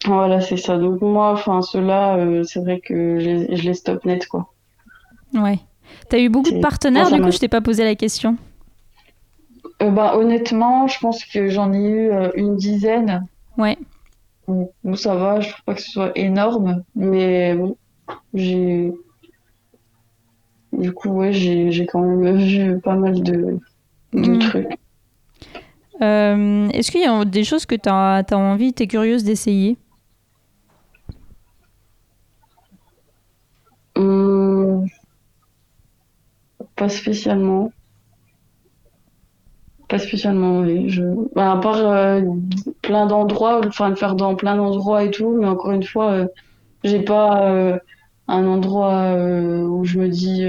Voilà, 0.06 0.42
c'est 0.42 0.58
ça. 0.58 0.78
Donc 0.78 1.02
moi, 1.02 1.32
enfin, 1.32 1.62
ceux-là, 1.62 2.18
euh, 2.18 2.44
c'est 2.44 2.60
vrai 2.60 2.80
que 2.80 3.20
je 3.20 3.26
les, 3.30 3.56
je 3.58 3.64
les 3.64 3.74
stoppe 3.74 4.06
net, 4.06 4.28
quoi. 4.28 4.52
Ouais. 5.34 5.60
T'as 6.10 6.20
eu 6.20 6.30
beaucoup 6.30 6.52
de 6.52 6.60
partenaires, 6.60 7.12
du 7.12 7.22
coup, 7.22 7.32
je 7.32 7.40
t'ai 7.40 7.48
pas 7.48 7.62
posé 7.62 7.84
la 7.84 7.96
question. 7.96 8.38
Euh, 9.82 9.90
bah, 9.90 10.16
honnêtement, 10.18 10.88
je 10.88 11.00
pense 11.00 11.24
que 11.26 11.50
j'en 11.50 11.74
ai 11.74 11.80
eu 11.80 12.12
euh, 12.12 12.30
une 12.36 12.56
dizaine. 12.56 13.26
Ouais. 13.58 13.78
Bon, 14.48 14.70
bon, 14.84 14.96
ça 14.96 15.16
va, 15.16 15.40
je 15.42 15.50
trouve 15.50 15.64
pas 15.66 15.74
que 15.74 15.82
ce 15.82 15.90
soit 15.92 16.12
énorme, 16.18 16.84
mais 16.96 17.56
bon, 17.56 17.76
j'ai. 18.34 18.92
Du 20.72 20.92
coup, 20.92 21.10
ouais, 21.10 21.32
j'ai 21.34 21.86
quand 21.88 22.02
même 22.02 22.38
vu 22.44 22.80
pas 22.80 22.96
mal 22.96 23.22
de, 23.24 23.60
de 24.14 24.36
Mm. 24.36 24.40
trucs. 24.40 24.78
Euh, 26.02 26.68
Est-ce 26.70 26.92
qu'il 26.92 27.02
y 27.02 27.06
a 27.06 27.26
des 27.26 27.44
choses 27.44 27.66
que 27.66 27.76
t'as 27.76 28.20
as 28.20 28.36
envie, 28.38 28.74
t'es 28.74 28.88
curieuse 28.88 29.24
d'essayer? 29.24 29.78
Pas 36.78 36.88
spécialement. 36.88 37.74
Pas 39.88 40.00
spécialement, 40.00 40.60
oui. 40.62 40.90
Je... 40.90 41.04
bah, 41.36 41.52
à 41.54 41.58
part 41.58 41.78
euh, 41.78 42.22
plein 42.82 43.06
d'endroits, 43.06 43.62
enfin 43.68 43.90
le 43.90 43.96
faire 43.96 44.16
dans 44.16 44.36
plein 44.36 44.56
d'endroits 44.56 45.04
et 45.04 45.12
tout, 45.12 45.36
mais 45.38 45.46
encore 45.48 45.72
une 45.72 45.84
fois, 45.84 46.12
euh, 46.12 46.28
j'ai 46.84 47.02
pas 47.04 47.52
euh, 47.52 47.78
un 48.28 48.48
endroit 48.48 49.16
où 49.16 49.86
je 49.86 50.00
me 50.00 50.10
dis 50.10 50.46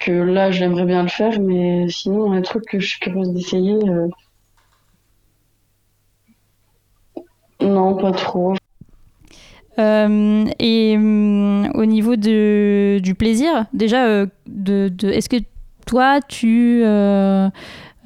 que 0.00 0.10
là 0.10 0.50
j'aimerais 0.50 0.84
bien 0.84 1.02
le 1.04 1.08
faire, 1.08 1.38
mais 1.40 1.88
sinon 1.88 2.32
un 2.32 2.42
truc 2.42 2.64
que 2.64 2.80
je 2.80 2.88
suis 2.88 2.98
curieuse 2.98 3.32
d'essayer, 3.32 3.78
non, 7.60 7.96
pas 7.96 8.12
trop. 8.12 8.54
Euh, 9.78 10.44
et 10.58 10.96
hum, 10.96 11.70
au 11.74 11.84
niveau 11.86 12.16
de, 12.16 12.98
du 13.02 13.14
plaisir, 13.14 13.66
déjà, 13.72 14.06
euh, 14.06 14.26
de, 14.46 14.88
de- 14.92 15.08
est-ce 15.10 15.28
que 15.28 15.36
toi, 15.86 16.20
tu 16.20 16.82
euh, 16.84 17.48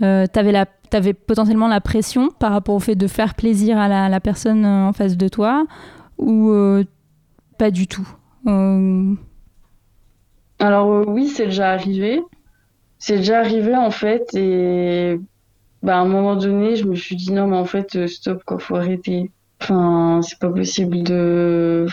avais, 0.00 0.52
la, 0.52 0.66
t'avais 0.90 1.14
potentiellement 1.14 1.68
la 1.68 1.80
pression 1.80 2.30
par 2.38 2.52
rapport 2.52 2.74
au 2.74 2.80
fait 2.80 2.94
de 2.96 3.06
faire 3.06 3.34
plaisir 3.34 3.78
à 3.78 3.88
la, 3.88 4.08
la 4.08 4.20
personne 4.20 4.64
en 4.66 4.92
face 4.92 5.16
de 5.16 5.28
toi 5.28 5.66
ou 6.18 6.52
pas 7.58 7.70
du 7.70 7.86
tout 7.86 8.08
Alors 10.58 11.06
oui, 11.08 11.28
c'est 11.28 11.46
déjà 11.46 11.70
arrivé. 11.72 12.20
C'est 12.98 13.18
déjà 13.18 13.40
arrivé 13.40 13.76
en 13.76 13.90
fait 13.92 14.34
et 14.34 15.18
bah, 15.82 15.98
à 15.98 16.00
un 16.02 16.06
moment 16.06 16.36
donné, 16.36 16.76
je 16.76 16.86
me 16.86 16.96
suis 16.96 17.16
dit 17.16 17.32
non 17.32 17.48
mais 17.48 17.58
en 17.58 17.66
fait 17.66 18.06
stop 18.08 18.44
quoi, 18.44 18.60
faut 18.60 18.76
arrêter. 18.76 19.32
Enfin, 19.64 20.20
c'est 20.22 20.38
pas 20.38 20.50
possible 20.50 21.02
de 21.02 21.86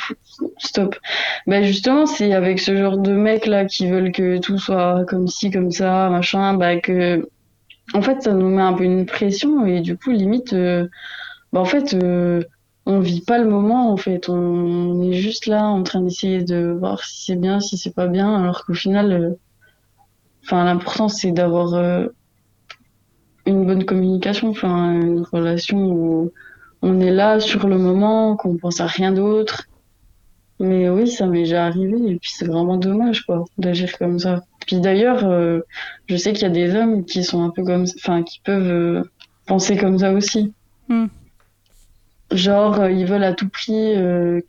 stop. 0.58 0.98
Bah 1.48 1.62
justement, 1.64 2.06
c'est 2.06 2.34
avec 2.34 2.60
ce 2.60 2.76
genre 2.76 2.98
de 2.98 3.14
mecs 3.14 3.46
là 3.46 3.64
qui 3.64 3.88
veulent 3.90 4.12
que 4.12 4.40
tout 4.40 4.58
soit 4.58 5.06
comme 5.08 5.28
ci 5.30 5.52
comme 5.52 5.72
ça, 5.72 6.10
machin, 6.10 6.56
bah 6.56 6.78
que 6.82 7.30
en 7.94 8.02
fait 8.02 8.24
ça 8.24 8.34
nous 8.34 8.50
met 8.50 8.62
un 8.62 8.74
peu 8.74 8.84
une 8.84 9.06
pression 9.06 9.66
et 9.66 9.80
du 9.80 9.98
coup 9.98 10.12
limite 10.12 10.54
euh, 10.54 10.88
bah 11.54 11.62
en 11.62 11.66
fait 11.66 11.94
euh, 11.94 12.44
on 12.86 13.00
vit 13.00 13.22
pas 13.22 13.38
le 13.38 13.50
moment 13.50 13.92
en 13.92 13.98
fait, 13.98 14.28
on 14.28 15.02
est 15.04 15.14
juste 15.14 15.46
là 15.46 15.64
en 15.66 15.84
train 15.84 16.02
d'essayer 16.02 16.44
de 16.44 16.76
voir 16.78 17.04
si 17.06 17.26
c'est 17.26 17.36
bien, 17.38 17.62
si 17.62 17.78
c'est 17.78 17.96
pas 17.96 18.08
bien, 18.08 18.36
alors 18.36 18.66
qu'au 18.66 18.74
final, 18.74 19.14
euh, 19.14 19.30
enfin 20.44 20.66
l'important 20.66 21.08
c'est 21.08 21.32
d'avoir 21.32 21.74
euh, 21.76 22.08
une 23.46 23.66
bonne 23.66 23.86
communication, 23.86 24.50
enfin 24.50 24.92
une 24.94 25.22
relation 25.22 25.78
où 25.78 26.32
on 26.82 27.00
est 27.00 27.12
là 27.12 27.40
sur 27.40 27.68
le 27.68 27.78
moment, 27.78 28.36
qu'on 28.36 28.58
pense 28.58 28.80
à 28.80 28.88
rien 28.88 29.12
d'autre. 29.12 29.68
Mais 30.60 30.90
oui, 30.90 31.08
ça 31.08 31.26
m'est 31.26 31.40
déjà 31.40 31.66
arrivé 31.66 31.98
et 32.12 32.16
puis 32.18 32.32
c'est 32.32 32.46
vraiment 32.46 32.78
dommage 32.78 33.26
quoi 33.26 33.46
d'agir 33.58 33.98
comme 33.98 34.20
ça. 34.20 34.44
Puis 34.68 34.80
d'ailleurs, 34.80 35.26
euh, 35.26 35.62
je 36.08 36.16
sais 36.16 36.34
qu'il 36.34 36.44
y 36.44 36.46
a 36.46 36.50
des 36.50 36.76
hommes 36.76 37.04
qui 37.04 37.24
sont 37.24 37.44
un 37.44 37.50
peu 37.50 37.64
comme, 37.64 37.86
enfin 37.98 38.22
qui 38.22 38.42
peuvent 38.44 38.72
euh, 38.72 39.04
penser 39.48 39.76
comme 39.76 39.98
ça 39.98 40.14
aussi. 40.14 40.54
Hmm. 40.88 41.08
Genre, 42.32 42.80
euh, 42.80 42.92
ils 42.92 43.08
veulent 43.08 43.24
à 43.24 43.34
tout 43.34 43.50
prix 43.50 43.96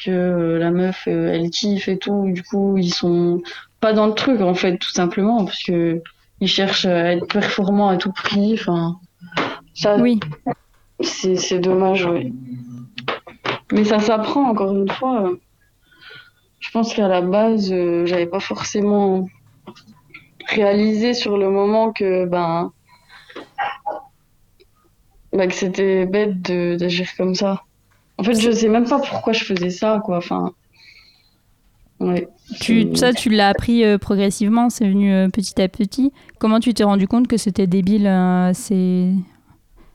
que 0.05 0.59
la 0.61 0.71
meuf, 0.71 1.07
elle 1.07 1.49
kiffe 1.51 1.88
et 1.88 1.99
tout. 1.99 2.31
Du 2.31 2.42
coup, 2.42 2.77
ils 2.77 2.92
sont 2.92 3.42
pas 3.81 3.95
dans 3.95 4.07
le 4.07 4.14
truc, 4.14 4.40
en 4.42 4.55
fait, 4.55 4.77
tout 4.77 4.90
simplement, 4.92 5.45
parce 5.45 5.62
que 5.62 6.03
ils 6.40 6.49
cherchent 6.49 6.87
à 6.87 7.14
être 7.14 7.27
performants 7.27 7.88
à 7.88 7.97
tout 7.97 8.12
prix. 8.12 8.55
Enfin, 8.55 8.99
ça, 9.75 9.97
oui, 9.97 10.21
c'est 11.03 11.59
dommage, 11.59 12.05
oui. 12.05 12.33
Mais 13.73 13.85
ça 13.85 13.99
s'apprend, 13.99 14.51
encore 14.51 14.75
une 14.75 14.88
fois. 14.88 15.31
Je 16.61 16.71
pense 16.71 16.95
qu'à 16.95 17.09
la 17.09 17.21
base, 17.21 17.73
euh, 17.73 18.07
j'avais 18.07 18.27
pas 18.27 18.41
forcément 18.41 19.27
réalisé 20.47 21.15
sur 21.15 21.37
le 21.38 21.51
moment 21.51 21.93
que, 21.93 22.27
ben, 22.27 22.73
bah, 25.33 25.47
que 25.47 25.55
c'était 25.55 26.07
bête 26.07 26.41
d'agir 26.43 27.09
comme 27.17 27.35
ça. 27.35 27.62
En 28.19 28.25
fait, 28.25 28.38
je 28.38 28.51
sais 28.51 28.69
même 28.69 28.88
pas 28.88 29.01
pourquoi 29.01 29.33
je 29.33 29.45
faisais 29.45 29.71
ça, 29.71 30.01
quoi. 30.05 30.19
Enfin, 30.19 30.53
tu, 32.61 32.97
ça, 32.97 33.12
tu 33.12 33.29
l'as 33.31 33.49
appris 33.49 33.85
euh, 33.85 33.99
progressivement, 33.99 34.71
c'est 34.71 34.88
venu 34.88 35.12
euh, 35.12 35.29
petit 35.29 35.61
à 35.61 35.69
petit. 35.69 36.12
Comment 36.38 36.61
tu 36.61 36.75
t'es 36.75 36.85
rendu 36.85 37.07
compte 37.07 37.29
que 37.29 37.37
c'était 37.37 37.67
débile 37.67 38.07
euh. 38.07 38.53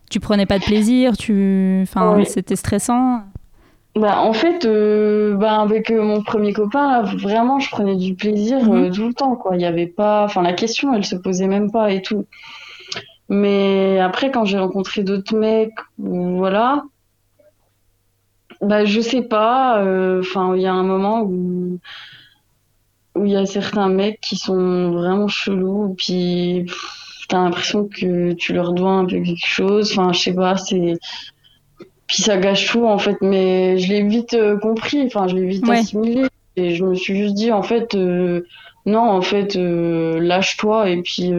Tu 0.09 0.19
prenais 0.19 0.45
pas 0.45 0.59
de 0.59 0.63
plaisir, 0.63 1.17
tu... 1.17 1.79
enfin, 1.83 2.23
c'était 2.25 2.55
stressant 2.55 3.23
Bah, 3.95 4.21
en 4.21 4.33
fait, 4.33 4.65
euh, 4.65 5.35
bah, 5.35 5.59
avec 5.61 5.89
euh, 5.91 6.01
mon 6.03 6.23
premier 6.23 6.53
copain, 6.53 6.91
là, 6.91 7.01
vraiment, 7.01 7.59
je 7.59 7.69
prenais 7.69 7.95
du 7.95 8.15
plaisir 8.15 8.71
euh, 8.71 8.91
tout 8.91 9.07
le 9.07 9.13
temps, 9.13 9.35
quoi. 9.35 9.55
Il 9.55 9.61
y 9.61 9.65
avait 9.65 9.87
pas, 9.87 10.23
enfin, 10.23 10.41
la 10.43 10.53
question, 10.53 10.93
elle 10.93 11.05
se 11.05 11.15
posait 11.15 11.47
même 11.47 11.71
pas 11.71 11.91
et 11.91 12.01
tout. 12.01 12.25
Mais 13.29 13.99
après, 13.99 14.31
quand 14.31 14.45
j'ai 14.45 14.59
rencontré 14.59 15.03
d'autres 15.03 15.35
mecs, 15.37 15.73
voilà, 15.97 16.83
bah, 18.61 18.85
je 18.85 19.01
sais 19.01 19.21
pas, 19.21 19.79
euh, 19.83 20.21
enfin, 20.21 20.55
il 20.55 20.61
y 20.61 20.67
a 20.67 20.73
un 20.73 20.83
moment 20.83 21.21
où, 21.21 21.79
où 23.15 23.25
il 23.25 23.31
y 23.31 23.35
a 23.35 23.45
certains 23.45 23.89
mecs 23.89 24.19
qui 24.21 24.35
sont 24.37 24.91
vraiment 24.91 25.27
chelous, 25.27 25.95
puis 25.97 26.63
pff, 26.67 27.06
t'as 27.27 27.43
l'impression 27.43 27.87
que 27.87 28.33
tu 28.33 28.53
leur 28.53 28.73
dois 28.73 28.91
un 28.91 29.05
peu 29.05 29.21
quelque 29.21 29.45
chose, 29.45 29.91
enfin, 29.91 30.13
je 30.13 30.19
sais 30.19 30.33
pas, 30.33 30.57
c'est, 30.57 30.97
puis 32.07 32.21
ça 32.21 32.37
gâche 32.37 32.67
tout 32.71 32.85
en 32.85 32.97
fait, 32.97 33.17
mais 33.21 33.77
je 33.77 33.89
l'ai 33.89 34.03
vite 34.07 34.33
euh, 34.33 34.57
compris, 34.57 35.03
enfin 35.05 35.27
je 35.27 35.35
l'ai 35.35 35.45
vite 35.45 35.67
Ouais. 35.67 35.79
assimilé. 35.79 36.27
Et 36.55 36.73
je 36.75 36.83
me 36.85 36.95
suis 36.95 37.15
juste 37.15 37.35
dit 37.35 37.51
en 37.51 37.61
fait 37.61 37.93
euh, 37.95 38.45
non 38.85 39.01
en 39.01 39.21
fait 39.21 39.55
euh, 39.57 40.19
lâche-toi. 40.19 40.89
Et 40.89 41.01
puis 41.03 41.31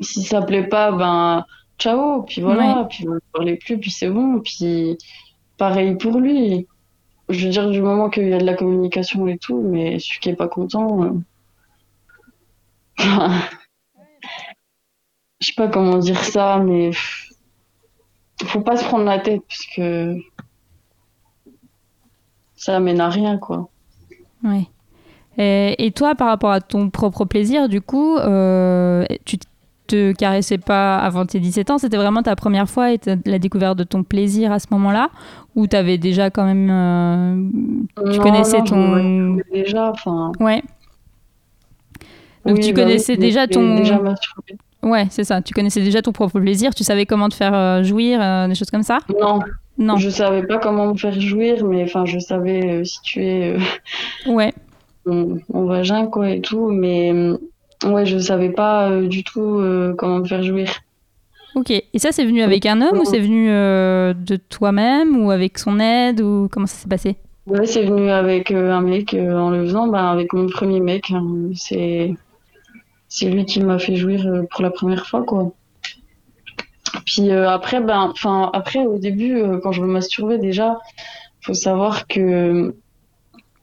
si 0.00 0.22
ça 0.22 0.42
plaît 0.42 0.66
pas 0.66 0.90
ben 0.92 1.44
ciao. 1.78 2.22
Puis 2.22 2.40
voilà. 2.40 2.80
Ouais. 2.80 2.86
puis 2.88 3.06
on 3.08 3.14
ne 3.14 3.18
parlait 3.32 3.56
plus 3.56 3.78
puis 3.78 3.90
c'est 3.90 4.08
bon. 4.08 4.40
Puis 4.40 4.96
pareil 5.58 5.94
pour 5.96 6.18
lui. 6.18 6.66
Je 7.28 7.44
veux 7.44 7.52
dire 7.52 7.70
du 7.70 7.80
moment 7.80 8.10
qu'il 8.10 8.28
y 8.28 8.32
a 8.32 8.38
de 8.38 8.44
la 8.46 8.54
communication 8.54 9.28
et 9.28 9.38
tout, 9.38 9.60
mais 9.62 10.00
celui 10.00 10.18
qui 10.18 10.30
est 10.30 10.34
pas 10.34 10.48
content, 10.48 11.14
je 15.40 15.46
sais 15.46 15.54
pas 15.56 15.68
comment 15.68 15.98
dire 15.98 16.22
ça, 16.22 16.58
mais 16.58 16.90
faut 18.44 18.60
pas 18.60 18.76
se 18.76 18.84
prendre 18.84 19.04
la 19.04 19.18
tête 19.18 19.42
parce 19.48 19.66
que 19.74 20.16
ça 22.56 22.76
amène 22.76 23.00
à 23.00 23.08
rien, 23.08 23.38
quoi. 23.38 23.68
Ouais. 24.44 24.66
Et, 25.38 25.90
toi, 25.92 26.14
par 26.14 26.28
rapport 26.28 26.50
à 26.50 26.60
ton 26.60 26.90
propre 26.90 27.24
plaisir, 27.24 27.68
du 27.70 27.80
coup, 27.80 28.16
euh, 28.18 29.06
tu 29.24 29.38
te 29.86 30.12
caressais 30.12 30.58
pas 30.58 30.98
avant 30.98 31.24
tes 31.24 31.40
17 31.40 31.70
ans? 31.70 31.78
C'était 31.78 31.96
vraiment 31.96 32.22
ta 32.22 32.36
première 32.36 32.68
fois 32.68 32.92
et 32.92 33.00
la 33.24 33.38
découverte 33.38 33.78
de 33.78 33.84
ton 33.84 34.02
plaisir 34.02 34.52
à 34.52 34.58
ce 34.58 34.66
moment-là? 34.72 35.08
Ou 35.56 35.66
tu 35.66 35.76
avais 35.76 35.96
déjà 35.96 36.30
quand 36.30 36.44
même. 36.44 36.68
Euh, 36.70 38.12
tu 38.12 38.20
connaissais 38.20 38.62
ton. 38.62 39.38
Déjà, 39.50 39.90
enfin. 39.90 40.32
Ouais. 40.40 40.62
Donc 42.44 42.60
tu 42.60 42.72
bah 42.72 42.82
connaissais 42.82 43.16
déjà 43.16 43.46
ton. 43.46 43.76
Déjà 43.76 43.98
Ouais, 44.82 45.06
c'est 45.10 45.24
ça. 45.24 45.42
Tu 45.42 45.52
connaissais 45.52 45.82
déjà 45.82 46.02
ton 46.02 46.12
propre 46.12 46.40
plaisir. 46.40 46.74
Tu 46.74 46.84
savais 46.84 47.06
comment 47.06 47.28
te 47.28 47.34
faire 47.34 47.54
euh, 47.54 47.82
jouir, 47.82 48.20
des 48.48 48.54
choses 48.54 48.70
comme 48.70 48.82
ça? 48.82 49.00
Non. 49.20 49.40
Non. 49.78 49.96
Je 49.96 50.10
savais 50.10 50.46
pas 50.46 50.58
comment 50.58 50.92
me 50.92 50.96
faire 50.96 51.18
jouir, 51.18 51.64
mais 51.64 51.84
enfin, 51.84 52.04
je 52.04 52.18
savais 52.18 52.84
situer. 52.84 53.56
ouais 54.26 54.52
mon, 55.06 55.66
vagin, 55.66 56.06
quoi, 56.06 56.30
et 56.30 56.40
tout. 56.40 56.70
Mais 56.70 57.12
euh, 57.12 57.36
ouais, 57.84 58.06
je 58.06 58.18
savais 58.18 58.50
pas 58.50 58.90
euh, 58.90 59.06
du 59.06 59.24
tout 59.24 59.58
euh, 59.58 59.94
comment 59.96 60.18
me 60.18 60.24
faire 60.24 60.42
jouir. 60.42 60.70
Ok. 61.54 61.70
Et 61.70 61.98
ça, 61.98 62.12
c'est 62.12 62.24
venu 62.24 62.42
avec 62.42 62.66
un 62.66 62.80
homme 62.80 62.98
ou 62.98 63.04
c'est 63.04 63.18
venu 63.18 63.48
de 63.48 64.36
toi-même 64.36 65.24
ou 65.24 65.30
avec 65.32 65.58
son 65.58 65.80
aide 65.80 66.20
ou 66.20 66.48
comment 66.50 66.66
ça 66.66 66.76
s'est 66.76 66.88
passé? 66.88 67.16
Ouais, 67.46 67.66
c'est 67.66 67.84
venu 67.84 68.08
avec 68.08 68.52
un 68.52 68.80
mec 68.80 69.14
en 69.14 69.50
le 69.50 69.64
faisant, 69.64 69.88
bah, 69.88 70.10
avec 70.10 70.32
mon 70.32 70.46
premier 70.46 70.78
mec. 70.78 71.10
Hein. 71.10 71.50
C'est 71.56 72.14
c'est 73.10 73.28
lui 73.28 73.44
qui 73.44 73.60
m'a 73.60 73.78
fait 73.78 73.96
jouir 73.96 74.44
pour 74.50 74.62
la 74.62 74.70
première 74.70 75.06
fois, 75.06 75.22
quoi. 75.22 75.52
Puis 77.04 77.30
après, 77.30 77.80
ben, 77.80 78.10
enfin 78.10 78.50
après 78.54 78.86
au 78.86 78.98
début, 78.98 79.42
quand 79.62 79.72
je 79.72 79.82
me 79.82 79.86
masturbais 79.86 80.38
déjà, 80.38 80.78
faut 81.42 81.54
savoir 81.54 82.06
que 82.06 82.74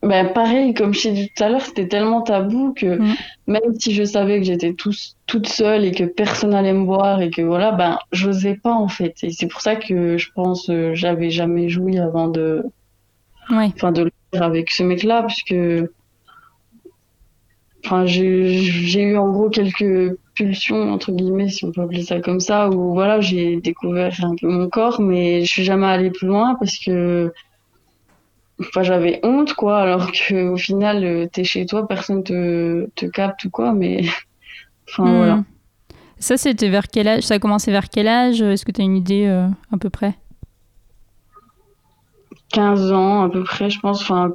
ben, 0.04 0.32
pareil, 0.32 0.74
comme 0.76 0.94
je 0.94 1.04
t'ai 1.04 1.12
dit 1.12 1.32
tout 1.36 1.44
à 1.44 1.50
l'heure, 1.50 1.62
c'était 1.62 1.88
tellement 1.88 2.22
tabou 2.22 2.74
que 2.74 3.00
mm. 3.00 3.16
même 3.48 3.74
si 3.80 3.94
je 3.94 4.04
savais 4.04 4.40
que 4.40 4.46
j'étais 4.46 4.74
toute 4.74 5.48
seule 5.48 5.86
et 5.86 5.92
que 5.92 6.04
personne 6.04 6.54
allait 6.54 6.74
me 6.74 6.86
voir 6.86 7.22
et 7.22 7.32
que 7.32 7.42
voilà, 7.42 7.72
ben, 7.72 7.98
j'osais 8.12 8.56
pas 8.56 8.74
en 8.74 8.88
fait. 8.88 9.16
Et 9.24 9.32
c'est 9.32 9.48
pour 9.48 9.62
ça 9.62 9.76
que 9.76 10.18
je 10.18 10.30
pense 10.34 10.70
euh, 10.70 10.92
j'avais 10.94 11.32
jamais 11.32 11.68
joui 11.70 11.98
avant 11.98 12.28
de, 12.28 12.64
enfin, 13.50 13.92
de 13.92 14.04
le 14.04 14.12
faire 14.32 14.44
avec 14.44 14.70
ce 14.70 14.84
mec-là, 14.84 15.24
puisque 15.24 15.56
enfin, 17.88 18.06
j'ai 18.06 19.02
eu 19.02 19.18
en 19.18 19.32
gros 19.32 19.50
quelques 19.50 20.18
pulsions, 20.36 20.92
entre 20.92 21.12
guillemets, 21.14 21.48
si 21.48 21.64
on 21.64 21.72
peut 21.72 21.82
appeler 21.82 22.04
ça 22.04 22.20
comme 22.20 22.42
ça, 22.42 22.70
où 22.70 22.94
voilà, 22.94 23.22
j'ai 23.22 23.62
découvert 23.62 24.14
un 24.24 24.36
peu 24.36 24.48
mon 24.48 24.70
corps, 24.70 25.00
mais 25.00 25.46
je 25.46 25.48
suis 25.48 25.64
jamais 25.64 25.88
allée 25.88 26.12
plus 26.12 26.28
loin 26.28 26.56
parce 26.56 26.78
que 26.78 27.34
enfin 28.60 28.82
j'avais 28.82 29.20
honte 29.22 29.54
quoi 29.54 29.78
alors 29.78 30.12
que 30.12 30.50
au 30.50 30.58
final 30.58 31.04
euh, 31.04 31.28
t'es 31.32 31.44
chez 31.44 31.68
toi 31.68 31.88
personne 31.88 32.24
te, 32.24 32.90
te 32.96 33.06
capte 33.06 33.46
ou 33.46 33.52
quoi 33.52 33.72
mais 33.72 34.02
enfin 34.90 35.06
hmm. 35.06 35.18
voilà. 35.18 35.44
Ça 36.20 36.38
c'était 36.38 36.70
vers 36.70 36.88
quel 36.88 37.08
âge? 37.08 37.24
Ça 37.24 37.36
a 37.36 37.40
commencé 37.40 37.70
vers 37.70 37.90
quel 37.90 38.08
âge? 38.08 38.42
Est-ce 38.42 38.66
que 38.66 38.72
tu 38.72 38.82
as 38.82 38.84
une 38.84 38.98
idée 38.98 39.28
euh, 39.28 39.48
à 39.72 39.78
peu 39.78 39.92
près? 39.92 40.16
15 42.52 42.92
ans 42.92 43.24
à 43.24 43.30
peu 43.30 43.44
près 43.44 43.70
je 43.70 43.80
pense 43.80 44.02
enfin 44.02 44.34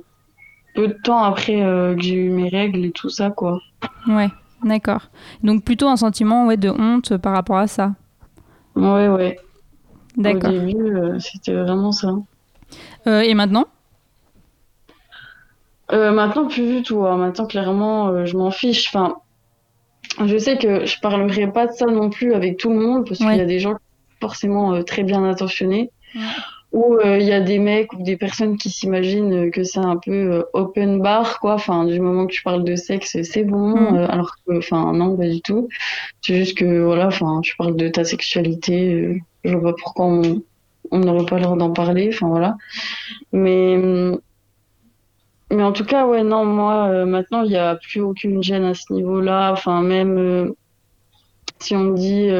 peu 0.74 0.88
de 0.88 0.98
temps 1.04 1.22
après 1.22 1.62
euh, 1.62 1.94
que 1.94 2.02
j'ai 2.02 2.14
eu 2.14 2.30
mes 2.30 2.48
règles 2.48 2.84
et 2.84 2.90
tout 2.90 3.10
ça 3.10 3.30
quoi 3.30 3.60
ouais 4.08 4.28
d'accord 4.62 5.08
donc 5.42 5.64
plutôt 5.64 5.88
un 5.88 5.96
sentiment 5.96 6.46
ouais 6.46 6.56
de 6.56 6.70
honte 6.70 7.16
par 7.16 7.32
rapport 7.32 7.58
à 7.58 7.66
ça 7.66 7.92
ouais 8.76 9.08
ouais 9.08 9.38
d'accord 10.16 10.50
au 10.50 10.58
début 10.58 10.96
c'était 11.18 11.54
vraiment 11.54 11.92
ça 11.92 12.14
et 13.06 13.34
maintenant? 13.34 13.66
Euh, 15.92 16.10
maintenant, 16.10 16.46
plus 16.46 16.76
du 16.76 16.82
tout. 16.82 17.04
Hein. 17.04 17.16
Maintenant, 17.16 17.46
clairement, 17.46 18.08
euh, 18.08 18.24
je 18.24 18.36
m'en 18.36 18.50
fiche. 18.50 18.88
Enfin, 18.88 19.16
je 20.24 20.36
sais 20.38 20.56
que 20.56 20.86
je 20.86 20.98
parlerai 21.00 21.50
pas 21.52 21.66
de 21.66 21.72
ça 21.72 21.86
non 21.86 22.10
plus 22.10 22.34
avec 22.34 22.56
tout 22.56 22.70
le 22.70 22.78
monde 22.78 23.06
parce 23.06 23.18
qu'il 23.18 23.36
y 23.36 23.40
a 23.40 23.44
des 23.44 23.58
gens 23.58 23.76
forcément 24.20 24.74
euh, 24.74 24.82
très 24.82 25.02
bien 25.02 25.22
intentionnés. 25.24 25.90
Ou 26.72 26.98
il 27.04 27.22
y 27.22 27.32
a 27.32 27.40
des 27.40 27.58
mecs 27.58 27.92
ou 27.92 28.02
des 28.02 28.16
personnes 28.16 28.56
qui 28.56 28.70
s'imaginent 28.70 29.50
que 29.50 29.62
c'est 29.62 29.78
un 29.78 29.98
peu 29.98 30.46
open 30.54 31.02
bar, 31.02 31.38
quoi. 31.38 31.54
Enfin, 31.54 31.84
du 31.84 32.00
moment 32.00 32.26
que 32.26 32.32
tu 32.32 32.42
parles 32.42 32.64
de 32.64 32.76
sexe, 32.76 33.18
c'est 33.22 33.44
bon. 33.44 33.76
Mm. 33.76 33.96
alors 34.08 34.36
que, 34.46 34.56
enfin, 34.56 34.92
non, 34.94 35.14
pas 35.16 35.28
du 35.28 35.42
tout. 35.42 35.68
C'est 36.22 36.34
juste 36.34 36.56
que, 36.56 36.80
voilà, 36.80 37.08
enfin, 37.08 37.40
tu 37.42 37.54
parles 37.56 37.76
de 37.76 37.88
ta 37.88 38.04
sexualité. 38.04 39.22
je 39.44 39.54
vois 39.54 39.72
pas 39.72 39.76
pourquoi 39.82 40.06
on, 40.06 40.42
on 40.90 40.98
n'aurait 41.00 41.26
pas 41.26 41.38
l'air 41.38 41.56
d'en 41.56 41.72
parler. 41.72 42.10
Enfin, 42.12 42.28
voilà. 42.28 42.56
Mais 43.32 43.76
hum, 43.76 44.18
mais 45.52 45.62
en 45.62 45.72
tout 45.72 45.84
cas, 45.84 46.06
ouais, 46.06 46.22
non, 46.24 46.46
moi, 46.46 46.88
euh, 46.88 47.04
maintenant, 47.04 47.42
il 47.42 47.50
n'y 47.50 47.56
a 47.56 47.76
plus 47.76 48.00
aucune 48.00 48.42
gêne 48.42 48.64
à 48.64 48.74
ce 48.74 48.90
niveau-là. 48.92 49.52
Enfin, 49.52 49.82
même 49.82 50.16
euh, 50.16 50.56
si 51.58 51.76
on 51.76 51.80
me 51.80 51.96
dit, 51.96 52.30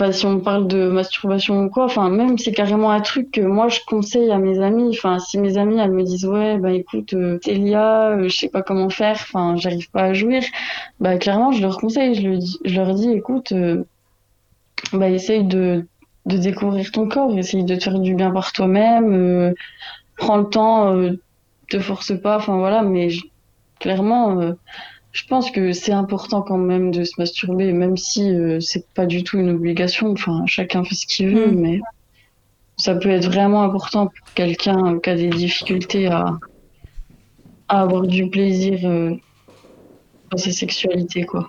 euh, 0.00 0.06
ouais, 0.06 0.08
pas 0.08 0.12
si 0.12 0.26
on 0.26 0.40
parle 0.40 0.66
de 0.68 0.88
masturbation 0.88 1.64
ou 1.64 1.70
quoi, 1.70 1.84
enfin, 1.86 2.10
même 2.10 2.38
c'est 2.38 2.52
carrément 2.52 2.90
un 2.90 3.00
truc 3.00 3.30
que 3.32 3.40
moi, 3.40 3.68
je 3.68 3.80
conseille 3.86 4.30
à 4.30 4.38
mes 4.38 4.60
amis. 4.60 4.90
Enfin, 4.90 5.18
si 5.18 5.38
mes 5.38 5.56
amis, 5.58 5.78
elles 5.78 5.92
me 5.92 6.02
disent, 6.02 6.26
ouais, 6.26 6.58
bah 6.58 6.72
écoute, 6.72 7.14
Télia, 7.42 8.18
je 8.22 8.28
sais 8.28 8.48
pas 8.48 8.62
comment 8.62 8.90
faire, 8.90 9.16
enfin, 9.16 9.56
j'arrive 9.56 9.90
pas 9.90 10.04
à 10.04 10.12
jouir, 10.14 10.42
bah 11.00 11.16
clairement, 11.18 11.52
je 11.52 11.62
leur 11.62 11.78
conseille, 11.78 12.14
je, 12.14 12.68
je 12.68 12.76
leur 12.76 12.94
dis, 12.94 13.10
écoute, 13.10 13.52
bah 14.92 15.08
essaye 15.10 15.44
de, 15.44 15.86
de 16.26 16.36
découvrir 16.36 16.90
ton 16.92 17.08
corps, 17.08 17.36
essaye 17.38 17.64
de 17.64 17.74
te 17.76 17.84
faire 17.84 17.98
du 17.98 18.14
bien 18.14 18.30
par 18.30 18.52
toi-même 18.52 19.54
prends 20.16 20.36
le 20.36 20.48
temps, 20.48 20.94
euh, 20.94 21.12
te 21.68 21.78
force 21.80 22.18
pas, 22.20 22.36
enfin 22.36 22.56
voilà, 22.56 22.82
mais 22.82 23.08
clairement, 23.80 24.40
euh, 24.40 24.52
je 25.14 25.24
pense 25.26 25.50
que 25.52 25.72
c'est 25.72 25.92
important 25.92 26.42
quand 26.42 26.58
même 26.58 26.90
de 26.90 27.04
se 27.04 27.12
masturber, 27.18 27.72
même 27.72 27.96
si 27.96 28.28
euh, 28.28 28.58
c'est 28.60 28.86
pas 28.94 29.06
du 29.06 29.22
tout 29.22 29.38
une 29.38 29.50
obligation. 29.50 30.10
Enfin, 30.10 30.42
chacun 30.46 30.84
fait 30.84 30.96
ce 30.96 31.06
qu'il 31.06 31.30
veut, 31.30 31.52
mm. 31.52 31.60
mais 31.60 31.80
ça 32.76 32.96
peut 32.96 33.10
être 33.10 33.26
vraiment 33.26 33.62
important 33.62 34.08
pour 34.08 34.34
quelqu'un 34.34 34.98
qui 34.98 35.10
a 35.10 35.14
des 35.14 35.30
difficultés 35.30 36.08
à, 36.08 36.38
à 37.68 37.82
avoir 37.82 38.02
du 38.02 38.28
plaisir 38.28 38.80
dans 40.30 40.36
sa 40.36 40.50
sexualité, 40.50 41.24
quoi. 41.24 41.48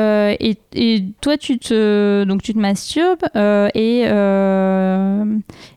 Euh, 0.00 0.34
et, 0.40 0.56
et, 0.74 1.04
toi, 1.20 1.36
tu 1.36 1.58
te, 1.58 2.24
donc 2.24 2.42
tu 2.42 2.54
te 2.54 2.58
masturbes 2.58 3.24
euh, 3.36 3.68
et 3.74 4.04
euh, 4.06 5.24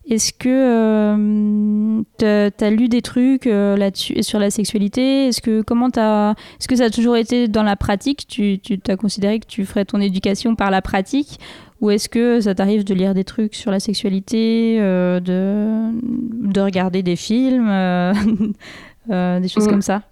est-ce 0.09 0.33
que 0.33 2.03
tu 2.17 2.25
as, 2.25 2.69
lu 2.69 2.87
des 2.87 3.01
trucs 3.01 3.45
là-dessus 3.45 4.23
sur 4.23 4.39
la 4.39 4.49
sexualité? 4.49 5.27
Est-ce 5.27 5.41
que 5.41 5.61
comment 5.61 5.87
est-ce 5.89 6.67
que 6.67 6.75
ça 6.75 6.85
a 6.85 6.89
toujours 6.89 7.17
été 7.17 7.47
dans 7.47 7.63
la 7.63 7.75
pratique? 7.75 8.25
Tu, 8.27 8.59
tu 8.59 8.79
as 8.87 8.97
considéré 8.97 9.39
que 9.39 9.47
tu 9.47 9.65
ferais 9.65 9.85
ton 9.85 9.99
éducation 9.99 10.55
par 10.55 10.71
la 10.71 10.81
pratique? 10.81 11.39
Ou 11.81 11.89
est-ce 11.89 12.07
que 12.07 12.39
ça 12.39 12.55
t'arrive 12.55 12.85
de 12.85 12.93
lire 12.93 13.13
des 13.13 13.25
trucs 13.25 13.55
sur 13.55 13.69
la 13.69 13.81
sexualité, 13.81 14.77
de, 14.79 15.91
de 16.01 16.61
regarder 16.61 17.03
des 17.03 17.17
films, 17.17 17.67
des 19.09 19.47
choses 19.49 19.67
mm. 19.67 19.69
comme 19.69 19.81
ça? 19.81 20.03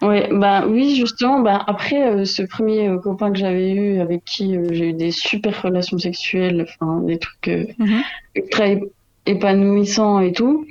Ouais, 0.00 0.28
bah 0.32 0.64
oui, 0.66 0.94
justement, 0.94 1.40
bah 1.40 1.62
après 1.66 2.08
euh, 2.08 2.24
ce 2.24 2.42
premier 2.42 2.88
euh, 2.88 2.98
copain 2.98 3.32
que 3.32 3.38
j'avais 3.38 3.72
eu, 3.72 4.00
avec 4.00 4.24
qui 4.24 4.56
euh, 4.56 4.68
j'ai 4.70 4.90
eu 4.90 4.92
des 4.92 5.10
super 5.10 5.60
relations 5.60 5.98
sexuelles, 5.98 6.66
enfin 6.68 7.00
des 7.00 7.18
trucs 7.18 7.48
mhm. 7.78 8.02
ultra 8.36 8.64
épanouissants 9.26 10.20
et 10.20 10.32
tout. 10.32 10.64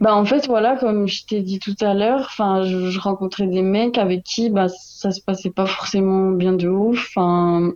Bah 0.00 0.14
en 0.14 0.24
fait 0.24 0.46
voilà, 0.46 0.76
comme 0.76 1.06
je 1.06 1.26
t'ai 1.26 1.42
dit 1.42 1.58
tout 1.58 1.74
à 1.80 1.92
l'heure, 1.92 2.20
enfin 2.30 2.62
je, 2.62 2.88
je, 2.88 3.00
rencontrais 3.00 3.46
des 3.46 3.62
mecs 3.62 3.98
avec 3.98 4.22
qui 4.22 4.48
bah 4.48 4.68
ça 4.68 5.10
se 5.10 5.20
passait 5.20 5.50
pas 5.50 5.66
forcément 5.66 6.30
bien 6.30 6.52
de 6.52 6.68
ouf, 6.68 7.12
enfin 7.14 7.72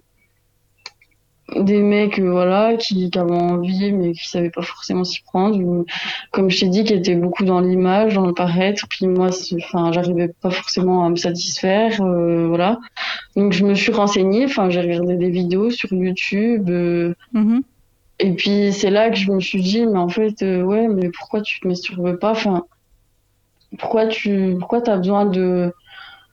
des 1.56 1.82
mecs 1.82 2.18
euh, 2.18 2.30
voilà 2.30 2.76
qui, 2.76 3.10
qui, 3.10 3.18
avaient 3.18 3.34
envie 3.34 3.92
mais 3.92 4.12
qui 4.12 4.28
savaient 4.28 4.50
pas 4.50 4.62
forcément 4.62 5.04
s'y 5.04 5.22
prendre 5.22 5.58
ou, 5.58 5.84
comme 6.30 6.50
je 6.50 6.60
t'ai 6.60 6.68
dit 6.68 6.84
qui 6.84 6.94
étaient 6.94 7.14
beaucoup 7.14 7.44
dans 7.44 7.60
l'image 7.60 8.14
dans 8.14 8.26
le 8.26 8.34
paraître 8.34 8.86
puis 8.88 9.06
moi 9.06 9.30
enfin 9.54 9.92
j'arrivais 9.92 10.28
pas 10.28 10.50
forcément 10.50 11.04
à 11.04 11.10
me 11.10 11.16
satisfaire 11.16 12.00
euh, 12.02 12.46
voilà 12.48 12.78
donc 13.36 13.52
je 13.52 13.64
me 13.64 13.74
suis 13.74 13.92
renseignée 13.92 14.44
enfin 14.44 14.70
j'ai 14.70 14.80
regardé 14.80 15.16
des 15.16 15.30
vidéos 15.30 15.70
sur 15.70 15.92
YouTube 15.92 16.68
euh, 16.70 17.14
mm-hmm. 17.34 17.62
et 18.20 18.32
puis 18.32 18.72
c'est 18.72 18.90
là 18.90 19.10
que 19.10 19.16
je 19.16 19.30
me 19.30 19.40
suis 19.40 19.62
dit 19.62 19.86
mais 19.86 19.98
en 19.98 20.08
fait 20.08 20.42
ouais 20.42 20.88
mais 20.88 21.10
pourquoi 21.10 21.40
tu 21.42 21.60
te 21.60 21.68
masturbes 21.68 22.18
pas 22.18 22.32
enfin 22.32 22.64
pourquoi 23.78 24.06
tu 24.06 24.56
pourquoi 24.58 24.80
t'as 24.80 24.96
besoin 24.96 25.26
de 25.26 25.72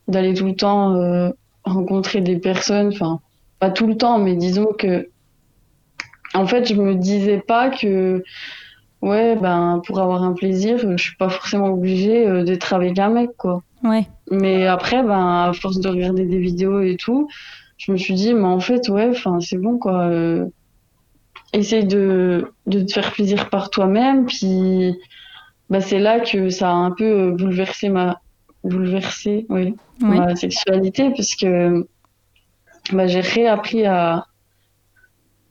d'aller 0.07 0.33
tout 0.33 0.45
le 0.45 0.55
temps 0.55 1.31
rencontrer 1.63 2.21
des 2.21 2.37
personnes 2.37 2.87
enfin 2.87 3.19
pas 3.59 3.69
tout 3.69 3.87
le 3.87 3.97
temps, 3.97 4.19
mais 4.19 4.35
disons 4.35 4.73
que, 4.77 5.08
en 6.33 6.45
fait, 6.45 6.67
je 6.67 6.75
me 6.75 6.95
disais 6.95 7.39
pas 7.39 7.69
que, 7.69 8.23
ouais, 9.01 9.35
ben, 9.35 9.81
pour 9.85 9.99
avoir 9.99 10.23
un 10.23 10.33
plaisir, 10.33 10.77
je 10.77 10.97
suis 10.97 11.15
pas 11.15 11.29
forcément 11.29 11.67
obligée 11.67 12.27
euh, 12.27 12.43
d'être 12.43 12.73
avec 12.73 12.97
un 12.99 13.09
mec, 13.09 13.31
quoi. 13.37 13.63
Ouais. 13.83 14.07
Mais 14.31 14.67
après, 14.67 15.01
ben, 15.03 15.49
à 15.49 15.53
force 15.53 15.79
de 15.79 15.89
regarder 15.89 16.25
des 16.25 16.39
vidéos 16.39 16.81
et 16.81 16.97
tout, 16.97 17.27
je 17.77 17.91
me 17.91 17.97
suis 17.97 18.13
dit, 18.13 18.33
mais 18.33 18.45
en 18.45 18.59
fait, 18.59 18.89
ouais, 18.89 19.09
enfin, 19.09 19.39
c'est 19.39 19.57
bon, 19.57 19.77
quoi. 19.77 20.07
Euh, 20.07 20.45
essaye 21.53 21.85
de, 21.85 22.51
de 22.67 22.81
te 22.81 22.93
faire 22.93 23.11
plaisir 23.11 23.49
par 23.49 23.69
toi-même, 23.69 24.25
puis 24.25 24.95
bah, 25.69 25.81
c'est 25.81 25.99
là 25.99 26.19
que 26.19 26.49
ça 26.49 26.69
a 26.69 26.73
un 26.73 26.91
peu 26.91 27.05
euh, 27.05 27.31
bouleversé 27.31 27.89
ma, 27.89 28.21
bouleversé, 28.63 29.45
oui, 29.49 29.75
ma 29.99 30.35
sexualité, 30.35 31.09
parce 31.15 31.35
que 31.35 31.87
bah, 32.91 33.07
j'ai 33.07 33.21
réappris 33.21 33.85
à, 33.85 34.25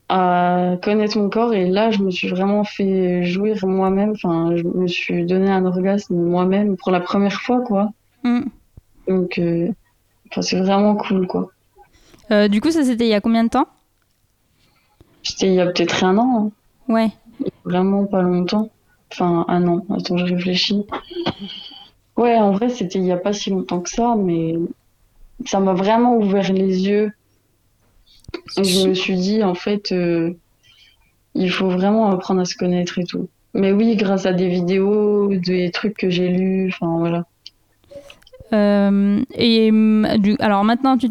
à 0.08 0.76
connaître 0.82 1.18
mon 1.18 1.28
corps, 1.28 1.52
et 1.52 1.68
là, 1.68 1.90
je 1.90 2.02
me 2.02 2.10
suis 2.10 2.28
vraiment 2.28 2.64
fait 2.64 3.24
jouir 3.24 3.66
moi-même, 3.66 4.12
enfin, 4.12 4.56
je 4.56 4.62
me 4.62 4.86
suis 4.86 5.26
donné 5.26 5.50
un 5.50 5.64
orgasme 5.66 6.16
moi-même 6.16 6.76
pour 6.76 6.90
la 6.90 7.00
première 7.00 7.40
fois, 7.40 7.60
quoi. 7.60 7.90
Mm. 8.24 8.44
Donc, 9.06 9.38
euh, 9.38 9.68
enfin, 10.30 10.42
c'est 10.42 10.58
vraiment 10.58 10.96
cool, 10.96 11.26
quoi. 11.26 11.50
Euh, 12.30 12.48
du 12.48 12.60
coup, 12.60 12.70
ça 12.70 12.84
c'était 12.84 13.06
il 13.06 13.10
y 13.10 13.14
a 13.14 13.20
combien 13.20 13.44
de 13.44 13.48
temps? 13.50 13.68
C'était 15.22 15.48
il 15.48 15.54
y 15.54 15.60
a 15.60 15.66
peut-être 15.66 16.04
un 16.04 16.16
an, 16.18 16.52
hein. 16.88 16.92
Ouais. 16.92 17.10
vraiment 17.64 18.06
pas 18.06 18.22
longtemps. 18.22 18.70
Enfin, 19.12 19.44
un 19.48 19.66
an. 19.66 19.84
Attends, 19.90 20.16
je 20.16 20.24
réfléchis. 20.24 20.86
Ouais, 22.16 22.36
en 22.36 22.52
vrai, 22.52 22.68
c'était 22.68 22.98
il 22.98 23.04
y 23.04 23.12
a 23.12 23.16
pas 23.16 23.32
si 23.32 23.50
longtemps 23.50 23.80
que 23.80 23.90
ça, 23.90 24.14
mais 24.16 24.54
ça 25.46 25.60
m'a 25.60 25.72
vraiment 25.72 26.16
ouvert 26.16 26.52
les 26.52 26.88
yeux. 26.88 27.12
Et 28.58 28.64
je 28.64 28.88
me 28.88 28.94
suis 28.94 29.16
dit, 29.16 29.42
en 29.42 29.54
fait, 29.54 29.92
euh, 29.92 30.32
il 31.34 31.50
faut 31.50 31.68
vraiment 31.70 32.10
apprendre 32.10 32.40
à 32.40 32.44
se 32.44 32.56
connaître 32.56 32.98
et 32.98 33.04
tout. 33.04 33.28
Mais 33.54 33.72
oui, 33.72 33.96
grâce 33.96 34.26
à 34.26 34.32
des 34.32 34.48
vidéos, 34.48 35.34
des 35.34 35.70
trucs 35.70 35.96
que 35.96 36.10
j'ai 36.10 36.28
lus, 36.28 36.68
enfin 36.72 36.98
voilà. 36.98 37.24
Euh, 38.52 39.22
et 39.34 39.70
hum, 39.70 40.06
du, 40.18 40.34
alors 40.38 40.64
maintenant, 40.64 40.96
tu 40.96 41.08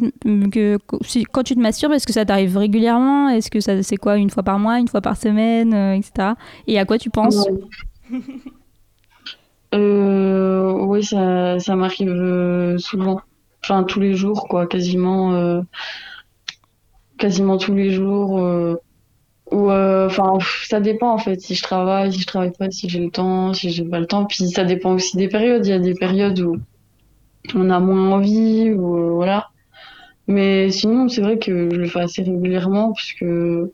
que, 0.52 0.78
si- 1.02 1.24
quand 1.26 1.44
tu 1.44 1.56
te 1.56 1.60
masturbes, 1.60 1.94
est-ce 1.94 2.08
que 2.08 2.14
ça 2.14 2.26
t'arrive 2.26 2.58
régulièrement? 2.58 3.30
Est-ce 3.30 3.52
que 3.52 3.60
ça 3.60 3.84
c'est 3.84 3.98
quoi 3.98 4.18
une 4.18 4.30
fois 4.32 4.44
par 4.44 4.58
mois, 4.58 4.80
une 4.80 4.88
fois 4.88 5.02
par 5.02 5.18
semaine, 5.18 5.74
euh, 5.74 5.94
etc. 5.94 6.36
Et 6.68 6.80
à 6.80 6.86
quoi 6.86 6.98
tu 6.98 7.10
penses? 7.10 7.48
Ouais. 7.48 8.20
Euh, 9.76 10.72
oui, 10.72 11.04
ça, 11.04 11.60
ça 11.60 11.76
m'arrive 11.76 12.78
souvent. 12.80 13.22
Enfin, 13.64 13.84
tous 13.84 14.00
les 14.00 14.14
jours, 14.14 14.48
quoi, 14.48 14.66
quasiment, 14.66 15.62
quasiment 17.18 17.58
tous 17.58 17.74
les 17.74 17.92
jours. 17.92 18.40
euh, 18.40 18.76
ou, 19.52 19.70
euh, 19.72 20.08
enfin, 20.08 20.38
ça 20.66 20.80
dépend 20.82 21.12
en 21.12 21.18
fait. 21.18 21.40
Si 21.40 21.56
je 21.56 21.64
travaille, 21.64 22.12
si 22.12 22.20
je 22.20 22.26
travaille 22.28 22.52
pas, 22.52 22.70
si 22.70 22.90
j'ai 22.90 23.00
le 23.00 23.10
temps, 23.10 23.54
si 23.54 23.72
j'ai 23.72 23.86
pas 23.86 24.00
le 24.00 24.06
temps. 24.06 24.26
Puis 24.26 24.48
ça 24.50 24.66
dépend 24.66 24.94
aussi 24.94 25.16
des 25.18 25.30
périodes. 25.30 25.66
Il 25.66 25.70
y 25.70 25.74
a 25.74 25.80
des 25.80 25.94
périodes 25.94 26.40
où 26.40 26.60
on 27.56 27.70
a 27.70 27.80
moins 27.80 28.12
envie, 28.12 28.72
ou 28.72 28.98
euh, 28.98 29.10
voilà. 29.12 29.48
Mais 30.28 30.70
sinon, 30.72 31.08
c'est 31.08 31.22
vrai 31.22 31.40
que 31.40 31.70
je 31.72 31.76
le 31.76 31.88
fais 31.88 32.02
assez 32.02 32.24
régulièrement 32.24 32.92
parce 32.92 33.14
que, 33.14 33.72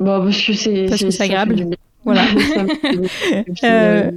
bah, 0.00 0.20
parce 0.24 0.42
que 0.44 0.52
c'est, 0.52 1.22
agréable. 1.22 1.76
Voilà. 2.04 2.24
Euh, 3.64 4.10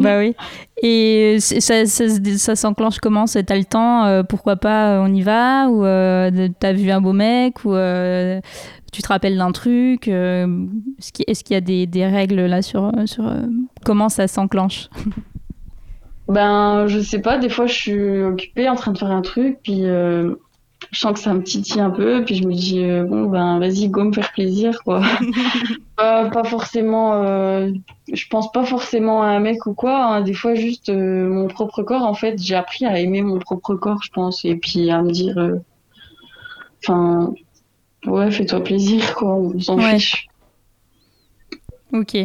Bah 0.00 0.18
oui. 0.18 0.34
Et 0.82 1.38
ça, 1.40 1.60
ça, 1.60 1.86
se- 1.86 2.36
ça 2.38 2.56
s'enclenche 2.56 2.98
comment 2.98 3.24
T'as 3.26 3.56
le 3.56 3.64
temps 3.64 4.04
euh, 4.06 4.22
Pourquoi 4.22 4.56
pas 4.56 5.00
On 5.02 5.12
y 5.12 5.22
va 5.22 5.68
Ou 5.68 5.84
euh, 5.84 6.48
t'as 6.58 6.72
vu 6.72 6.90
un 6.90 7.00
beau 7.00 7.12
mec 7.12 7.64
Ou 7.64 7.74
euh, 7.74 8.40
tu 8.92 9.02
te 9.02 9.08
rappelles 9.08 9.36
d'un 9.36 9.52
truc 9.52 10.08
euh, 10.08 10.66
Est-ce 11.26 11.44
qu'il 11.44 11.54
y 11.54 11.56
a 11.56 11.60
des, 11.60 11.86
des 11.86 12.06
règles 12.06 12.46
là 12.46 12.62
sur, 12.62 12.90
sur 13.06 13.26
euh, 13.26 13.42
comment 13.84 14.08
ça 14.08 14.28
s'enclenche? 14.28 14.88
Ben, 16.28 16.86
je 16.86 17.00
sais 17.00 17.20
pas, 17.20 17.36
des 17.38 17.50
fois 17.50 17.66
je 17.66 17.74
suis 17.74 18.22
occupée 18.22 18.68
en 18.68 18.76
train 18.76 18.92
de 18.92 18.98
faire 18.98 19.10
un 19.10 19.20
truc, 19.20 19.58
puis 19.62 19.80
euh, 19.84 20.34
je 20.90 20.98
sens 20.98 21.12
que 21.14 21.18
ça 21.20 21.34
me 21.34 21.42
titille 21.42 21.80
un 21.80 21.90
peu, 21.90 22.24
puis 22.24 22.34
je 22.36 22.46
me 22.46 22.52
dis, 22.54 22.82
euh, 22.82 23.04
bon, 23.04 23.26
ben 23.26 23.58
vas-y, 23.58 23.88
go 23.88 24.04
me 24.04 24.12
faire 24.12 24.32
plaisir, 24.32 24.82
quoi. 24.84 25.02
pas, 25.96 26.28
pas 26.30 26.44
forcément, 26.44 27.14
euh, 27.22 27.70
je 28.12 28.26
pense 28.28 28.50
pas 28.52 28.64
forcément 28.64 29.22
à 29.22 29.26
un 29.26 29.40
mec 29.40 29.66
ou 29.66 29.74
quoi, 29.74 30.04
hein. 30.04 30.20
Des 30.22 30.34
fois 30.34 30.54
juste 30.54 30.88
euh, 30.88 31.28
mon 31.28 31.48
propre 31.48 31.82
corps, 31.82 32.02
en 32.04 32.14
fait, 32.14 32.40
j'ai 32.42 32.54
appris 32.54 32.84
à 32.86 32.98
aimer 32.98 33.22
mon 33.22 33.38
propre 33.38 33.74
corps, 33.74 34.02
je 34.02 34.10
pense, 34.10 34.44
et 34.44 34.56
puis 34.56 34.90
à 34.90 35.02
me 35.02 35.10
dire, 35.10 35.36
enfin, 36.82 37.32
ouais, 38.06 38.30
fais-toi 38.30 38.62
plaisir, 38.62 39.14
quoi, 39.14 39.34
on 39.36 39.58
s'en 39.60 39.76
Ouais. 39.78 39.94
fiche. 39.98 40.26
Ok. 41.92 42.16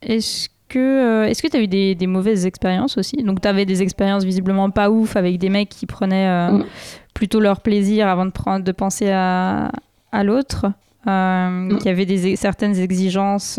Est-ce 0.00 0.48
que 0.68 0.78
euh, 0.78 1.24
est-ce 1.26 1.42
que 1.42 1.48
tu 1.48 1.56
as 1.56 1.60
eu 1.60 1.66
des, 1.66 1.94
des 1.94 2.06
mauvaises 2.06 2.46
expériences 2.46 2.98
aussi? 2.98 3.16
Donc 3.16 3.40
tu 3.40 3.48
avais 3.48 3.64
des 3.64 3.82
expériences 3.82 4.24
visiblement 4.24 4.70
pas 4.70 4.90
ouf 4.90 5.16
avec 5.16 5.38
des 5.38 5.48
mecs 5.48 5.68
qui 5.68 5.86
prenaient 5.86 6.28
euh, 6.28 6.58
Mm. 6.58 6.64
plutôt 7.14 7.40
leur 7.40 7.60
plaisir 7.60 8.08
avant 8.08 8.26
de, 8.26 8.30
prendre, 8.30 8.64
de 8.64 8.72
penser 8.72 9.10
à, 9.10 9.72
à 10.12 10.24
l'autre, 10.24 10.66
euh, 11.06 11.76
qui 11.78 11.88
avaient 11.88 12.06
des, 12.06 12.36
certaines 12.36 12.78
exigences 12.78 13.56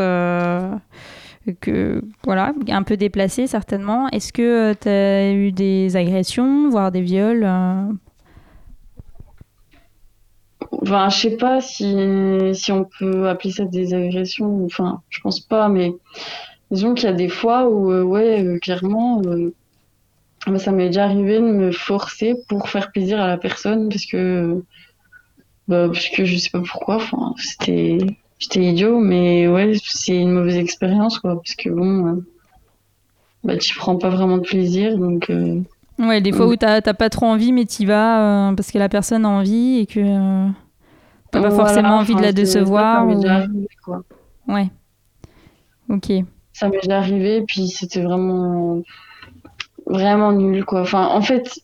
que 1.61 2.01
voilà, 2.25 2.53
un 2.67 2.83
peu 2.83 2.95
déplacées 2.97 3.47
certainement. 3.47 4.07
Est-ce 4.09 4.31
que 4.31 4.73
tu 4.73 4.87
as 4.89 5.31
eu 5.31 5.51
des 5.51 5.95
agressions, 5.95 6.69
voire 6.69 6.91
des 6.91 7.01
viols 7.01 7.47
Enfin, 10.81 11.09
je 11.09 11.17
sais 11.17 11.37
pas 11.37 11.61
si, 11.61 11.95
si 12.53 12.71
on 12.71 12.85
peut 12.99 13.27
appeler 13.27 13.51
ça 13.51 13.65
des 13.65 13.93
agressions. 13.93 14.65
Enfin, 14.65 15.01
je 15.09 15.19
pense 15.21 15.39
pas, 15.39 15.67
mais 15.69 15.93
disons 16.71 16.93
qu'il 16.93 17.05
y 17.05 17.11
a 17.11 17.15
des 17.15 17.29
fois 17.29 17.67
où, 17.69 17.91
euh, 17.91 18.03
ouais, 18.03 18.43
euh, 18.43 18.59
clairement, 18.59 19.21
euh, 19.25 19.53
bah, 20.47 20.59
ça 20.59 20.71
m'est 20.71 20.87
déjà 20.87 21.05
arrivé 21.05 21.39
de 21.39 21.45
me 21.45 21.71
forcer 21.71 22.35
pour 22.47 22.69
faire 22.69 22.91
plaisir 22.91 23.19
à 23.19 23.27
la 23.27 23.37
personne 23.37 23.89
parce 23.89 24.05
que, 24.05 24.61
bah, 25.67 25.87
parce 25.87 26.07
que 26.09 26.25
je 26.25 26.37
sais 26.37 26.49
pas 26.49 26.61
pourquoi. 26.61 26.95
Enfin, 26.97 27.33
c'était, 27.37 27.97
c'était 28.39 28.63
idiot, 28.63 28.99
mais 28.99 29.47
ouais, 29.47 29.73
c'est 29.83 30.15
une 30.15 30.31
mauvaise 30.31 30.57
expérience, 30.57 31.19
quoi, 31.19 31.35
parce 31.35 31.55
que 31.55 31.69
bon, 31.69 32.23
bah, 33.43 33.57
tu 33.57 33.75
prends 33.75 33.97
pas 33.97 34.09
vraiment 34.09 34.37
de 34.37 34.43
plaisir, 34.43 34.97
donc. 34.97 35.31
Ouais, 35.99 36.21
des 36.21 36.31
fois 36.31 36.45
Mm. 36.45 36.49
où 36.49 36.55
t'as 36.55 36.81
t'as 36.81 36.93
pas 36.93 37.09
trop 37.09 37.25
envie, 37.25 37.51
mais 37.51 37.65
t'y 37.65 37.85
vas 37.85 38.53
parce 38.55 38.71
que 38.71 38.77
la 38.77 38.87
personne 38.87 39.25
a 39.25 39.29
envie 39.29 39.79
et 39.79 39.85
que 39.85 40.47
t'as 41.29 41.41
pas 41.41 41.49
voilà, 41.49 41.65
forcément 41.65 41.97
envie 41.97 42.15
de 42.15 42.21
la 42.21 42.31
décevoir. 42.31 43.05
Ou- 43.05 43.21
quoi. 43.83 44.03
Ouais. 44.47 44.69
Ok. 45.89 46.09
Ça 46.59 46.67
m'est 46.67 46.81
déjà 46.81 46.97
arrivé, 46.97 47.41
puis 47.47 47.69
c'était 47.69 48.01
vraiment, 48.01 48.81
vraiment 49.85 50.33
nul, 50.33 50.65
quoi. 50.65 50.81
Enfin, 50.81 51.07
en 51.07 51.21
fait, 51.21 51.61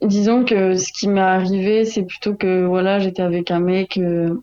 disons 0.00 0.46
que 0.46 0.78
ce 0.78 0.90
qui 0.90 1.08
m'est 1.08 1.20
arrivé, 1.20 1.84
c'est 1.84 2.04
plutôt 2.04 2.34
que, 2.34 2.64
voilà, 2.64 3.00
j'étais 3.00 3.20
avec 3.20 3.50
un 3.50 3.60
mec, 3.60 3.98
euh, 3.98 4.40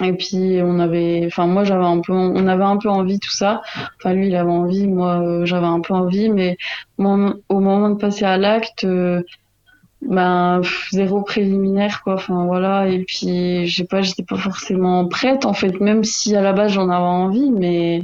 et 0.00 0.14
puis 0.14 0.58
on 0.62 0.78
avait, 0.78 1.24
enfin, 1.26 1.46
moi, 1.46 1.64
j'avais 1.64 1.84
un 1.84 2.00
peu, 2.00 2.14
on 2.14 2.46
avait 2.46 2.64
un 2.64 2.78
peu 2.78 2.88
envie, 2.88 3.20
tout 3.20 3.30
ça. 3.30 3.60
Enfin, 3.98 4.14
lui, 4.14 4.28
il 4.28 4.36
avait 4.36 4.50
envie, 4.50 4.86
moi, 4.86 5.20
euh, 5.20 5.44
j'avais 5.44 5.66
un 5.66 5.80
peu 5.80 5.92
envie, 5.92 6.30
mais 6.30 6.56
moi, 6.96 7.34
au 7.50 7.60
moment 7.60 7.90
de 7.90 7.96
passer 7.96 8.24
à 8.24 8.38
l'acte, 8.38 8.84
euh, 8.84 9.22
ben, 10.08 10.60
zéro 10.92 11.22
préliminaire, 11.22 12.02
quoi. 12.02 12.14
Enfin, 12.14 12.44
voilà. 12.46 12.88
Et 12.88 13.04
puis, 13.04 13.66
je 13.66 13.76
sais 13.76 13.84
pas, 13.86 14.02
j'étais 14.02 14.22
pas 14.22 14.36
forcément 14.36 15.06
prête, 15.08 15.44
en 15.44 15.52
fait, 15.52 15.80
même 15.80 16.04
si 16.04 16.34
à 16.36 16.40
la 16.42 16.52
base 16.52 16.72
j'en 16.72 16.88
avais 16.88 17.04
envie, 17.04 17.50
mais 17.50 18.02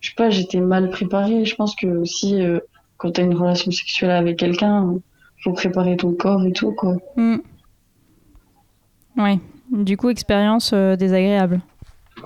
je 0.00 0.08
sais 0.10 0.14
pas, 0.16 0.30
j'étais 0.30 0.60
mal 0.60 0.90
préparée. 0.90 1.44
Je 1.44 1.54
pense 1.54 1.74
que 1.76 1.86
aussi, 1.86 2.42
euh, 2.42 2.60
quand 2.96 3.12
t'as 3.12 3.22
une 3.22 3.34
relation 3.34 3.70
sexuelle 3.70 4.10
avec 4.10 4.38
quelqu'un, 4.38 4.94
faut 5.42 5.52
préparer 5.52 5.96
ton 5.96 6.12
corps 6.14 6.44
et 6.44 6.52
tout, 6.52 6.72
quoi. 6.72 6.96
Mm. 7.16 7.36
Ouais. 9.16 9.38
Du 9.70 9.96
coup, 9.96 10.08
expérience 10.10 10.72
euh, 10.74 10.96
désagréable. 10.96 11.60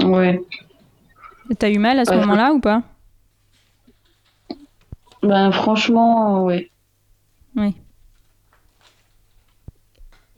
Ouais. 0.03 0.41
T'as 1.59 1.71
eu 1.71 1.79
mal 1.79 1.99
à 1.99 2.05
ce 2.05 2.11
Ouais. 2.11 2.19
moment-là 2.21 2.53
ou 2.53 2.61
pas? 2.61 2.83
Ben, 5.23 5.51
franchement, 5.53 6.45
ouais. 6.45 6.71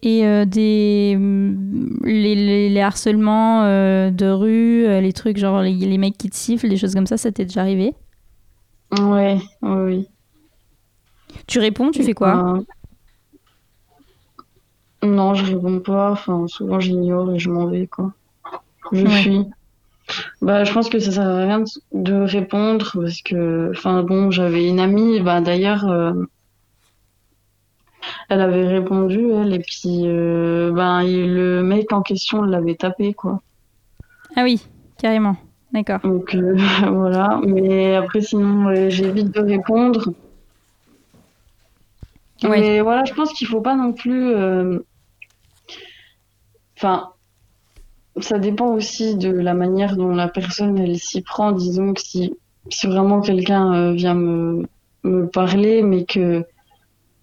Et 0.03 0.25
euh, 0.25 0.45
des 0.45 1.19
les, 2.05 2.35
les, 2.35 2.69
les 2.69 2.81
harcèlements 2.81 3.65
euh, 3.65 4.11
de 4.11 4.27
rue, 4.27 4.87
euh, 4.87 5.01
les 5.01 5.13
trucs 5.13 5.39
genre 5.39 5.61
les, 5.63 5.75
les 5.75 5.99
mecs 5.99 6.17
qui 6.17 6.31
te 6.31 6.37
sifflent, 6.37 6.69
des 6.69 6.77
choses 6.77 6.95
comme 6.95 7.07
ça, 7.07 7.17
ça 7.17 7.33
t'est 7.33 7.45
déjà 7.47 7.63
arrivé? 7.63 7.95
Ouais, 8.93 9.39
ouais, 9.63 9.71
oui. 9.85 10.09
Tu 11.47 11.59
réponds, 11.59 11.91
tu 11.91 12.03
fais 12.05 12.15
quoi? 12.15 12.45
Euh, 12.45 12.61
Non, 15.03 15.35
je 15.35 15.45
réponds 15.45 15.81
pas. 15.81 16.11
Enfin, 16.13 16.47
souvent 16.47 16.79
j'ignore 16.81 17.33
et 17.33 17.39
je 17.39 17.51
m'en 17.51 17.67
vais, 17.67 17.87
quoi. 17.87 18.13
Je 18.93 19.07
Ouais. 19.07 19.23
fuis. 19.23 19.47
Bah, 20.43 20.65
je 20.65 20.73
pense 20.73 20.89
que 20.89 20.99
ça 20.99 21.13
sert 21.13 21.27
à 21.29 21.43
rien 21.45 21.65
de 21.93 22.15
répondre 22.15 22.91
parce 22.95 23.23
que, 23.23 23.71
enfin, 23.73 24.03
bon, 24.03 24.31
j'avais 24.31 24.69
une 24.69 24.81
amie, 24.81 25.21
bah, 25.21 25.41
d'ailleurs, 25.41 25.85
elle 28.29 28.41
avait 28.41 28.67
répondu, 28.67 29.31
elle, 29.33 29.55
et 29.55 29.59
puis, 29.61 30.03
euh, 30.07 30.73
ben, 30.73 31.03
il- 31.03 31.35
le 31.35 31.63
mec 31.63 31.93
en 31.93 32.03
question 32.03 32.43
l'avait 32.43 32.75
tapé, 32.77 33.15
quoi. 33.15 33.43
Ah 34.37 34.43
oui, 34.45 34.63
carrément. 34.99 35.37
D'accord. 35.73 36.01
Donc 36.03 36.35
euh, 36.35 36.57
voilà. 36.91 37.41
Mais 37.47 37.95
après, 37.97 38.21
sinon, 38.21 38.69
euh, 38.69 38.89
j'évite 38.91 39.35
de 39.35 39.41
répondre. 39.41 40.13
Mais 42.45 42.81
voilà, 42.81 43.05
je 43.05 43.13
pense 43.15 43.33
qu'il 43.33 43.47
faut 43.49 43.61
pas 43.61 43.75
non 43.75 43.93
plus. 43.93 44.35
euh, 44.35 44.79
Enfin, 46.77 47.13
ça 48.21 48.39
dépend 48.39 48.75
aussi 48.75 49.17
de 49.17 49.31
la 49.31 49.55
manière 49.55 49.97
dont 49.97 50.11
la 50.15 50.29
personne 50.29 50.79
elle 50.79 50.99
s'y 50.99 51.23
prend. 51.23 51.53
Disons 51.53 51.95
que 51.95 52.01
si, 52.01 52.35
si 52.71 52.87
vraiment 52.87 53.21
quelqu'un 53.21 53.73
euh, 53.75 53.93
vient 53.93 54.15
me, 54.15 54.63
me 55.05 55.27
parler, 55.29 55.83
mais 55.83 56.05
que 56.05 56.45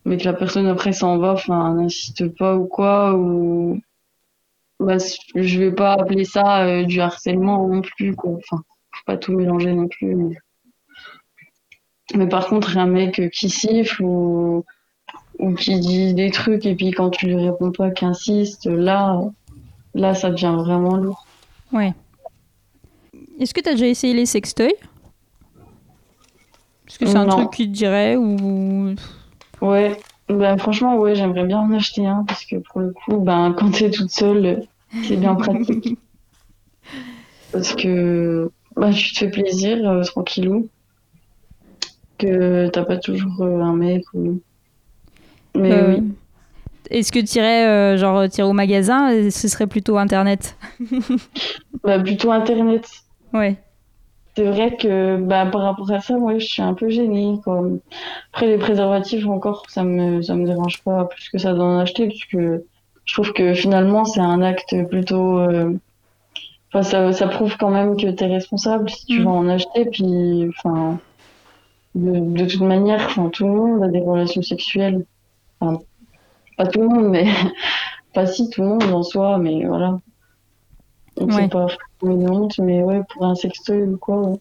mais 0.05 0.17
que 0.17 0.25
la 0.25 0.33
personne 0.33 0.67
après 0.67 0.93
s'en 0.93 1.17
va, 1.17 1.33
enfin, 1.33 1.73
n'insiste 1.73 2.27
pas 2.37 2.55
ou 2.55 2.65
quoi, 2.65 3.15
ou 3.15 3.81
bah, 4.79 4.97
je 5.35 5.59
vais 5.59 5.71
pas 5.71 5.93
appeler 5.93 6.25
ça 6.25 6.65
euh, 6.65 6.83
du 6.83 7.01
harcèlement 7.01 7.67
non 7.67 7.81
plus, 7.81 8.15
quoi. 8.15 8.33
Enfin, 8.33 8.61
faut 8.91 9.03
pas 9.05 9.17
tout 9.17 9.33
mélanger 9.33 9.73
non 9.73 9.87
plus. 9.87 10.15
Mais, 10.15 10.35
mais 12.13 12.27
par 12.27 12.47
contre, 12.47 12.77
un 12.77 12.85
mec 12.85 13.29
qui 13.31 13.49
siffle 13.49 14.03
ou, 14.03 14.63
ou 15.39 15.53
qui 15.55 15.79
dit 15.79 16.13
des 16.13 16.29
trucs 16.29 16.65
et 16.65 16.75
puis 16.75 16.91
quand 16.91 17.09
tu 17.09 17.25
lui 17.25 17.35
réponds 17.35 17.71
pas, 17.71 17.89
qui 17.89 18.05
insiste, 18.05 18.67
là, 18.67 19.19
là, 19.95 20.13
ça 20.13 20.29
devient 20.29 20.55
vraiment 20.55 20.97
lourd. 20.97 21.25
Ouais. 21.71 21.93
Est-ce 23.39 23.53
que 23.53 23.61
tu 23.61 23.69
as 23.69 23.73
déjà 23.73 23.87
essayé 23.87 24.13
les 24.13 24.27
sextoys? 24.27 24.75
Est-ce 26.87 26.99
que 26.99 27.07
c'est 27.07 27.17
un 27.17 27.25
truc 27.27 27.51
qui 27.51 27.67
te 27.67 27.73
dirait 27.73 28.15
ou 28.15 28.93
Ouais, 29.61 29.97
ben 30.29 30.57
franchement, 30.57 30.97
ouais, 30.97 31.15
j'aimerais 31.15 31.45
bien 31.45 31.59
en 31.59 31.71
acheter 31.73 32.05
un 32.05 32.23
parce 32.23 32.45
que 32.45 32.57
pour 32.57 32.81
le 32.81 32.91
coup, 32.91 33.19
ben 33.19 33.53
quand 33.57 33.71
t'es 33.71 33.89
toute 33.89 34.11
seule, 34.11 34.63
c'est 35.03 35.17
bien 35.17 35.35
pratique. 35.35 35.97
Parce 37.51 37.73
que 37.73 38.51
bah, 38.75 38.91
tu 38.91 39.13
te 39.13 39.19
fais 39.19 39.29
plaisir, 39.29 39.89
euh, 39.89 40.03
tranquillou. 40.03 40.67
Que 42.17 42.67
t'as 42.67 42.83
pas 42.83 42.97
toujours 42.97 43.41
euh, 43.41 43.61
un 43.61 43.73
mec 43.75 44.03
ou. 44.13 44.41
Mais 45.55 45.71
Euh, 45.71 45.95
oui. 45.99 46.03
Est-ce 46.89 47.13
que 47.13 47.19
tu 47.19 47.37
irais 47.37 47.97
genre 47.97 48.27
tirer 48.27 48.47
au 48.47 48.51
magasin 48.53 49.29
Ce 49.31 49.47
serait 49.47 49.67
plutôt 49.67 49.97
internet? 49.97 50.57
Bah, 51.83 51.99
plutôt 51.99 52.31
Internet. 52.31 52.87
Ouais. 53.31 53.57
C'est 54.35 54.43
vrai 54.45 54.75
que 54.75 55.17
bah, 55.17 55.45
par 55.45 55.61
rapport 55.61 55.89
à 55.91 56.01
ça, 56.01 56.17
moi, 56.17 56.37
je 56.37 56.45
suis 56.45 56.61
un 56.61 56.73
peu 56.73 56.89
gênée. 56.89 57.39
Quoi. 57.43 57.63
Après, 58.33 58.47
les 58.47 58.57
préservatifs, 58.57 59.25
encore, 59.27 59.63
ça 59.69 59.83
me, 59.83 60.21
ça 60.21 60.35
me 60.35 60.45
dérange 60.45 60.83
pas 60.83 61.05
plus 61.05 61.29
que 61.29 61.37
ça 61.37 61.53
d'en 61.53 61.79
acheter, 61.79 62.07
puisque 62.07 62.37
je 62.37 63.13
trouve 63.13 63.31
que 63.33 63.53
finalement, 63.53 64.03
c'est 64.05 64.19
un 64.21 64.41
acte 64.41 64.75
plutôt. 64.89 65.39
euh, 65.39 65.71
Enfin, 66.73 66.83
ça, 66.83 67.13
ça 67.13 67.27
prouve 67.27 67.55
quand 67.57 67.69
même 67.71 67.95
que 67.97 68.07
t'es 68.11 68.25
responsable 68.27 68.89
si 68.89 69.05
tu 69.05 69.21
Mm. 69.21 69.23
vas 69.25 69.31
en 69.31 69.47
acheter. 69.49 69.85
Puis, 69.85 70.49
enfin, 70.49 70.99
de, 71.95 72.19
de 72.19 72.45
toute 72.49 72.61
manière, 72.61 73.01
enfin, 73.05 73.29
tout 73.29 73.45
le 73.47 73.53
monde 73.53 73.83
a 73.83 73.87
des 73.89 73.99
relations 74.01 74.41
sexuelles. 74.41 75.05
Enfin, 75.61 75.79
pas 76.57 76.67
tout 76.67 76.81
le 76.81 76.89
monde, 76.89 77.09
mais. 77.09 77.25
Pas 78.13 78.27
si 78.27 78.49
tout 78.49 78.61
le 78.61 78.67
monde 78.69 78.83
en 78.83 79.03
soi, 79.03 79.37
mais 79.39 79.65
voilà. 79.65 79.99
Donc, 81.17 81.31
Ouais. 81.31 81.43
c'est 81.43 81.49
pas 81.51 81.67
une 82.03 82.29
honte, 82.29 82.57
mais 82.59 82.83
ouais, 82.83 83.01
pour 83.09 83.25
un 83.25 83.35
sextoy 83.35 83.83
ou 83.83 83.97
quoi, 83.97 84.33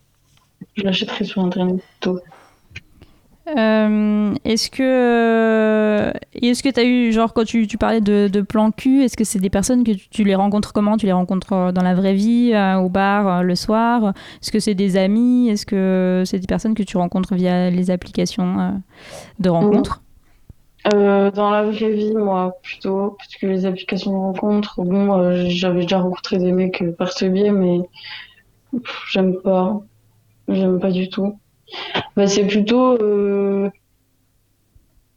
je 0.77 0.83
l'achèterai 0.83 1.25
sur 1.25 1.43
Internet 1.43 1.83
plutôt. 2.01 2.21
Euh, 3.47 4.35
est-ce 4.47 4.71
que 4.71 4.83
euh, 4.83 6.13
est-ce 6.33 6.63
que 6.63 6.71
tu 6.71 6.81
as 6.81 6.85
eu 6.85 7.13
genre 7.13 7.35
quand 7.35 7.45
tu, 7.45 7.67
tu 7.67 7.77
parlais 7.77 8.01
de, 8.01 8.27
de 8.33 8.41
plan 8.41 8.71
cul, 8.71 9.03
est-ce 9.03 9.19
que 9.19 9.25
c'est 9.25 9.39
des 9.39 9.51
personnes 9.51 9.85
que 9.85 9.93
tu, 9.93 10.25
les 10.25 10.35
rencontres 10.35 10.73
comment? 10.73 10.97
Tu 10.97 11.05
les 11.05 11.13
rencontres 11.13 11.53
euh, 11.53 11.71
dans 11.73 11.83
la 11.83 11.95
vraie 11.95 12.15
vie, 12.15 12.55
au 12.79 12.89
bar, 12.89 13.43
le 13.43 13.55
soir? 13.55 14.15
Est-ce 14.41 14.51
que 14.51 14.61
c'est 14.61 14.75
des 14.75 14.97
amis? 14.97 15.51
Est-ce 15.51 15.67
que 15.67 16.23
c'est 16.25 16.39
des 16.39 16.47
personnes 16.47 16.75
que 16.75 16.83
tu 16.83 16.97
rencontres 16.97 17.35
via 17.35 17.69
les 17.69 17.91
applications 17.91 18.81
de 19.39 19.49
rencontres? 19.51 20.01
Euh, 20.93 21.30
dans 21.30 21.51
la 21.51 21.62
vraie 21.64 21.93
vie, 21.93 22.14
moi, 22.14 22.57
plutôt, 22.62 23.16
parce 23.18 23.37
que 23.37 23.47
les 23.47 23.64
applications 23.64 24.11
de 24.12 24.16
rencontre, 24.16 24.82
bon, 24.82 25.18
euh, 25.18 25.45
j'avais 25.49 25.82
déjà 25.82 25.99
rencontré 25.99 26.37
des 26.39 26.53
mecs 26.53 26.82
euh, 26.82 26.93
par 26.93 27.11
ce 27.12 27.24
biais, 27.24 27.51
mais 27.53 27.80
j'aime 29.11 29.41
pas. 29.41 29.80
J'aime 30.49 30.78
pas 30.78 30.91
du 30.91 31.09
tout. 31.09 31.39
Bah, 32.16 32.26
c'est 32.26 32.47
plutôt, 32.47 33.01
euh, 33.01 33.70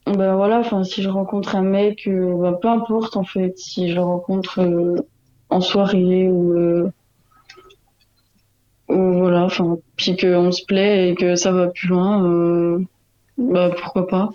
bah 0.05 0.36
voilà, 0.38 0.59
enfin, 0.59 0.84
si 0.86 1.01
je 1.03 1.09
rencontre 1.09 1.55
un 1.55 1.63
mec, 1.63 2.07
bah, 2.09 2.57
peu 2.61 2.70
importe, 2.70 3.18
en 3.18 3.26
fait, 3.26 3.57
si 3.57 3.89
je 3.89 3.95
le 3.95 4.01
rencontre 4.01 4.61
en 5.49 5.59
soirée 5.61 6.30
ou, 6.30 6.89
ou 8.88 9.13
voilà, 9.20 9.43
enfin, 9.43 9.78
puis 9.97 10.15
qu'on 10.15 10.51
se 10.51 10.63
plaît 10.65 11.09
et 11.09 11.15
que 11.15 11.36
ça 11.36 11.51
va 11.51 11.68
plus 11.68 11.89
loin, 11.89 12.80
bah 13.38 13.70
pourquoi 13.78 14.07
pas. 14.07 14.30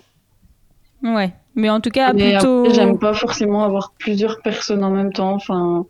Ouais. 1.03 1.33
Mais 1.55 1.69
en 1.69 1.79
tout 1.81 1.89
cas, 1.91 2.13
Mais 2.13 2.33
plutôt. 2.33 2.69
j'aime 2.73 2.97
pas 2.97 3.13
forcément 3.13 3.63
avoir 3.63 3.93
plusieurs 3.99 4.41
personnes 4.41 4.83
en 4.83 4.89
même 4.89 5.13
temps. 5.13 5.33
Enfin, 5.33 5.85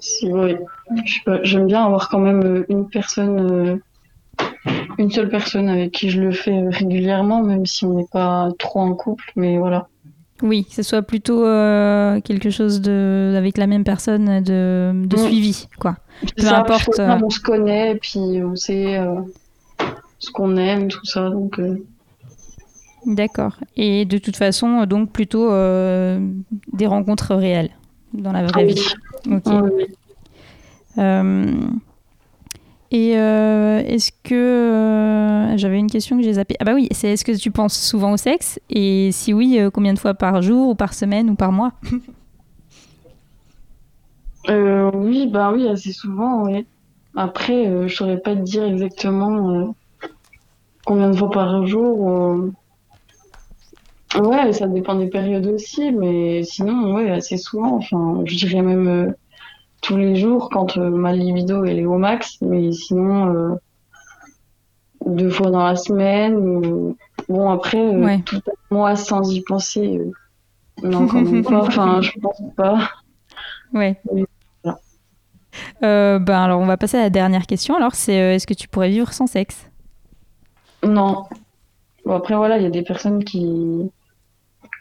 si, 0.00 0.28
pas, 1.24 1.42
j'aime 1.42 1.66
bien 1.66 1.84
avoir 1.84 2.08
quand 2.08 2.18
même 2.20 2.42
euh, 2.44 2.66
une 2.68 2.88
personne, 2.88 3.50
euh, 3.50 3.76
une 4.98 5.10
seule 5.10 5.28
personne 5.28 5.68
avec 5.68 5.92
qui 5.92 6.10
je 6.10 6.20
le 6.20 6.32
fais 6.32 6.52
euh, 6.56 6.70
régulièrement, 6.70 7.42
même 7.42 7.66
si 7.66 7.84
on 7.84 7.94
n'est 7.94 8.06
pas 8.12 8.48
trop 8.58 8.80
en 8.80 8.94
couple. 8.94 9.24
Mais 9.36 9.58
voilà. 9.58 9.88
Oui, 10.42 10.64
que 10.64 10.74
ce 10.74 10.82
soit 10.82 11.02
plutôt 11.02 11.44
euh, 11.46 12.20
quelque 12.20 12.50
chose 12.50 12.80
de 12.80 13.34
avec 13.36 13.58
la 13.58 13.68
même 13.68 13.84
personne 13.84 14.42
de, 14.42 14.92
de 15.06 15.16
Mm. 15.16 15.26
suivi, 15.26 15.68
quoi. 15.78 15.96
Peu 16.36 16.42
Ça, 16.44 16.58
importe, 16.58 17.00
On 17.00 17.30
se 17.30 17.40
connaît, 17.40 17.96
puis 17.96 18.20
on 18.44 18.56
sait 18.56 18.98
euh, 18.98 19.20
ce 20.18 20.30
qu'on 20.32 20.56
aime, 20.56 20.88
tout 20.88 21.04
ça. 21.06 21.30
Donc, 21.30 21.58
euh, 21.60 21.84
D'accord. 23.06 23.58
Et 23.76 24.04
de 24.04 24.18
toute 24.18 24.36
façon, 24.36 24.86
donc 24.86 25.10
plutôt 25.10 25.50
euh, 25.50 26.20
des 26.72 26.86
rencontres 26.86 27.34
réelles 27.34 27.70
dans 28.12 28.32
la 28.32 28.44
vraie 28.44 28.62
ah 28.62 28.66
oui. 28.66 28.74
vie. 28.74 29.40
Ah 29.46 29.62
oui. 29.62 29.86
Euh, 30.98 31.54
et 32.90 33.16
euh, 33.16 33.78
est-ce 33.86 34.12
que 34.22 34.34
euh, 34.34 35.56
j'avais 35.56 35.78
une 35.78 35.90
question 35.90 36.18
que 36.18 36.22
j'ai 36.22 36.34
zappée 36.34 36.56
Ah 36.60 36.64
bah 36.64 36.74
oui, 36.74 36.88
c'est 36.90 37.08
est-ce 37.08 37.24
que 37.24 37.32
tu 37.32 37.50
penses 37.50 37.74
souvent 37.74 38.12
au 38.12 38.16
sexe? 38.18 38.60
Et 38.68 39.10
si 39.12 39.32
oui, 39.32 39.58
euh, 39.58 39.70
combien 39.70 39.94
de 39.94 39.98
fois 39.98 40.12
par 40.12 40.42
jour 40.42 40.68
ou 40.68 40.74
par 40.74 40.92
semaine 40.92 41.30
ou 41.30 41.34
par 41.34 41.52
mois? 41.52 41.72
Euh, 44.48 44.90
oui, 44.92 45.28
bah 45.28 45.52
oui, 45.52 45.68
assez 45.68 45.92
souvent, 45.92 46.42
oui. 46.42 46.66
Après, 47.14 47.68
euh, 47.68 47.86
je 47.86 47.94
saurais 47.94 48.18
pas 48.18 48.34
te 48.34 48.40
dire 48.40 48.64
exactement 48.64 49.50
euh, 49.50 49.66
combien 50.84 51.10
de 51.10 51.16
fois 51.16 51.30
par 51.30 51.64
jour. 51.64 52.52
Ouais, 54.20 54.52
ça 54.52 54.66
dépend 54.66 54.94
des 54.96 55.06
périodes 55.06 55.46
aussi, 55.46 55.90
mais 55.92 56.42
sinon, 56.44 56.94
ouais, 56.94 57.10
assez 57.10 57.36
souvent. 57.38 57.76
Enfin, 57.76 58.22
je 58.26 58.34
dirais 58.36 58.60
même 58.62 58.88
euh, 58.88 59.12
tous 59.80 59.96
les 59.96 60.16
jours 60.16 60.50
quand 60.50 60.76
euh, 60.76 60.90
ma 60.90 61.12
libido 61.12 61.64
elle 61.64 61.78
est 61.78 61.84
au 61.86 61.96
max, 61.98 62.36
mais 62.42 62.72
sinon 62.72 63.34
euh, 63.34 63.54
deux 65.06 65.30
fois 65.30 65.50
dans 65.50 65.64
la 65.64 65.76
semaine. 65.76 66.34
ou- 66.36 66.96
Bon, 67.28 67.50
après, 67.50 67.80
Ouais. 67.96 68.20
tout 68.24 68.40
un 68.46 68.74
mois 68.74 68.96
sans 68.96 69.30
y 69.32 69.40
penser, 69.42 70.00
non, 70.82 71.06
quand 71.06 71.20
même 71.22 71.42
pas. 71.42 71.60
Enfin, 71.66 72.00
je 72.02 72.10
pense 72.20 72.42
pas. 72.56 72.90
Ouais. 73.72 73.98
Oui, 74.10 74.24
voilà. 74.64 74.78
Ben 76.18 76.42
alors, 76.42 76.60
on 76.60 76.66
va 76.66 76.76
passer 76.76 76.98
à 76.98 77.02
la 77.02 77.10
dernière 77.10 77.46
question. 77.46 77.76
Alors, 77.76 77.94
c'est 77.94 78.14
est-ce 78.14 78.46
que 78.46 78.54
tu 78.54 78.68
pourrais 78.68 78.90
vivre 78.90 79.12
sans 79.12 79.26
sexe? 79.26 79.70
Non. 80.84 81.24
Bon, 82.04 82.14
après, 82.16 82.34
voilà, 82.34 82.58
il 82.58 82.64
y 82.64 82.66
a 82.66 82.70
des 82.70 82.82
personnes 82.82 83.22
qui 83.24 83.90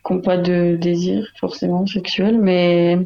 n'ont 0.09 0.21
pas 0.21 0.37
de 0.37 0.77
désir 0.79 1.27
forcément 1.39 1.85
sexuel, 1.87 2.39
mais 2.39 2.97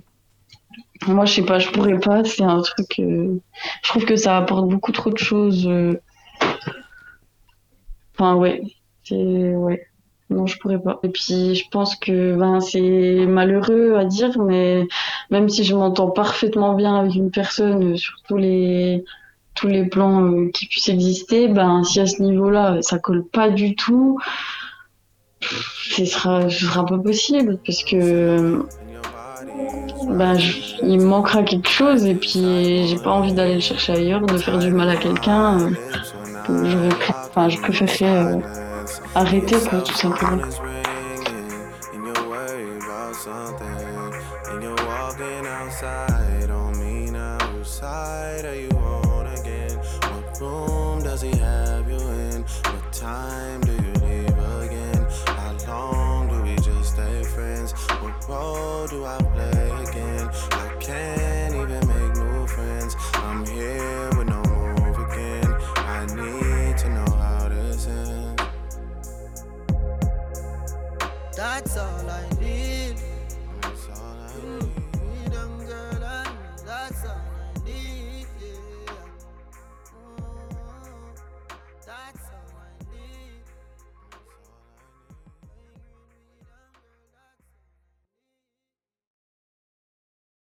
moi, 1.08 1.26
je 1.26 1.34
sais 1.36 1.46
pas, 1.46 1.60
je 1.60 1.70
pourrais 1.70 2.00
pas. 2.00 2.24
C'est 2.24 2.44
un 2.44 2.62
truc. 2.62 3.00
euh, 3.00 3.40
Je 3.84 3.90
trouve 3.90 4.06
que 4.06 4.16
ça 4.16 4.38
apporte 4.38 4.68
beaucoup 4.70 4.92
trop 4.92 5.10
de 5.12 5.18
choses. 5.18 5.68
euh. 5.68 6.00
Enfin, 8.14 8.36
ouais. 8.36 8.62
C'est. 9.04 9.16
Ouais. 9.56 9.86
Non, 10.30 10.48
je 10.48 10.58
pourrais 10.58 10.82
pas. 10.82 11.00
Et 11.04 11.10
puis, 11.10 11.54
je 11.56 11.64
pense 11.70 11.96
que 11.96 12.36
ben, 12.36 12.60
c'est 12.60 13.26
malheureux 13.28 13.96
à 13.96 14.06
dire, 14.06 14.40
mais 14.42 14.88
même 15.30 15.50
si 15.50 15.64
je 15.64 15.76
m'entends 15.76 16.10
parfaitement 16.10 16.74
bien 16.74 16.96
avec 17.00 17.14
une 17.16 17.30
personne 17.32 17.94
euh, 17.94 17.98
sur 17.98 18.16
tous 18.28 18.38
les 18.38 19.04
tous 19.54 19.68
les 19.68 19.86
plans 19.86 20.50
qui 20.54 20.68
puissent 20.68 20.90
exister, 20.90 21.48
ben 21.48 21.84
si 21.86 22.00
à 22.02 22.08
ce 22.08 22.22
niveau-là 22.22 22.80
ça 22.82 23.00
colle 23.00 23.26
pas 23.26 23.50
du 23.50 23.74
tout, 23.76 24.20
ce 25.90 26.06
sera, 26.06 26.50
ce 26.50 26.66
sera 26.66 26.86
pas 26.86 26.98
possible 26.98 27.60
parce 27.66 27.84
que 27.84 28.66
ben 30.10 30.38
il 30.82 31.00
me 31.00 31.06
manquera 31.06 31.44
quelque 31.44 31.70
chose 31.70 32.06
et 32.06 32.16
puis 32.16 32.88
j'ai 32.88 32.98
pas 32.98 33.12
envie 33.12 33.34
d'aller 33.34 33.56
le 33.56 33.60
chercher 33.62 33.94
ailleurs, 33.94 34.22
de 34.22 34.38
faire 34.38 34.58
du 34.60 34.72
mal 34.72 34.90
à 34.90 34.98
quelqu'un. 34.98 35.60
euh, 36.50 36.66
je, 36.66 36.78
vais- 36.78 36.90
enfin, 37.30 37.50
je 37.50 37.60
préférerais 37.60 38.36
euh, 38.36 38.40
arrêter 39.16 39.56
tout 39.84 39.94
simplement. 39.94 40.42